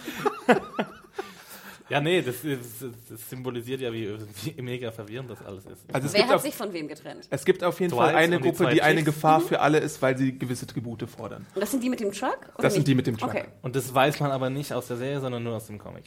[1.90, 4.10] Ja, nee, das, ist- das symbolisiert ja, wie,
[4.44, 5.84] wie mega verwirrend das alles ist.
[5.92, 7.28] Also es Wer gibt, hat auf, sich von wem getrennt?
[7.30, 9.04] es gibt auf jeden Dwight Fall eine die Gruppe, zwei die eine.
[9.04, 11.46] Gefahr für alle ist, weil sie gewisse Tribute fordern.
[11.54, 12.38] Und das sind die mit dem Truck?
[12.56, 12.88] Oder Das sind nicht?
[12.88, 13.30] die mit dem Truck.
[13.30, 13.46] Okay.
[13.62, 16.06] Und das weiß man aber nicht aus der Serie, sondern nur aus dem Comic.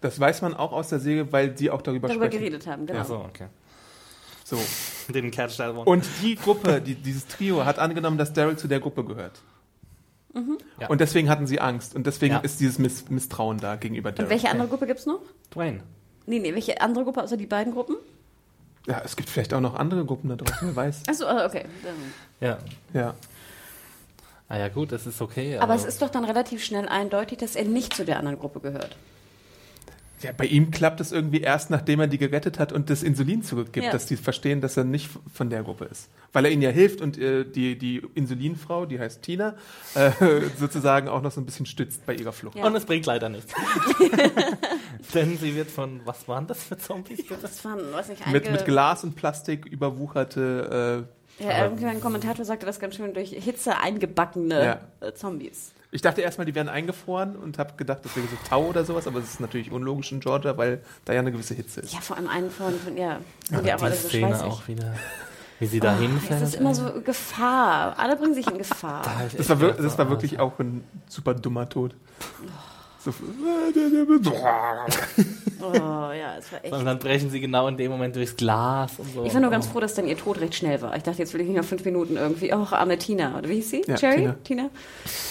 [0.00, 2.40] Das weiß man auch aus der Serie, weil sie auch darüber, Darüber sprechen.
[2.40, 3.00] geredet haben, genau.
[3.00, 3.46] Ach so, okay.
[4.44, 4.58] So.
[5.12, 5.84] Den Catch that one.
[5.84, 9.40] Und die Gruppe, die, dieses Trio, hat angenommen, dass Daryl zu der Gruppe gehört.
[10.80, 10.88] Ja.
[10.88, 11.94] Und deswegen hatten sie Angst.
[11.94, 12.40] Und deswegen Ja.
[12.40, 14.30] ist dieses Miss Misstrauen da gegenüber Und Daryl.
[14.30, 15.20] welche andere Gruppe gibt's noch?
[15.54, 15.80] Dwayne.
[16.26, 17.96] Nee, nee, welche andere Gruppe außer die beiden Gruppen?
[18.86, 21.02] Ja, es gibt vielleicht auch noch andere Gruppen da draußen, wer weiß.
[21.08, 21.64] Achso, okay.
[21.82, 21.94] Dann-
[22.40, 22.58] Ja.
[22.92, 23.14] Ja.
[24.48, 25.58] Ah ja, gut, das ist okay.
[25.58, 28.60] Aber es ist doch dann relativ schnell eindeutig, dass er nicht zu der anderen Gruppe
[28.60, 28.96] gehört.
[30.22, 30.32] Ja.
[30.36, 33.86] Bei ihm klappt es irgendwie erst, nachdem er die gerettet hat und das Insulin zurückgibt,
[33.86, 33.92] Ja.
[33.92, 36.08] dass die verstehen, dass er nicht von der Gruppe ist.
[36.32, 39.54] Weil er ihnen ja hilft und äh, die, die Insulinfrau, die heißt Tina,
[39.94, 40.10] äh,
[40.58, 42.56] sozusagen auch noch so ein bisschen stützt bei ihrer Flucht.
[42.56, 42.66] Ja.
[42.66, 43.52] Und es bringt leider nichts.
[45.14, 47.18] Denn sie wird von, was waren das für Zombies?
[47.26, 47.38] bitte?
[47.42, 51.06] Das waren, weiß nicht, Mit, mit Glas und Plastik überwucherte.
[51.40, 54.64] Äh, Ja, irgendwie ein Kommentator sagte das ganz schön durch Hitze eingebackene
[55.00, 55.06] Ja.
[55.06, 55.72] äh, Zombies.
[55.92, 59.06] Ich dachte erstmal, die wären eingefroren und habe gedacht, das wäre so Tau oder sowas,
[59.06, 61.92] aber es ist natürlich unlogisch in Georgia, weil da ja eine gewisse Hitze ist.
[61.92, 64.28] Ja, vor allem einen von, von ja, sind Aber ja auch die alle so Szene
[64.28, 64.46] schweißig.
[64.46, 64.94] auch wieder,
[65.60, 66.42] wie sie da Es hinfällt.
[66.42, 67.98] ist immer so Gefahr.
[67.98, 69.02] Alle bringen sich in Gefahr.
[69.04, 71.68] Da hab ich Das echt war, wir- gedacht, das war wirklich auch ein super dummer
[71.68, 71.94] Tod.
[73.04, 73.10] So,
[75.60, 76.72] Oh ja, es war echt.
[76.72, 79.24] Und dann brechen sie genau in dem Moment durchs Glas und so.
[79.24, 79.72] Ich war nur ganz Oh.
[79.72, 80.96] froh, dass dann ihr Tod recht schnell war.
[80.96, 82.52] Ich dachte, jetzt will ich nicht noch fünf Minuten irgendwie.
[82.52, 83.38] Oh, arme Tina.
[83.38, 83.82] Oder wie hieß sie?
[83.86, 84.16] Ja, Cherry?
[84.16, 84.36] Tina.
[84.44, 84.70] Tina?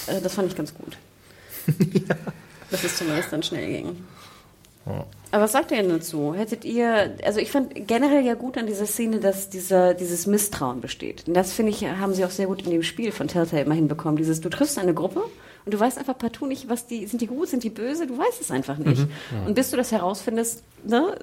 [0.08, 0.98] Äh, das fand ich ganz gut.
[2.72, 3.98] Dass es zumindest dann schnell ging.
[4.86, 5.06] Ja.
[5.32, 6.34] Aber was sagt ihr denn dazu?
[6.36, 10.82] Hättet ihr, also ich fand generell ja gut an dieser Szene, dass dieser, dieses Misstrauen
[10.82, 11.26] besteht.
[11.28, 13.76] Und das finde ich, haben sie auch sehr gut in dem Spiel von Telltale immer
[13.76, 14.18] hinbekommen.
[14.18, 15.22] Dieses, du triffst eine Gruppe
[15.66, 18.18] und du weißt einfach partout nicht, was die, sind die gut, sind die böse, du
[18.18, 19.05] weißt es einfach nicht.
[19.45, 21.16] Und bis du das herausfindest, ne,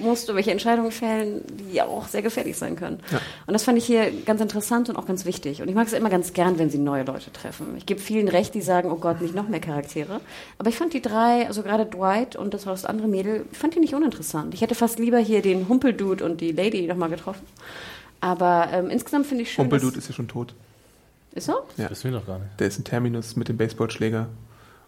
[0.00, 3.00] musst du welche Entscheidungen fällen, die auch sehr gefährlich sein können.
[3.46, 5.60] Und das fand ich hier ganz interessant und auch ganz wichtig.
[5.60, 7.74] Und ich mag es immer ganz gern, wenn sie neue Leute treffen.
[7.76, 10.20] Ich gebe vielen recht, die sagen, oh Gott, nicht noch mehr Charaktere.
[10.58, 13.58] Aber ich fand die drei, also gerade Dwight und das war das andere Mädel, ich
[13.58, 14.54] fand die nicht uninteressant.
[14.54, 17.46] Ich hätte fast lieber hier den Humpeldude und die Lady nochmal getroffen.
[18.20, 19.64] Aber ähm, insgesamt finde ich schön.
[19.64, 20.54] Humpeldude ist ja schon tot.
[21.34, 21.52] Ist so?
[21.76, 21.88] Ja.
[21.88, 22.58] Das wissen wir doch gar nicht.
[22.60, 24.28] Der ist in Terminus mit dem Baseballschläger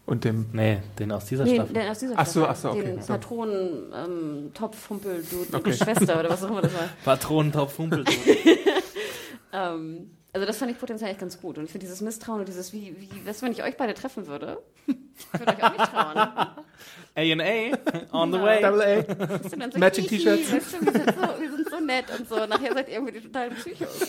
[0.05, 0.45] und dem.
[0.53, 1.73] Nee, den aus dieser Nee, Staffel.
[1.73, 2.49] der aus dieser Ach so, Staffel.
[2.49, 3.07] ach so, okay, Den so.
[3.13, 5.69] Patronen-Topf-Humpeldude Okay.
[5.69, 6.89] mit Schwester oder was auch immer das war.
[7.05, 8.03] Patronentopf Humpel.
[9.53, 11.57] Ähm, also das fand ich potenziell echt ganz gut.
[11.57, 14.57] Und für dieses Misstrauen und dieses, wie, wie, was, wenn ich euch beide treffen würde?
[14.85, 14.95] Ich
[15.39, 16.17] würde euch auch nicht trauen.
[17.15, 17.77] A&A
[18.11, 18.61] on the way.
[18.61, 19.05] Double A.
[19.79, 20.51] Matching T-Shirts.
[20.51, 20.91] Wir sind, so,
[21.39, 22.45] wir sind so nett und so.
[22.45, 24.01] Nachher seid ihr irgendwie die totalen Psychos.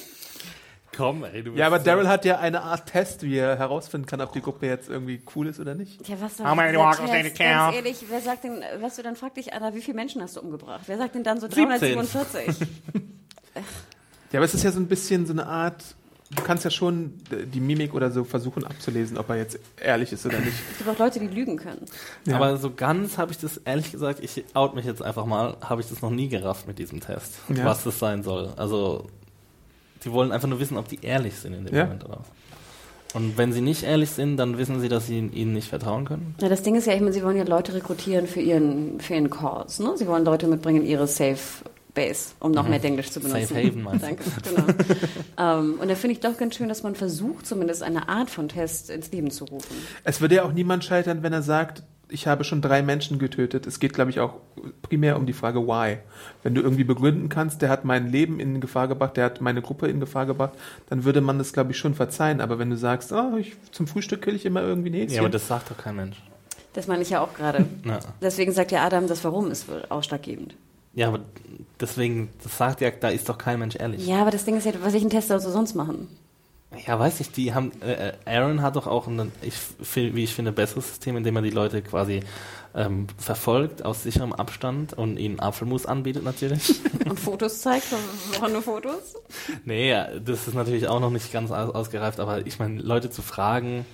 [0.99, 3.57] Komm, ey, du bist Ja, aber so- Daryl hat ja eine Art Test, wie er
[3.57, 6.07] herausfinden kann, ob die Gruppe jetzt irgendwie cool ist oder nicht.
[6.09, 7.39] Ja, was How many dieser walkers did you count?
[7.39, 10.37] Ganz ehrlich, wer sagt denn, weißt du, dann frag dich einer, wie viele Menschen hast
[10.37, 10.83] du umgebracht?
[10.87, 11.69] Wer sagt denn dann so 17.
[11.69, 12.69] 347?
[14.31, 15.83] Ja, aber es ist ja so ein bisschen so eine Art.
[16.31, 20.27] Du kannst ja schon die Mimik oder so versuchen abzulesen, ob er jetzt ehrlich ist
[20.27, 20.53] oder nicht.
[20.73, 21.87] Es gibt auch Leute, die lügen können.
[22.27, 22.37] Ja.
[22.37, 25.81] Aber so ganz habe ich das, ehrlich gesagt, ich out mich jetzt einfach mal, habe
[25.81, 27.65] ich das noch nie gerafft mit diesem Test, Ja.
[27.65, 28.53] was das sein soll.
[28.59, 29.07] Also,
[30.05, 31.85] die wollen einfach nur wissen, ob die ehrlich sind in dem Ja.
[31.85, 32.21] Moment oder.
[33.15, 36.35] Und wenn sie nicht ehrlich sind, dann wissen sie, dass sie ihnen nicht vertrauen können.
[36.41, 39.15] Ja, das Ding ist ja, ich meine, sie wollen ja Leute rekrutieren für ihren, für
[39.15, 39.83] ihren Cause.
[39.83, 39.97] Ne?
[39.97, 41.39] Sie wollen Leute mitbringen in ihre Safe
[41.95, 43.41] Base, um noch mehr Englisch zu benutzen.
[43.43, 43.47] Mhm.
[43.47, 44.09] Safe Haven meinst du?
[44.09, 44.65] Danke, genau.
[45.59, 48.49] ähm, und da finde ich doch ganz schön, dass man versucht, zumindest eine Art von
[48.49, 49.75] Test ins Leben zu rufen.
[50.05, 53.67] Es würde ja auch niemand scheitern, wenn er sagt, ich habe schon drei Menschen getötet.
[53.67, 54.35] Es geht, glaube ich, auch
[54.83, 55.99] primär um die Frage why.
[56.43, 59.63] Wenn du irgendwie begründen kannst, der hat mein Leben in Gefahr gebracht, der hat meine
[59.63, 60.53] Gruppe in Gefahr gebracht,
[60.89, 62.41] dann würde man das, glaube ich, schon verzeihen.
[62.41, 65.15] Aber wenn du sagst, oh, ich, zum Frühstück kill ich immer irgendwie ein Häschen.
[65.15, 66.23] Ja, aber das sagt doch kein Mensch.
[66.73, 67.67] Das meine ich ja auch gerade.
[67.85, 67.99] Ja.
[68.23, 70.55] Deswegen sagt ja Adam, das Warum ist wohl ausschlaggebend.
[70.95, 71.21] Ja, aber
[71.81, 74.07] deswegen, das sagt ja, da ist doch kein Mensch ehrlich.
[74.07, 76.09] Ja, aber das Ding ist ja, was ich einen Test also sonst machen?
[76.87, 79.55] Ja, weiß ich, die haben, äh, äh, Aaron hat doch auch ein, ich,
[79.95, 82.21] wie ich finde, besseres System, indem er die Leute quasi
[82.75, 86.75] ähm, verfolgt aus sicherem Abstand und ihnen Apfelmus anbietet natürlich.
[87.09, 87.87] Und Fotos zeigt,
[88.35, 89.15] woran nur Fotos?
[89.65, 93.23] nee, das ist natürlich auch noch nicht ganz aus, ausgereift, aber ich meine, Leute zu
[93.23, 93.87] fragen,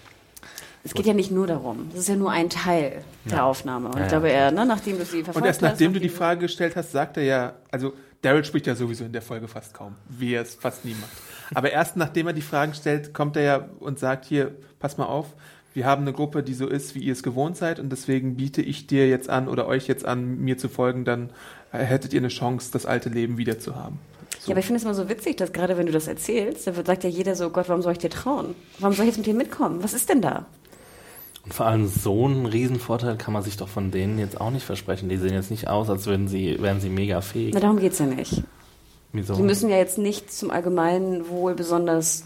[0.84, 1.88] Es geht ja nicht nur darum.
[1.90, 3.88] Das ist ja nur ein Teil der Aufnahme.
[3.88, 4.34] Und Ja, ich glaube, ja.
[4.34, 6.92] er, ne, nachdem du sie verfolgt Und erst hast, nachdem du die Frage gestellt hast,
[6.92, 10.42] sagt er ja, also Daryl spricht ja sowieso in der Folge fast kaum, wie er
[10.42, 11.12] es fast nie macht.
[11.54, 15.06] Aber erst nachdem er die Fragen stellt, kommt er ja und sagt hier, pass mal
[15.06, 15.26] auf,
[15.74, 18.62] wir haben eine Gruppe, die so ist, wie ihr es gewohnt seid und deswegen biete
[18.62, 21.30] ich dir jetzt an oder euch jetzt an, mir zu folgen, dann
[21.72, 23.98] äh, hättet ihr eine Chance, das alte Leben wieder zu haben.
[24.38, 24.50] So.
[24.50, 26.84] Ja, aber ich finde es immer so witzig, dass gerade wenn du das erzählst, dann
[26.84, 28.54] sagt ja jeder so, Gott, warum soll ich dir trauen?
[28.78, 29.82] Warum soll ich jetzt mit dir mitkommen?
[29.82, 30.46] Was ist denn da?
[31.44, 34.64] Und vor allem so einen Riesenvorteil kann man sich doch von denen jetzt auch nicht
[34.64, 35.08] versprechen.
[35.08, 37.52] Die sehen jetzt nicht aus, als würden sie, wären sie mega fähig.
[37.54, 38.42] Na, darum geht's ja nicht.
[39.12, 39.34] Wieso?
[39.34, 42.24] Die müssen ja jetzt nicht zum allgemeinen Wohl besonders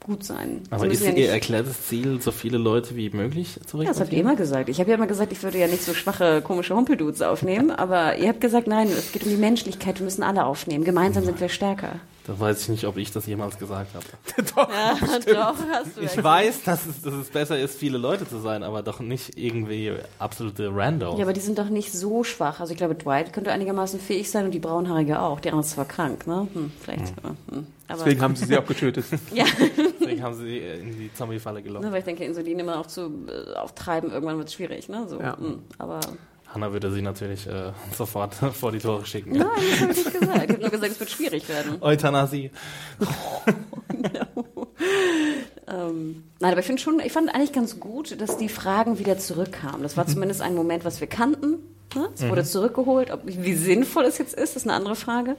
[0.00, 0.62] gut sein.
[0.70, 4.00] Aber ist ihr ja nicht, erklärtes Ziel, so viele Leute wie möglich zu ja, das
[4.00, 4.26] habt ihr rekrutieren?
[4.26, 4.68] immer gesagt.
[4.68, 8.16] Ich habe ja immer gesagt, ich würde ja nicht so schwache, komische Humpeldudes aufnehmen, aber
[8.18, 10.84] ihr habt gesagt, nein, es geht um die Menschlichkeit, wir müssen alle aufnehmen.
[10.84, 11.96] Gemeinsam sind wir stärker.
[12.30, 14.04] Da weiß ich nicht, ob ich das jemals gesagt habe.
[14.70, 14.94] Ja,
[15.52, 18.62] doch, hast du Ich weiß, dass es, dass es besser ist, viele Leute zu sein,
[18.62, 21.16] aber doch nicht irgendwie absolute Random.
[21.16, 22.60] Ja, aber die sind doch nicht so schwach.
[22.60, 25.40] Also ich glaube, Dwight könnte einigermaßen fähig sein und die Braunhaarige auch.
[25.40, 26.46] Die andere ist zwar krank, ne?
[26.52, 27.14] Hm, vielleicht.
[27.50, 27.66] Hm.
[27.88, 29.06] Aber, Deswegen haben sie sie auch getötet.
[29.34, 29.44] ja,
[30.00, 31.84] Deswegen haben sie in die Zombie-Falle gelockt.
[31.84, 35.06] ne, weil ich denke, Insulin immer auch zu äh, auftreiben, irgendwann wird es schwierig, ne?
[35.08, 35.36] So, Ja.
[35.36, 35.98] hm, aber
[36.52, 39.32] Hanna würde sie natürlich äh, sofort vor die Tore schicken.
[39.32, 40.44] nein, das habe ich nicht gesagt.
[40.44, 41.76] Ich habe nur gesagt, es wird schwierig werden.
[41.80, 42.50] Euthanasie.
[45.66, 49.18] Ähm, nein, aber ich finde schon, ich fand eigentlich ganz gut, dass die Fragen wieder
[49.18, 49.82] zurückkamen.
[49.82, 51.58] Das war zumindest ein Moment, was wir kannten.
[51.94, 52.08] Ne?
[52.14, 53.10] Es wurde zurückgeholt.
[53.10, 55.36] Ob, wie sinnvoll es jetzt ist, ist eine andere Frage.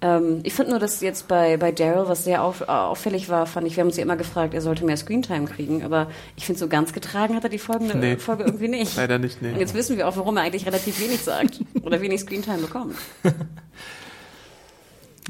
[0.00, 3.66] Ähm, ich finde nur, dass jetzt bei, bei Daryl, was sehr auf, auffällig war, fand
[3.66, 6.58] ich, wir haben uns ja immer gefragt, er sollte mehr Screentime kriegen, aber ich finde,
[6.58, 8.16] so ganz getragen hat er die folgende Nee.
[8.16, 8.96] Folge irgendwie nicht.
[8.96, 9.60] Leider nicht, Und nee.
[9.60, 12.96] jetzt wissen wir auch, warum er eigentlich relativ wenig sagt oder wenig Screentime bekommt.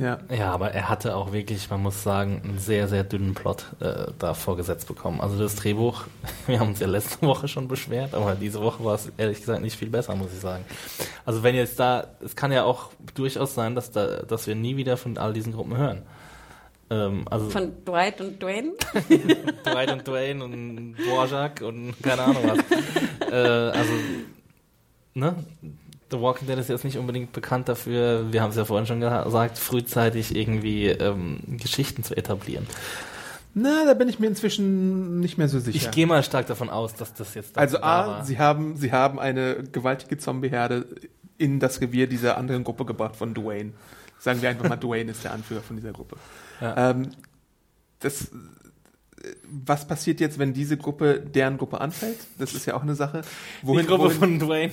[0.00, 0.18] Ja.
[0.34, 4.06] Ja, aber er hatte auch wirklich, man muss sagen, einen sehr, sehr dünnen Plot äh,
[4.18, 5.20] da vorgesetzt bekommen.
[5.20, 6.04] Also das Drehbuch,
[6.46, 9.60] wir haben uns ja letzte Woche schon beschwert, aber diese Woche war es ehrlich gesagt
[9.60, 10.64] nicht viel besser, muss ich sagen.
[11.26, 14.78] Also wenn jetzt da, es kann ja auch durchaus sein, dass, da, dass wir nie
[14.78, 16.02] wieder von all diesen Gruppen hören.
[16.88, 18.72] Ähm, also Von Dwight und Dwayne.
[19.64, 23.28] Dwight und Dwayne und Dvorak und keine Ahnung was.
[23.30, 23.92] äh, also,
[25.12, 25.36] ne?
[26.10, 29.00] The Walking Dead ist jetzt nicht unbedingt bekannt dafür, wir haben es ja vorhin schon
[29.00, 32.66] gesagt, frühzeitig irgendwie ähm, Geschichten zu etablieren.
[33.54, 35.76] Na, da bin ich mir inzwischen nicht mehr so sicher.
[35.76, 38.24] Ich gehe mal stark davon aus, dass das jetzt also A, war.
[38.24, 40.86] sie haben, sie haben eine gewaltige Zombieherde
[41.36, 43.72] in das Revier dieser anderen Gruppe gebracht von Dwayne.
[44.18, 46.16] Sagen wir einfach mal, Dwayne ist der Anführer von dieser Gruppe.
[46.60, 46.90] Ja.
[46.90, 47.10] Ähm,
[47.98, 48.30] das,
[49.50, 52.18] was passiert jetzt, wenn diese Gruppe deren Gruppe anfällt?
[52.38, 53.22] Das ist ja auch eine Sache.
[53.62, 54.72] die Gruppe von Dwayne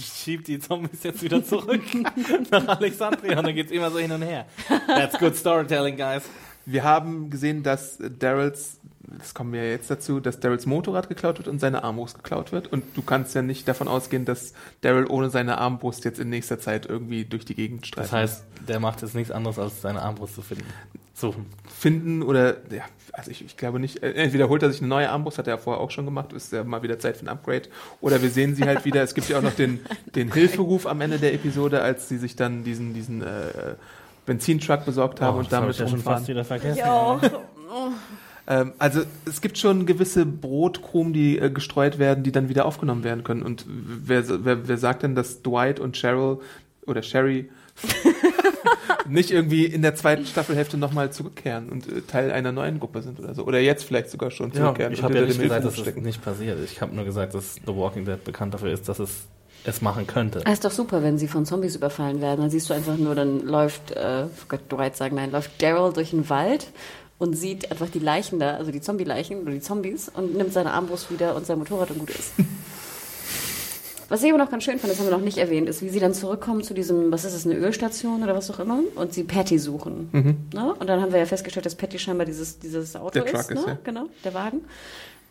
[0.00, 1.82] schiebt die Zombies jetzt wieder zurück
[2.50, 4.46] nach Alexandria und dann geht's immer so hin und her.
[4.86, 6.22] That's good storytelling, guys.
[6.66, 8.80] Wir haben gesehen, dass Daryls,
[9.18, 12.52] das kommen wir ja jetzt dazu, dass Daryls Motorrad geklaut wird und seine Armbrust geklaut
[12.52, 12.72] wird.
[12.72, 16.58] Und du kannst ja nicht davon ausgehen, dass Daryl ohne seine Armbrust jetzt in nächster
[16.58, 18.12] Zeit irgendwie durch die Gegend streitet.
[18.12, 20.64] Das heißt, der macht jetzt nichts anderes, als seine Armbrust zu finden.
[21.14, 21.46] Suchen.
[21.68, 25.08] finden oder, ja, also ich, ich glaube nicht, äh, entweder holt er sich eine neue
[25.08, 27.28] Armbrust, hat er ja vorher auch schon gemacht, ist ja mal wieder Zeit für ein
[27.28, 27.68] Upgrade,
[28.00, 29.80] oder wir sehen sie halt wieder, es gibt ja auch noch den,
[30.14, 33.76] den Hilferuf am Ende der Episode, als sie sich dann diesen, diesen äh,
[34.26, 36.78] Benzintruck besorgt haben Oh, und das hab damit ich ja schon fast wieder vergessen.
[36.78, 37.20] Ja.
[38.46, 43.04] Ähm, also es gibt schon gewisse Brotkrumen, die äh, gestreut werden, die dann wieder aufgenommen
[43.04, 43.42] werden können.
[43.42, 46.38] Und wer, wer, wer sagt denn, dass Dwight und Cheryl
[46.86, 47.50] oder Sherry
[49.08, 53.18] nicht irgendwie in der zweiten Staffelhälfte nochmal zurückkehren und äh, Teil einer neuen Gruppe sind
[53.20, 53.44] oder so?
[53.44, 54.92] Oder jetzt vielleicht sogar schon Ja, zurückkehren.
[54.92, 56.58] ich und habe ja nicht gesagt, dass das nicht passiert.
[56.64, 59.10] Ich habe nur gesagt, dass The Walking Dead bekannt dafür ist, dass es
[59.66, 60.40] es machen könnte.
[60.40, 62.42] Das ist doch super, wenn sie von Zombies überfallen werden.
[62.42, 65.90] Dann siehst du einfach nur, dann läuft, äh, oh Gott, Dwight sagen, nein, läuft Daryl
[65.92, 66.70] durch den Wald
[67.16, 70.72] und sieht einfach die Leichen da, also die Zombie-Leichen oder die Zombies und nimmt seine
[70.72, 72.32] Armbrust wieder und sein Motorrad und gut ist.
[74.08, 75.88] Was ich aber noch ganz schön fand, das haben wir noch nicht erwähnt, ist, wie
[75.88, 79.14] sie dann zurückkommen zu diesem, was ist das, eine Ölstation oder was auch immer, und
[79.14, 80.08] sie Patty suchen.
[80.52, 80.74] Ne?
[80.74, 83.50] Und dann haben wir ja festgestellt, dass Patty scheinbar dieses, dieses Auto Der ist, Truck
[83.50, 83.60] ne?
[83.60, 83.78] ist, ja.
[83.82, 84.60] genau, der Wagen.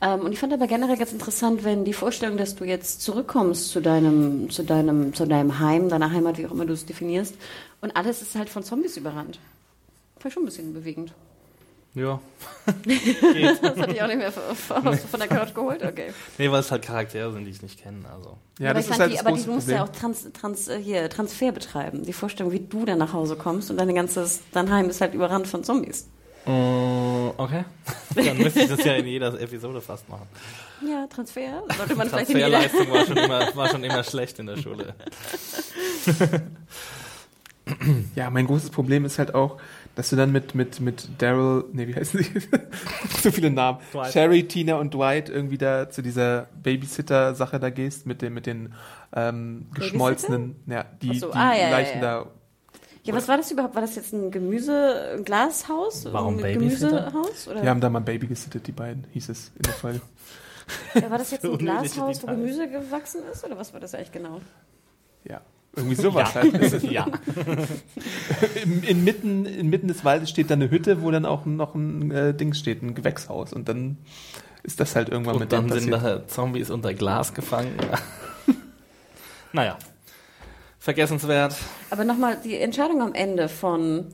[0.02, 3.70] Ähm, und ich fand aber generell ganz interessant, wenn die Vorstellung, dass du jetzt zurückkommst
[3.70, 7.36] zu deinem, zu deinem, zu deinem Heim, deiner Heimat, wie auch immer du es definierst,
[7.82, 9.40] und alles ist halt von Zombies überrannt.
[10.18, 11.14] Fand ich schon ein bisschen bewegend.
[11.96, 12.20] Ja.
[12.76, 16.14] Das hatte ich auch nicht mehr von, von der Couch geholt, okay.
[16.38, 18.00] Nee, weil es halt Charaktere sind, die ich nicht kenne.
[18.10, 18.38] Also.
[18.58, 20.28] Ja, aber das ich ist fand halt die, das aber die, musst ja auch trans,
[20.34, 22.04] trans, äh, hier, Transfer betreiben.
[22.04, 25.14] Die Vorstellung, wie du dann nach Hause kommst und dein ganzes, dein Heim ist halt
[25.14, 26.08] überrannt von Zombies.
[26.46, 27.64] Äh, okay.
[28.16, 30.28] Dann müsste ich das ja in jeder Episode fast machen.
[30.86, 31.64] Ja, Transfer.
[31.78, 32.52] Sollte man vielleicht in jeder.
[32.52, 34.94] War schon, immer, war schon immer schlecht in der Schule.
[38.16, 39.58] Ja, mein großes Problem ist halt auch,
[39.96, 42.32] dass du dann mit, mit, mit Daryl, nee, wie heißen sie?
[43.22, 43.80] so viele Namen.
[43.92, 44.12] Dwight.
[44.12, 48.74] Sherry, Tina und Dwight irgendwie da zu dieser Babysitter-Sache da gehst, mit den, mit den
[49.16, 52.24] ähm, geschmolzenen, ja, die, so, die ah, ja, ja, Leichen ja.
[52.24, 52.26] da.
[53.04, 53.76] Ja, was war das überhaupt?
[53.76, 56.08] War das jetzt ein Gemüse, ein Glashaus?
[56.12, 57.12] Warum Mit Babysitter?
[57.12, 57.48] Gemüsehaus?
[57.50, 57.62] Oder?
[57.62, 60.02] Die haben da mal ein Baby gesittet, die beiden, hieß es in der Folge.
[60.96, 62.28] Ja, war das jetzt ein Glashaus, wo.
[62.28, 63.44] Gemüse gewachsen ist?
[63.44, 64.40] Oder was war das eigentlich genau?
[65.26, 65.42] Ja.
[65.76, 66.84] Irgendwie sowas halt.
[66.92, 67.08] ja.
[68.88, 72.60] Inmitten, inmitten des Waldes steht da eine Hütte, wo dann auch noch ein äh, Dings
[72.60, 73.54] steht, ein Gewächshaus.
[73.54, 73.98] Und dann
[74.64, 76.24] ist das halt irgendwann Und mit dann dem sind passiert.
[76.24, 77.74] da Zombies unter Glas gefangen.
[77.82, 78.54] Ja.
[79.52, 79.78] naja.
[80.80, 81.56] Vergessenswert.
[81.90, 84.08] Aber nochmal die Entscheidung am Ende von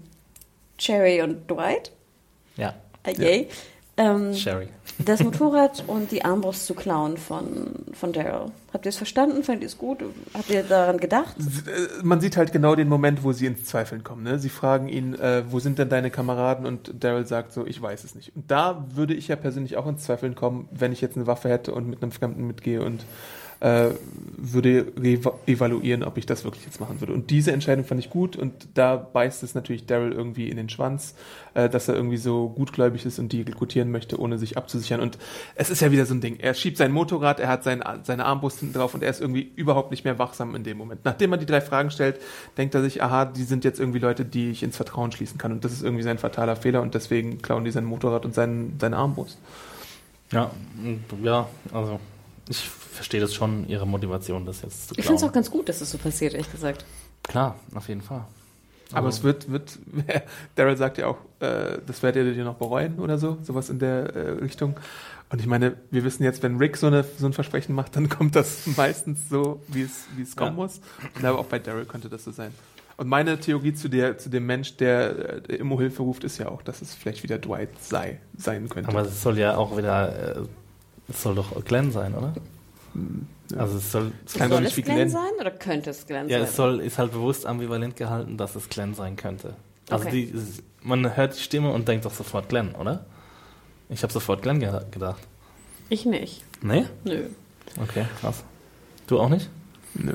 [0.77, 1.91] Cherry und Dwight.
[2.55, 3.47] Ja, Äh, yay.
[3.97, 4.69] Ähm, Sherry.
[5.05, 8.51] Das Motorrad und die Armbrust zu klauen von, von Daryl.
[8.73, 9.43] Habt ihr es verstanden?
[9.43, 9.99] Findet ihr es gut?
[10.33, 11.35] Habt ihr daran gedacht?
[11.39, 14.23] Äh, Man sieht halt genau den Moment, wo sie ins Zweifeln kommen.
[14.23, 14.39] Ne?
[14.39, 16.65] Sie fragen ihn, äh, wo sind denn deine Kameraden?
[16.65, 18.35] Und Daryl sagt so, ich weiß es nicht.
[18.35, 21.49] Und da würde ich ja persönlich auch ins Zweifeln kommen, wenn ich jetzt eine Waffe
[21.49, 23.03] hätte und mit einem Fremden mitgehe und
[23.61, 23.89] äh,
[24.37, 27.13] würde re- evaluieren, ob ich das wirklich jetzt machen würde.
[27.13, 30.69] Und diese Entscheidung fand ich gut und da beißt es natürlich Daryl irgendwie in den
[30.69, 31.13] Schwanz,
[31.55, 35.01] äh, dass er irgendwie so gutgläubig ist und die exekutieren möchte, ohne sich abzusichern.
[35.01, 35.17] Und
[35.55, 36.37] es ist ja wieder so ein Ding.
[36.39, 39.51] Er schiebt sein Motorrad, er hat sein, seine Armbrust hinten drauf und er ist irgendwie
[39.55, 41.01] überhaupt nicht mehr wachsam in dem Moment.
[41.03, 42.19] Nachdem er die drei Fragen stellt,
[42.57, 45.51] denkt er sich, aha, die sind jetzt irgendwie Leute, die ich ins Vertrauen schließen kann.
[45.51, 48.77] Und das ist irgendwie sein fataler Fehler und deswegen klauen die sein Motorrad und sein,
[48.79, 49.37] seine Armbrust.
[50.31, 50.51] Ja,
[51.23, 51.99] ja, also
[52.47, 52.69] ich
[52.99, 55.29] verstehe das schon, ihre Motivation, das jetzt zu Ich finde es klauen.
[55.31, 56.85] auch ganz gut, dass es so passiert, ehrlich gesagt.
[57.23, 58.25] Klar, auf jeden Fall.
[58.91, 59.79] Aber Also- es wird, wird,
[60.55, 63.79] Daryl sagt ja auch, äh, das werdet ihr dir noch bereuen oder so, sowas in
[63.79, 64.75] der äh, Richtung.
[65.31, 68.09] Und ich meine, wir wissen jetzt, wenn Rick so, eine, so ein Versprechen macht, dann
[68.17, 70.63] kommt das meistens so, wie es, wie es kommen Ja.
[70.63, 70.81] muss.
[71.15, 72.51] Und aber auch bei Daryl könnte das so sein.
[72.97, 76.49] Und meine Theorie zu, der, zu dem Mensch, der äh, immer Hilfe ruft, ist ja
[76.49, 78.89] auch, dass es vielleicht wieder Dwight sei, sein könnte.
[78.89, 80.41] Aber es soll ja auch wieder, äh,
[81.07, 82.33] es soll doch Glenn sein, oder?
[83.51, 83.57] Ja.
[83.57, 85.09] Also es soll, Es kann doch soll nicht es wie Glenn, Glenn.
[85.09, 86.47] sein oder könnte es Glenn ja, sein?
[86.47, 89.55] es soll, ist halt bewusst ambivalent gehalten, dass es Glenn sein könnte.
[89.89, 90.25] Also Okay.
[90.31, 93.05] die, es- man hört die Stimme und denkt doch sofort Glenn, oder?
[93.89, 95.21] Ich habe sofort Glenn ge gedacht.
[95.89, 96.43] Ich nicht.
[96.61, 96.85] Nee?
[97.03, 97.23] Nö.
[97.81, 98.43] Okay, krass.
[99.07, 99.49] Du auch nicht?
[99.95, 100.13] Nö.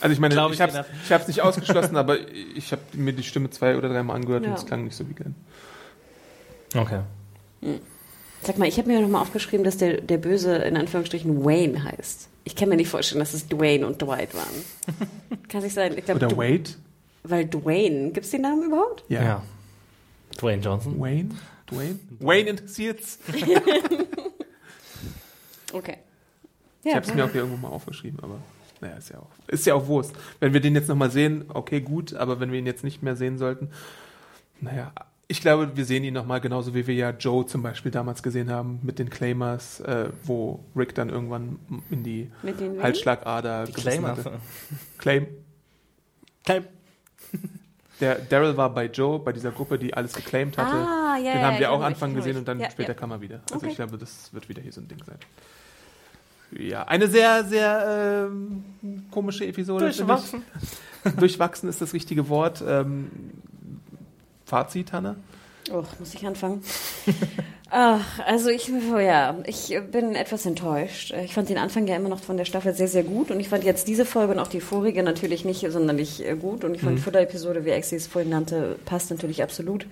[0.00, 2.18] Also ich meine, Glaub ich, ich habe hab's nicht ausgeschlossen, aber
[2.54, 4.50] ich habe mir die Stimme zwei oder dreimal angehört Ja.
[4.50, 5.34] und es klang nicht so wie Glenn.
[6.74, 7.00] Okay.
[8.44, 12.28] Sag mal, ich habe mir nochmal aufgeschrieben, dass der, der Böse in Anführungsstrichen Wayne heißt.
[12.44, 15.38] Ich kann mir nicht vorstellen, dass es Dwayne und Dwight waren.
[15.48, 15.96] kann sich sein.
[15.96, 16.70] Ich glaub, Oder Du- Wade?
[17.24, 19.04] Weil Dwayne, gibt es den Namen überhaupt?
[19.08, 19.42] Ja.
[20.40, 20.98] Dwayne Johnson.
[21.00, 21.30] Wayne?
[21.70, 21.98] Dwayne?
[22.18, 23.18] Wayne interessiert's.
[25.72, 25.96] Okay.
[26.84, 28.38] Ich habe es mir auch hier irgendwo mal aufgeschrieben, aber
[28.80, 30.12] naja, ist ja auch, ist ja auch Wurst.
[30.40, 33.16] Wenn wir den jetzt nochmal sehen, okay, gut, aber wenn wir ihn jetzt nicht mehr
[33.16, 33.70] sehen sollten,
[34.60, 34.92] naja,
[35.32, 38.50] ich glaube, wir sehen ihn nochmal genauso, wie wir ja Joe zum Beispiel damals gesehen
[38.50, 41.58] haben mit den Claimers, äh, wo Rick dann irgendwann
[41.90, 42.82] in die Mit den wen?
[42.82, 44.08] Halsschlagader Die Claimer.
[44.08, 44.32] hatte.
[44.98, 45.26] Claim.
[46.44, 46.64] Claim.
[48.00, 50.74] Der Daryl war bei Joe, bei dieser Gruppe, die alles geclaimed hatte.
[50.76, 52.90] Ah, ja, den ja, haben ich wir auch mich, Anfang gesehen und dann Ja, später
[52.92, 52.94] ja.
[52.94, 53.40] kam er wieder.
[53.44, 53.68] Also Okay.
[53.70, 55.16] ich glaube, das wird wieder hier so ein Ding sein.
[56.58, 58.64] Ja, eine sehr, sehr ähm,
[59.10, 59.86] komische Episode.
[59.86, 60.42] Durchwachsen.
[61.18, 62.62] Durchwachsen ist das richtige Wort.
[62.66, 63.10] Ähm,
[64.52, 65.16] Fazit, Hanna?
[65.72, 66.62] Oh, muss ich anfangen?
[67.70, 71.14] Ach, also ich, oh ja, ich bin etwas enttäuscht.
[71.24, 73.48] Ich fand den Anfang ja immer noch von der Staffel sehr, sehr gut und ich
[73.48, 76.82] fand jetzt diese Folge und auch die vorige natürlich nicht sonderlich äh, gut und ich
[76.82, 79.86] fand die Futter-Episode, wie Exi es vorhin nannte, passt natürlich absolut.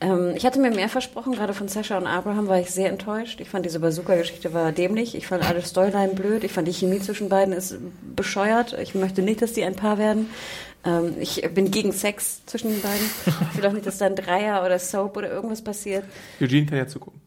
[0.00, 3.38] Ähm, ich hatte mir mehr versprochen, gerade von Sascha und Abraham war ich sehr enttäuscht.
[3.42, 5.14] Ich fand diese Bazooka-Geschichte war dämlich.
[5.14, 6.42] Ich fand alle Storyline blöd.
[6.42, 7.76] Ich fand die Chemie zwischen beiden ist
[8.16, 8.74] bescheuert.
[8.80, 10.30] Ich möchte nicht, dass die ein Paar werden.
[10.84, 13.10] Ähm, ich bin gegen Sex zwischen den beiden.
[13.52, 16.04] Ich will auch nicht, dass da ein Dreier oder Soap oder irgendwas passiert.
[16.40, 17.20] Eugene kann ja zugucken.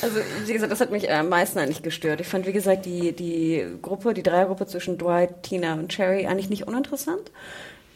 [0.00, 2.20] Also, wie gesagt, das hat mich am meisten eigentlich gestört.
[2.20, 6.50] Ich fand, wie gesagt, die, die Gruppe, die Dreiergruppe zwischen Dwight, Tina und Cherry eigentlich
[6.50, 7.30] nicht uninteressant.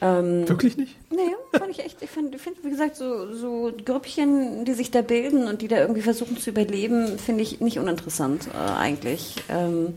[0.01, 0.97] Ähm, Wirklich nicht?
[1.11, 2.03] Nee, fand ich echt.
[2.03, 5.79] Ich finde, find, wie gesagt, so, so Grüppchen, die sich da bilden und die da
[5.79, 9.37] irgendwie versuchen zu überleben, finde ich nicht uninteressant äh, eigentlich.
[9.49, 9.95] Ähm,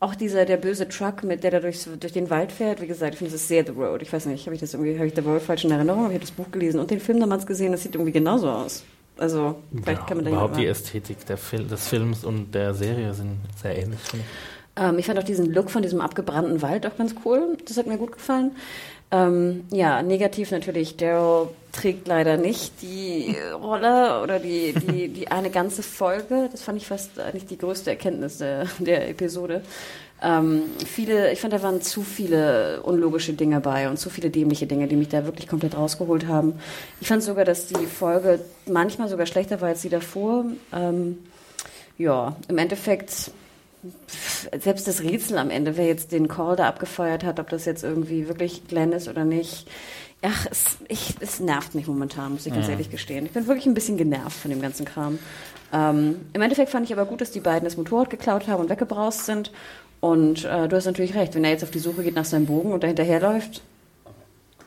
[0.00, 3.12] auch dieser, der böse Truck, mit der da durchs, durch den Wald fährt, wie gesagt,
[3.12, 4.00] ich finde, das ist sehr The Road.
[4.02, 6.14] Ich weiß nicht, habe ich das irgendwie, habe ich The Road falsch in Erinnerung, ich
[6.14, 8.82] habe das Buch gelesen und den Film damals gesehen, das sieht irgendwie genauso aus.
[9.18, 12.72] Also, vielleicht Ja, kann man da überhaupt die Ästhetik der Fil des Films und der
[12.72, 14.00] Serie sind sehr ähnlich.
[14.00, 14.82] finde ich.
[14.82, 17.58] Ähm, ich fand auch diesen Look von diesem abgebrannten Wald auch ganz cool.
[17.66, 18.52] Das hat mir gut gefallen.
[19.12, 20.96] Ähm, ja, negativ natürlich.
[20.96, 26.48] Daryl trägt leider nicht die Rolle oder die, die, die eine ganze Folge.
[26.50, 29.62] Das fand ich fast eigentlich die größte Erkenntnis der, der Episode.
[30.22, 34.66] Ähm, viele, ich fand, da waren zu viele unlogische Dinge bei und zu viele dämliche
[34.66, 36.54] Dinge, die mich da wirklich komplett rausgeholt haben.
[37.00, 40.44] Ich fand sogar, dass die Folge manchmal sogar schlechter war als die davor.
[40.74, 41.18] Ähm,
[41.96, 43.30] ja, im Endeffekt
[44.58, 47.82] selbst das Rätsel am Ende, wer jetzt den Call da abgefeuert hat, ob das jetzt
[47.82, 49.66] irgendwie wirklich Glenn ist oder nicht.
[50.22, 53.24] Ach, es, ich, es nervt mich momentan, muss ich ganz ehrlich gestehen.
[53.24, 55.18] Ich bin wirklich ein bisschen genervt von dem ganzen Kram.
[55.72, 58.68] Ähm, Im Endeffekt fand ich aber gut, dass die beiden das Motorrad geklaut haben und
[58.68, 59.50] weggebraust sind.
[60.00, 62.46] Und äh, du hast natürlich recht, wenn er jetzt auf die Suche geht nach seinem
[62.46, 63.62] Bogen und da hinterherläuft,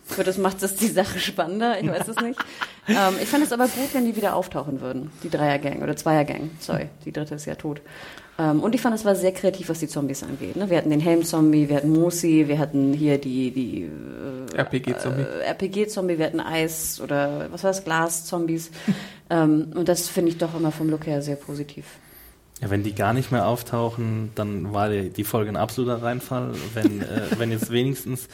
[0.05, 2.39] Für das macht es die Sache spannender, ich weiß es nicht.
[2.87, 6.51] ähm, ich fand es aber gut, wenn die wieder auftauchen würden, die Dreiergang oder Zweiergang.
[6.59, 7.81] Sorry, die dritte ist ja tot.
[8.39, 10.55] Ähm, und ich fand, es war sehr kreativ, was die Zombies angeht.
[10.55, 10.69] Ne?
[10.69, 13.89] Wir hatten den Helm-Zombie, wir hatten Mosi, wir hatten hier die, die
[14.53, 15.21] äh, RPG-Zombie.
[15.21, 18.71] Äh, RPG-Zombie, wir hatten Eis oder was war das, Glas-Zombies.
[19.29, 21.85] ähm, und das finde ich doch immer vom Look her sehr positiv.
[22.59, 26.53] Ja, wenn die gar nicht mehr auftauchen, dann war die, die Folge ein absoluter Reinfall.
[26.73, 27.05] Wenn, äh,
[27.37, 28.29] wenn jetzt wenigstens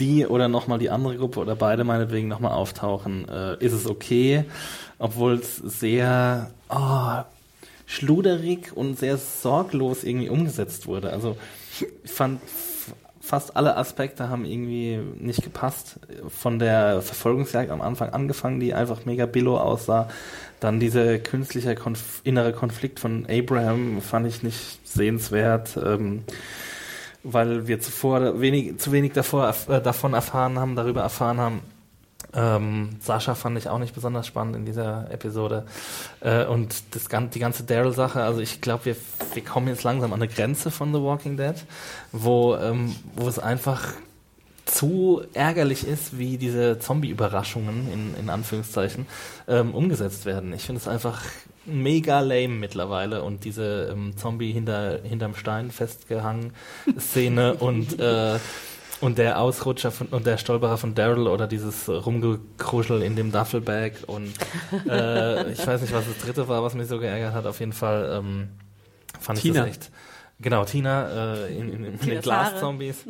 [0.00, 4.44] die oder nochmal die andere Gruppe oder beide meinetwegen nochmal auftauchen, äh, ist es okay,
[4.98, 7.24] obwohl es sehr oh,
[7.94, 11.10] schluderig und sehr sorglos irgendwie umgesetzt wurde.
[11.10, 11.36] Also
[11.72, 12.40] ich fand
[13.20, 15.98] fast alle Aspekte haben irgendwie nicht gepasst.
[16.28, 20.08] Von der Verfolgungsjagd am Anfang angefangen, die einfach mega billow aussah.
[20.60, 25.78] Dann dieser künstliche Konf innere Konflikt von Abraham fand ich nicht sehenswert.
[25.82, 26.24] Ähm,
[27.22, 31.60] weil wir zuvor wenig, zu wenig davor, äh, davon erfahren haben, darüber erfahren haben.
[32.34, 35.64] Ähm, Sascha fand ich auch nicht besonders spannend in dieser Episode.
[36.20, 38.96] Äh, und das, die ganze Daryl-Sache, also ich glaube, wir,
[39.34, 41.54] wir kommen jetzt langsam an eine Grenze von The Walking Dead,
[42.12, 43.92] wo, ähm, wo es einfach
[44.64, 49.06] zu ärgerlich ist, wie diese Zombie-Überraschungen in, in Anführungszeichen
[49.46, 50.52] ähm, umgesetzt werden.
[50.54, 51.22] Ich finde es einfach
[51.66, 56.52] mega lame mittlerweile und diese ähm, Zombie hinter hinterm Stein festgehangen
[56.98, 58.38] Szene und äh,
[59.04, 63.92] und der Ausrutscher von, und der Stolperer von Daryl oder dieses Rumgekruschel in dem Duffelbag
[64.06, 64.32] und
[64.88, 67.44] äh, ich weiß nicht, was das dritte war, was mich so geärgert hat.
[67.46, 68.48] Auf jeden Fall ähm,
[69.20, 69.66] fand Tina.
[69.66, 69.90] ich das echt.
[70.40, 73.04] Genau, Tina äh, in, in, in den Glaszombies.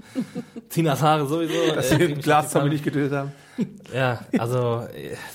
[0.68, 1.54] Tinas Haare sowieso.
[1.74, 3.32] Dass äh, sie den Glaszombie nicht getötet haben.
[3.94, 4.86] Ja, also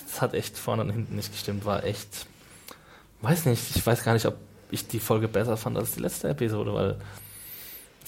[0.08, 1.64] es hat echt vorne und hinten nicht gestimmt.
[1.64, 2.26] War echt,
[3.22, 4.36] weiß nicht, ich weiß gar nicht, ob
[4.70, 6.96] ich die Folge besser fand als die letzte Episode, weil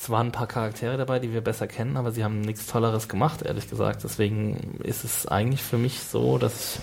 [0.02, 3.08] es waren ein paar Charaktere dabei, die wir besser kennen, aber sie haben nichts Tolleres
[3.08, 4.02] gemacht, ehrlich gesagt.
[4.02, 6.82] Deswegen ist es eigentlich für mich so, dass ich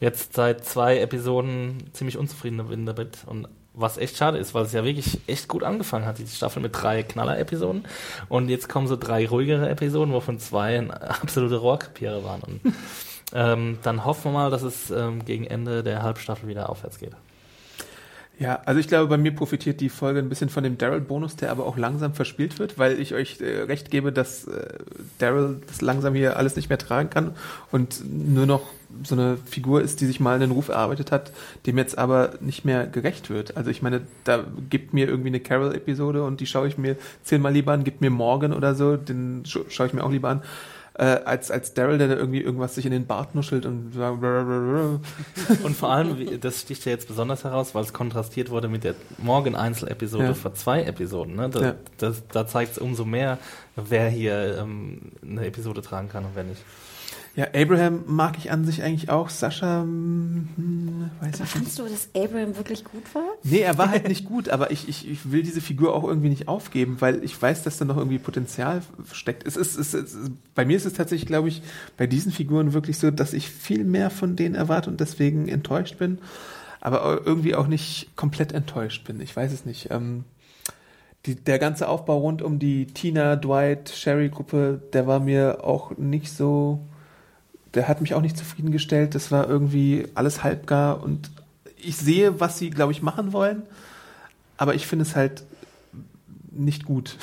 [0.00, 4.72] jetzt seit zwei Episoden ziemlich unzufrieden bin damit und was echt schade ist, weil es
[4.72, 7.84] ja wirklich echt gut angefangen hat, die Staffel mit drei Knaller-Episoden.
[8.28, 12.42] Und jetzt kommen so drei ruhigere Episoden, wovon zwei absolute Rohrkapiere waren.
[12.42, 12.60] Und
[13.32, 17.12] ähm, dann hoffen wir mal, dass es ähm, gegen Ende der Halbstaffel wieder aufwärts geht.
[18.40, 21.50] Ja, also ich glaube, bei mir profitiert die Folge ein bisschen von dem Daryl-Bonus, der
[21.50, 24.78] aber auch langsam verspielt wird, weil ich euch äh, recht gebe, dass äh,
[25.18, 27.34] Daryl das langsam hier alles nicht mehr tragen kann
[27.70, 28.62] und nur noch
[29.04, 31.32] so eine Figur ist, die sich mal einen Ruf erarbeitet hat,
[31.66, 33.58] dem jetzt aber nicht mehr gerecht wird.
[33.58, 37.52] Also ich meine, da gibt mir irgendwie eine Carol-Episode und die schaue ich mir zehnmal
[37.52, 40.42] lieber an, gibt mir Morgan oder so, den schaue ich mir auch lieber an
[41.00, 45.74] äh, als, als Daryl, der da irgendwie irgendwas sich in den Bart nuschelt und Und
[45.74, 50.24] vor allem, das sticht ja jetzt besonders heraus, weil es kontrastiert wurde mit der Morgen-Einzel-Episode
[50.24, 50.34] ja.
[50.34, 51.36] vor zwei Episoden.
[51.36, 51.48] Ne?
[51.48, 51.74] Da, ja.
[51.96, 53.38] das, da zeigt es umso mehr,
[53.76, 56.62] wer hier ähm, eine Episode tragen kann und wer nicht.
[57.36, 59.28] Ja, Abraham mag ich an sich eigentlich auch.
[59.28, 63.24] Sascha, hm, weiß aber ich Fandest du, dass Abraham wirklich gut war?
[63.44, 66.28] Nee, er war halt nicht gut, aber ich, ich, ich will diese Figur auch irgendwie
[66.28, 68.82] nicht aufgeben, weil ich weiß, dass da noch irgendwie Potenzial
[69.12, 69.46] steckt.
[69.46, 70.16] Es ist, es ist,
[70.54, 71.62] bei mir ist es tatsächlich, glaube ich,
[71.96, 75.98] bei diesen Figuren wirklich so, dass ich viel mehr von denen erwarte und deswegen enttäuscht
[75.98, 76.18] bin,
[76.80, 79.20] aber irgendwie auch nicht komplett enttäuscht bin.
[79.20, 79.90] Ich weiß es nicht.
[79.90, 80.24] Ähm,
[81.26, 86.32] die, der ganze Aufbau rund um die Tina, Dwight, Sherry-Gruppe, der war mir auch nicht
[86.32, 86.80] so
[87.74, 89.14] der hat mich auch nicht zufriedengestellt.
[89.14, 91.30] Das war irgendwie alles halbgar und
[91.76, 93.62] ich sehe, was sie, glaube ich, machen wollen,
[94.56, 95.44] aber ich finde es halt
[96.52, 97.16] nicht gut.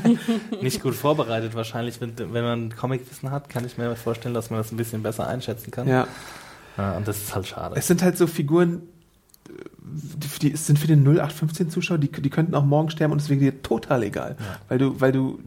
[0.62, 2.00] nicht gut vorbereitet wahrscheinlich.
[2.00, 5.26] Wenn, wenn man Comicwissen hat, kann ich mir vorstellen, dass man das ein bisschen besser
[5.26, 5.88] einschätzen kann.
[5.88, 6.06] Ja.
[6.76, 7.74] ja und das ist halt schade.
[7.76, 8.82] Es sind halt so Figuren,
[9.82, 13.40] die, die sind für den 0815-Zuschauer, die, die könnten auch morgen sterben und es wäre
[13.40, 14.44] dir total egal, ja.
[14.68, 15.38] weil du, weil du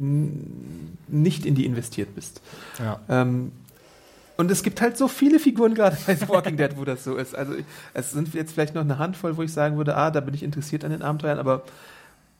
[1.08, 2.42] nicht in die investiert bist.
[2.80, 3.00] Ja.
[3.10, 3.52] Ähm,
[4.40, 7.18] und es gibt halt so viele Figuren gerade bei The Walking Dead, wo das so
[7.18, 7.36] ist.
[7.36, 7.56] Also
[7.94, 10.44] es sind jetzt vielleicht noch eine Handvoll, wo ich sagen würde, ah, da bin ich
[10.44, 11.64] interessiert an den Abenteuern, aber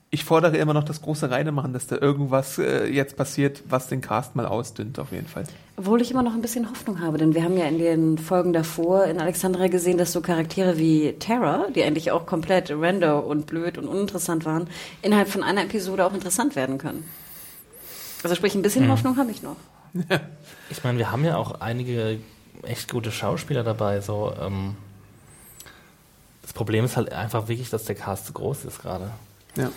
[0.08, 3.88] ich fordere immer noch das große Reine machen, dass da irgendwas äh, jetzt passiert, was
[3.88, 5.44] den Cast mal ausdünnt, auf jeden Fall.
[5.76, 8.54] Obwohl ich immer noch ein bisschen Hoffnung habe, denn wir haben ja in den Folgen
[8.54, 13.44] davor in Alexandria gesehen, dass so Charaktere wie Tara, die eigentlich auch komplett random und
[13.44, 14.68] blöd und uninteressant waren,
[15.02, 17.04] innerhalb von einer Episode auch interessant werden können.
[18.22, 18.92] Also sprich, ein bisschen mhm.
[18.92, 19.56] Hoffnung habe ich noch.
[20.70, 22.18] ich meine, wir haben ja auch einige
[22.62, 24.00] echt gute Schauspieler dabei.
[24.00, 24.76] So, ähm,
[26.42, 29.10] das Problem ist halt einfach wirklich, dass der Cast zu groß ist gerade.
[29.56, 29.70] Ja.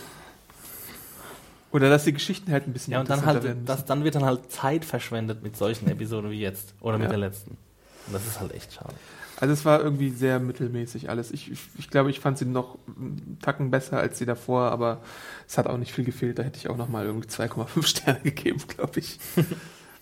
[1.71, 4.25] Oder dass die Geschichten halt ein bisschen Ja, und dann halt, das, dann wird dann
[4.25, 6.75] halt Zeit verschwendet mit solchen Episoden wie jetzt.
[6.81, 7.09] Oder mit ja.
[7.09, 7.57] der letzten.
[8.05, 8.93] Und das ist halt echt schade.
[9.37, 11.31] Also es war irgendwie sehr mittelmäßig alles.
[11.31, 15.01] Ich, ich, ich glaube, ich fand sie noch einen Tacken besser als sie davor, aber
[15.47, 16.37] es hat auch nicht viel gefehlt.
[16.37, 19.19] Da hätte ich auch noch mal irgendwie 2,5 Sterne gegeben, glaube ich.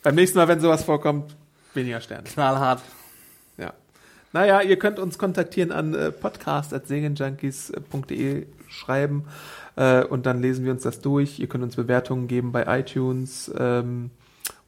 [0.03, 1.35] Beim nächsten Mal, wenn sowas vorkommt,
[1.73, 2.23] Weniger Sterne.
[2.23, 2.81] Knallhart.
[3.57, 3.73] Ja.
[4.33, 9.25] Naja, ihr könnt uns kontaktieren an äh, podcast.serienjunkies.de schreiben
[9.75, 11.39] äh, und dann lesen wir uns das durch.
[11.39, 14.11] Ihr könnt uns Bewertungen geben bei iTunes ähm,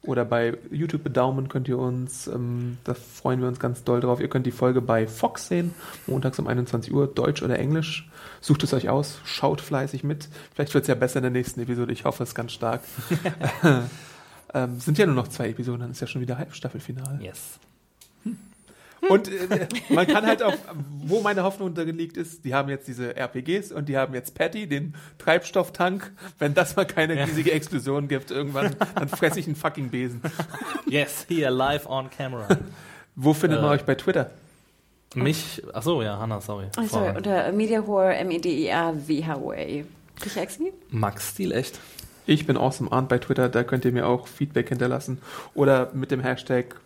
[0.02, 2.26] oder bei YouTube bedaumen könnt ihr uns.
[2.26, 4.20] Ähm, da freuen wir uns ganz doll drauf.
[4.20, 5.74] Ihr könnt die Folge bei Fox sehen,
[6.06, 8.08] montags um 21 Uhr, Deutsch oder Englisch.
[8.40, 10.28] Sucht es euch aus, schaut fleißig mit.
[10.54, 11.92] Vielleicht wird es ja besser in der nächsten Episode.
[11.92, 12.82] Ich hoffe es ganz stark.
[14.54, 17.22] ähm, sind ja nur noch zwei Episoden, dann ist ja schon wieder Halbstaffelfinale.
[17.22, 17.58] Yes.
[19.10, 20.54] Und äh, man kann halt auch,
[21.04, 24.66] wo meine Hoffnung untergelegt ist, die haben jetzt diese RPGs und die haben jetzt Patty,
[24.66, 26.10] den Treibstofftank.
[26.38, 30.22] Wenn das mal keine riesige Explosion gibt irgendwann, dann fresse ich einen fucking Besen.
[30.86, 32.48] Yes, here, live on camera.
[33.14, 33.74] Wo findet man Äh.
[33.74, 34.30] euch bei Twitter?
[35.14, 36.68] Mich, ach so, ja, Hannah, sorry.
[36.78, 39.84] Oh, sorry, unter Mediahore, M-E-D-I-A-W-H-O-A.
[40.22, 40.72] Sicher, Exi?
[40.90, 41.78] Max Stil, echt?
[42.26, 45.20] Ich bin awesome Arndt bei Twitter, da könnt ihr mir auch Feedback hinterlassen.
[45.54, 46.76] Oder mit dem Hashtag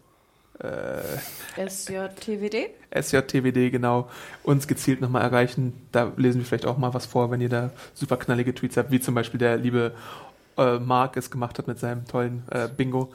[0.59, 2.71] äh, SJTWD?
[2.91, 4.09] SJTWD, genau,
[4.43, 5.75] uns gezielt nochmal erreichen.
[5.93, 8.91] Da lesen wir vielleicht auch mal was vor, wenn ihr da super knallige Tweets habt,
[8.91, 9.93] wie zum Beispiel der liebe
[10.57, 13.13] äh, Mark es gemacht hat mit seinem tollen äh, Bingo.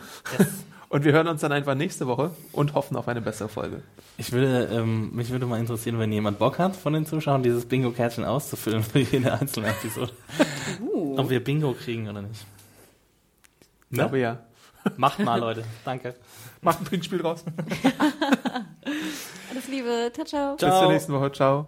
[0.94, 3.82] Und wir hören uns dann einfach nächste Woche und hoffen auf eine bessere Folge.
[4.20, 7.66] Ich würde, ähm, mich würde mal interessieren, wenn jemand Bock hat von den Zuschauern, dieses
[7.66, 10.12] Bingo-Kärtchen auszufüllen für jede einzelne Episode.
[10.80, 11.18] Uh.
[11.18, 12.46] Ob wir Bingo kriegen oder nicht.
[13.90, 14.38] Ich glaube ja.
[14.96, 15.64] Macht mal, Leute.
[15.84, 16.14] Danke.
[16.62, 17.44] Macht ein Trinkspiel draus.
[19.50, 20.12] Alles Liebe.
[20.14, 20.56] Ciao, ciao.
[20.58, 21.32] Bis zur nächsten Woche.
[21.32, 21.68] Ciao.